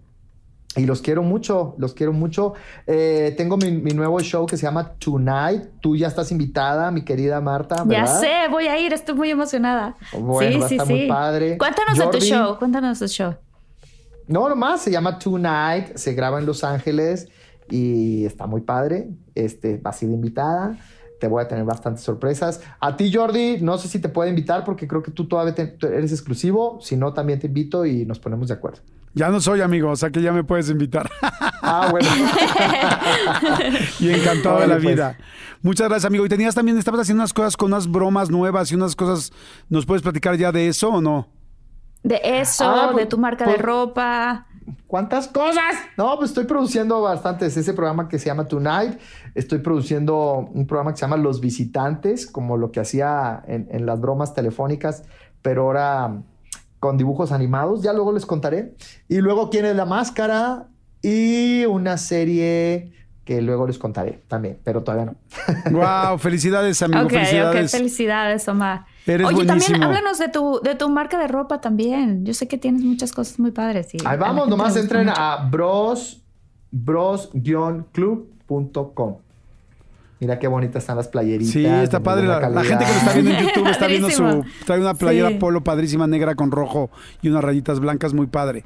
Y 0.75 0.85
los 0.85 1.01
quiero 1.01 1.23
mucho, 1.23 1.73
los 1.77 1.93
quiero 1.93 2.13
mucho. 2.13 2.53
Eh, 2.85 3.33
tengo 3.37 3.57
mi, 3.57 3.71
nuevo 3.71 4.19
show 4.19 4.45
que 4.45 4.57
se 4.57 4.63
llama 4.63 4.93
Tonight. 4.99 5.63
Tú 5.81 5.95
ya 5.95 6.07
estás 6.07 6.31
invitada, 6.31 6.91
mi 6.91 7.03
querida 7.03 7.41
Marta. 7.41 7.83
Ya 7.87 8.05
sé, 8.05 8.47
voy 8.51 8.67
a 8.67 8.77
ir, 8.77 8.93
estoy 8.93 9.15
muy 9.15 9.31
emocionada. 9.31 9.95
Bueno, 10.19 10.67
sí, 10.67 10.77
sí, 10.77 10.85
muy 10.85 11.07
padre. 11.07 11.57
Cuéntanos 11.57 11.97
de 11.97 12.07
tu 12.07 12.19
show, 12.19 12.59
cuéntanos 12.59 12.99
de 12.99 13.07
tu 13.07 13.11
show. 13.11 13.35
No, 14.27 14.49
nomás 14.49 14.81
se 14.81 14.91
llama 14.91 15.19
Tonight, 15.19 15.95
se 15.95 16.13
graba 16.13 16.39
en 16.39 16.45
Los 16.45 16.63
Ángeles 16.63 17.27
y 17.69 18.25
está 18.25 18.47
muy 18.47 18.61
padre. 18.61 19.09
Este, 19.35 19.77
vas 19.77 20.01
a 20.01 20.05
ir 20.05 20.11
invitada. 20.11 20.77
Te 21.19 21.27
voy 21.27 21.43
a 21.43 21.47
tener 21.47 21.63
bastantes 21.63 22.03
sorpresas. 22.03 22.61
A 22.79 22.97
ti, 22.97 23.11
Jordi, 23.13 23.59
no 23.61 23.77
sé 23.77 23.87
si 23.87 23.99
te 23.99 24.09
puedo 24.09 24.29
invitar 24.29 24.63
porque 24.63 24.87
creo 24.87 25.01
que 25.01 25.11
tú 25.11 25.27
todavía 25.27 25.53
eres 25.81 26.11
exclusivo. 26.11 26.79
Si 26.81 26.97
no, 26.97 27.13
también 27.13 27.39
te 27.39 27.47
invito 27.47 27.85
y 27.85 28.05
nos 28.05 28.19
ponemos 28.19 28.47
de 28.47 28.55
acuerdo. 28.55 28.79
Ya 29.13 29.29
no 29.29 29.39
soy 29.39 29.61
amigo, 29.61 29.91
o 29.91 29.95
sea 29.95 30.09
que 30.09 30.21
ya 30.21 30.33
me 30.33 30.43
puedes 30.43 30.69
invitar. 30.69 31.09
Ah, 31.67 31.87
bueno. 31.89 32.07
y 33.99 34.11
encantado 34.11 34.59
de 34.59 34.67
la 34.67 34.75
pues. 34.75 34.85
vida. 34.85 35.17
Muchas 35.63 35.87
gracias, 35.87 36.05
amigo. 36.05 36.23
Y 36.27 36.29
tenías 36.29 36.53
también, 36.53 36.77
estabas 36.77 37.01
haciendo 37.01 37.21
unas 37.23 37.33
cosas 37.33 37.57
con 37.57 37.73
unas 37.73 37.89
bromas 37.89 38.29
nuevas 38.29 38.71
y 38.71 38.75
unas 38.75 38.95
cosas. 38.95 39.33
¿Nos 39.67 39.83
puedes 39.87 40.03
platicar 40.03 40.37
ya 40.37 40.51
de 40.51 40.67
eso 40.67 40.89
o 40.89 41.01
no? 41.01 41.27
De 42.05 42.21
eso, 42.23 42.65
ah, 42.69 42.87
de 42.89 42.93
pues, 42.93 43.09
tu 43.09 43.17
marca 43.17 43.45
de 43.45 43.53
pues, 43.53 43.65
ropa. 43.65 44.45
¿Cuántas 44.85 45.27
cosas? 45.27 45.73
No, 45.97 46.15
pues 46.17 46.29
estoy 46.29 46.45
produciendo 46.45 47.01
bastantes. 47.01 47.57
Ese 47.57 47.73
programa 47.73 48.07
que 48.07 48.19
se 48.19 48.27
llama 48.27 48.47
Tonight. 48.47 48.99
Estoy 49.33 49.57
produciendo 49.57 50.47
un 50.53 50.67
programa 50.67 50.91
que 50.91 50.97
se 50.97 51.01
llama 51.01 51.17
Los 51.17 51.41
Visitantes, 51.41 52.27
como 52.27 52.57
lo 52.57 52.71
que 52.71 52.79
hacía 52.79 53.43
en, 53.47 53.87
las 53.87 53.99
bromas 53.99 54.35
telefónicas, 54.35 55.01
pero 55.41 55.63
ahora 55.63 56.21
con 56.79 56.95
dibujos 56.95 57.31
animados. 57.31 57.81
Ya 57.81 57.91
luego 57.91 58.11
les 58.11 58.27
contaré. 58.27 58.75
Y 59.07 59.17
luego, 59.17 59.49
¿quién 59.49 59.65
es 59.65 59.75
la 59.75 59.85
máscara? 59.85 60.67
Y 61.01 61.65
una 61.65 61.97
serie 61.97 62.93
que 63.23 63.41
luego 63.41 63.65
les 63.65 63.79
contaré 63.79 64.21
también, 64.27 64.59
pero 64.63 64.83
todavía 64.83 65.05
no. 65.05 65.15
Wow, 65.71 66.19
felicidades, 66.19 66.79
amigo. 66.83 67.01
Ok, 67.01 67.13
felicidades. 67.13 67.73
ok, 67.73 67.79
felicidades, 67.79 68.47
Omar. 68.47 68.85
Eres 69.07 69.27
Oye, 69.27 69.35
buenísimo. 69.45 69.77
también 69.77 69.83
háblanos 69.83 70.17
de 70.17 70.29
tu, 70.29 70.59
de 70.63 70.73
tu 70.75 70.89
marca 70.89 71.19
de 71.19 71.27
ropa 71.27 71.61
también. 71.61 72.25
Yo 72.25 72.33
sé 72.33 72.47
que 72.47 72.57
tienes 72.57 72.81
muchas 72.83 73.11
cosas 73.11 73.37
muy 73.39 73.51
padres. 73.51 73.93
y 73.93 73.97
Ahí 74.05 74.17
vamos, 74.17 74.47
nomás 74.47 74.75
entren 74.75 75.05
mucho. 75.07 75.21
a 75.21 75.45
bros, 75.47 76.23
bros-club.com. 76.71 79.17
Mira 80.19 80.39
qué 80.39 80.47
bonitas 80.47 80.81
están 80.83 80.97
las 80.97 81.07
playeritas. 81.09 81.53
Sí, 81.53 81.65
está 81.65 82.01
padre. 82.01 82.25
La, 82.25 82.49
la 82.49 82.63
gente 82.63 82.85
que 82.85 82.91
lo 82.91 82.97
está 82.97 83.13
viendo 83.13 83.31
en 83.31 83.45
YouTube 83.47 83.67
está 83.67 83.87
viendo 83.87 84.09
su. 84.09 84.45
Trae 84.65 84.79
una 84.79 84.93
playera 84.93 85.29
Sí. 85.29 85.35
polo 85.35 85.63
padrísima 85.63 86.07
negra 86.07 86.35
con 86.35 86.51
rojo 86.51 86.89
y 87.21 87.29
unas 87.29 87.43
rayitas 87.43 87.79
blancas, 87.79 88.13
muy 88.13 88.27
padre. 88.27 88.63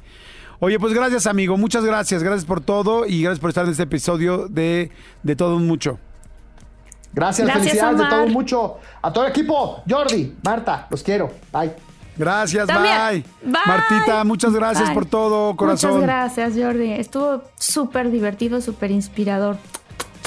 Oye, 0.60 0.80
pues 0.80 0.94
gracias, 0.94 1.26
amigo. 1.26 1.58
Muchas 1.58 1.84
gracias. 1.84 2.22
Gracias 2.22 2.46
por 2.46 2.62
todo 2.62 3.08
y 3.08 3.24
gracias 3.24 3.40
por 3.40 3.50
estar 3.50 3.66
en 3.66 3.72
este 3.72 3.84
episodio 3.84 4.48
de, 4.48 4.92
de 5.24 5.36
Todo 5.36 5.56
un 5.56 5.66
Mucho. 5.68 5.98
Gracias, 7.14 7.48
Gracias, 7.48 7.68
felicidades 7.68 7.98
de 7.98 8.06
todo 8.06 8.28
mucho. 8.28 8.78
A 9.02 9.12
todo 9.12 9.26
el 9.26 9.32
equipo, 9.32 9.82
Jordi, 9.90 10.36
Marta, 10.44 10.88
los 10.90 11.04
quiero. 11.04 11.32
Bye. 11.52 11.72
Gracias, 12.18 12.68
bye. 12.68 13.24
Bye. 13.42 13.54
Martita, 13.66 14.24
muchas 14.26 14.54
gracias 14.54 14.90
Bye. 14.90 14.94
por 14.94 15.06
todo, 15.06 15.56
corazón. 15.56 15.92
Muchas 15.92 16.04
gracias, 16.06 16.54
Jordi. 16.58 16.92
Estuvo 16.92 17.44
súper 17.58 18.12
divertido, 18.12 18.60
súper 18.60 18.92
inspirador. 18.92 19.56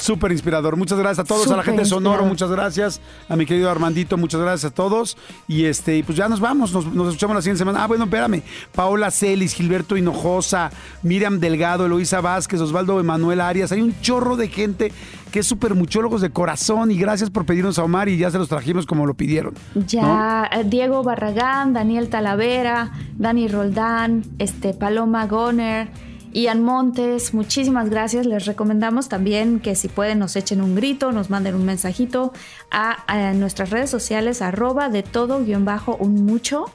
Súper 0.03 0.33
inspirador. 0.33 0.75
Muchas 0.75 0.99
gracias 0.99 1.19
a 1.19 1.23
todos, 1.23 1.49
a 1.49 1.55
la 1.55 1.63
gente 1.63 1.83
de 1.83 1.87
Sonoro, 1.87 2.25
muchas 2.25 2.51
gracias. 2.51 2.99
A 3.29 3.37
mi 3.37 3.45
querido 3.45 3.71
Armandito, 3.71 4.17
muchas 4.17 4.41
gracias 4.41 4.69
a 4.69 4.75
todos. 4.75 5.15
Y 5.47 5.63
este, 5.63 5.95
y 5.95 6.03
pues 6.03 6.17
ya 6.17 6.27
nos 6.27 6.41
vamos, 6.41 6.73
nos, 6.73 6.87
nos 6.87 7.07
escuchamos 7.07 7.37
la 7.37 7.41
siguiente 7.41 7.59
semana. 7.59 7.85
Ah, 7.85 7.87
bueno, 7.87 8.03
espérame. 8.03 8.43
Paola 8.75 9.11
Celis, 9.11 9.53
Gilberto 9.53 9.95
Hinojosa, 9.95 10.71
Miriam 11.03 11.39
Delgado, 11.39 11.85
Eloisa 11.85 12.19
Vázquez, 12.19 12.59
Osvaldo 12.59 12.99
Emanuel 12.99 13.39
Arias. 13.39 13.71
Hay 13.71 13.79
un 13.79 13.97
chorro 14.01 14.35
de 14.35 14.49
gente 14.49 14.91
que 15.31 15.39
es 15.39 15.47
súper 15.47 15.73
muchólogos 15.73 16.19
de 16.19 16.31
corazón. 16.31 16.91
Y 16.91 16.97
gracias 16.97 17.29
por 17.29 17.45
pedirnos 17.45 17.79
a 17.79 17.85
Omar 17.85 18.09
y 18.09 18.17
ya 18.17 18.29
se 18.29 18.37
los 18.37 18.49
trajimos 18.49 18.85
como 18.85 19.05
lo 19.05 19.13
pidieron. 19.13 19.53
Ya, 19.87 20.49
eh, 20.51 20.65
Diego 20.65 21.01
Barragán, 21.01 21.71
Daniel 21.71 22.09
Talavera, 22.09 22.91
Dani 23.17 23.47
Roldán, 23.47 24.23
este, 24.37 24.73
Paloma 24.73 25.27
Goner, 25.27 25.87
Ian 26.33 26.61
Montes, 26.63 27.33
muchísimas 27.33 27.89
gracias. 27.89 28.25
Les 28.25 28.45
recomendamos 28.45 29.07
también 29.07 29.59
que 29.59 29.75
si 29.75 29.87
pueden 29.87 30.19
nos 30.19 30.35
echen 30.35 30.61
un 30.61 30.75
grito, 30.75 31.11
nos 31.11 31.29
manden 31.29 31.55
un 31.55 31.63
mensajito 31.65 32.33
a, 32.71 33.03
a 33.11 33.33
nuestras 33.33 33.69
redes 33.69 33.89
sociales, 33.89 34.41
arroba 34.41 34.89
de 34.89 35.03
todo 35.03 35.43
guion 35.43 35.63
bajo 35.63 35.95
un 35.95 36.25
mucho. 36.25 36.65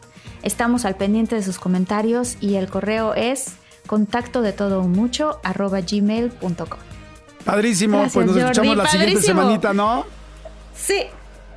Estamos 0.43 0.85
al 0.85 0.97
pendiente 0.97 1.35
de 1.35 1.43
sus 1.43 1.59
comentarios 1.59 2.37
y 2.41 2.55
el 2.55 2.69
correo 2.69 3.15
es 3.15 3.57
contacto 3.89 4.43
de 4.43 4.53
todo 4.53 4.81
un 4.81 4.93
mucho 4.93 5.41
arroba 5.43 5.81
gmail.com. 5.81 6.79
Padrísimo, 7.45 7.99
Gracias, 7.99 8.15
pues 8.15 8.27
nos 8.27 8.35
Jordi. 8.37 8.51
escuchamos 8.51 8.77
la 8.77 8.87
siguiente 8.89 9.23
semanita, 9.23 9.73
¿no? 9.73 10.05
Sí. 10.75 11.05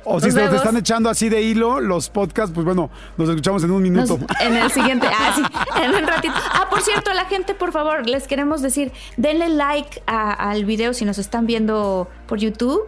O 0.04 0.20
si 0.20 0.30
se 0.30 0.48
te 0.48 0.56
están 0.56 0.76
echando 0.76 1.08
así 1.08 1.28
de 1.28 1.42
hilo 1.42 1.80
los 1.80 2.08
podcasts, 2.08 2.52
pues 2.54 2.64
bueno, 2.64 2.90
nos 3.16 3.28
escuchamos 3.28 3.62
en 3.64 3.70
un 3.70 3.82
Nos- 3.92 4.08
minuto. 4.10 4.26
en 4.40 4.56
el 4.56 4.70
siguiente, 4.70 5.06
ah, 5.12 5.32
sí, 5.34 5.42
en 5.82 5.94
un 5.94 6.06
ratito. 6.06 6.34
Ah, 6.52 6.66
por 6.68 6.80
cierto, 6.82 7.12
la 7.12 7.24
gente, 7.26 7.54
por 7.54 7.72
favor, 7.72 8.06
les 8.08 8.26
queremos 8.26 8.62
decir, 8.62 8.92
denle 9.16 9.48
like 9.48 10.02
a- 10.06 10.32
al 10.50 10.64
video 10.64 10.92
si 10.94 11.04
nos 11.04 11.18
están 11.18 11.46
viendo 11.46 12.08
por 12.26 12.38
YouTube. 12.38 12.80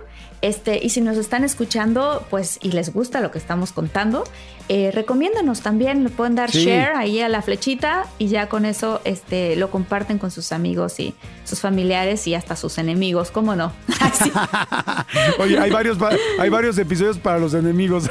Este, 0.45 0.79
y 0.85 0.91
si 0.91 1.01
nos 1.01 1.17
están 1.17 1.43
escuchando, 1.43 2.23
pues, 2.29 2.59
y 2.61 2.73
les 2.73 2.93
gusta 2.93 3.21
lo 3.23 3.31
que 3.31 3.39
estamos 3.39 3.73
contando, 3.73 4.25
eh, 4.69 4.91
recomiéndanos 4.93 5.63
también, 5.63 6.05
le 6.05 6.11
pueden 6.11 6.35
dar 6.35 6.51
Sí. 6.51 6.67
share 6.67 6.93
ahí 6.97 7.21
a 7.23 7.31
la 7.31 7.41
flechita 7.41 8.05
y 8.19 8.29
ya 8.29 8.47
con 8.51 8.67
eso 8.67 9.01
este, 9.05 9.57
lo 9.57 9.71
comparten 9.71 10.19
con 10.19 10.31
sus 10.31 10.53
amigos 10.53 11.01
y 11.01 11.15
sus 11.45 11.61
familiares 11.61 12.27
y 12.27 12.35
hasta 12.35 12.57
sus 12.57 12.77
enemigos, 12.77 13.31
¿cómo 13.31 13.57
no? 13.57 13.73
Oye, 15.39 15.59
hay 15.59 15.71
varios, 15.71 15.97
pa- 15.97 16.13
hay 16.39 16.51
varios 16.51 16.77
episodios 16.77 17.17
para 17.19 17.39
los 17.39 17.55
enemigos. 17.55 18.11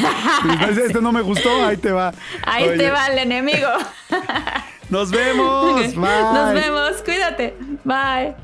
este 0.70 1.00
no 1.00 1.10
me 1.10 1.22
gustó, 1.22 1.64
ahí 1.64 1.76
te 1.76 1.90
va. 1.90 2.12
Ahí 2.44 2.68
Oye, 2.68 2.76
te 2.78 2.90
va 2.92 3.06
el 3.08 3.18
enemigo. 3.18 3.68
Nos 4.90 5.10
vemos. 5.10 5.74
Bye. 5.94 5.94
Nos 5.96 6.54
vemos, 6.54 7.02
cuídate. 7.04 7.56
Bye. 7.82 8.43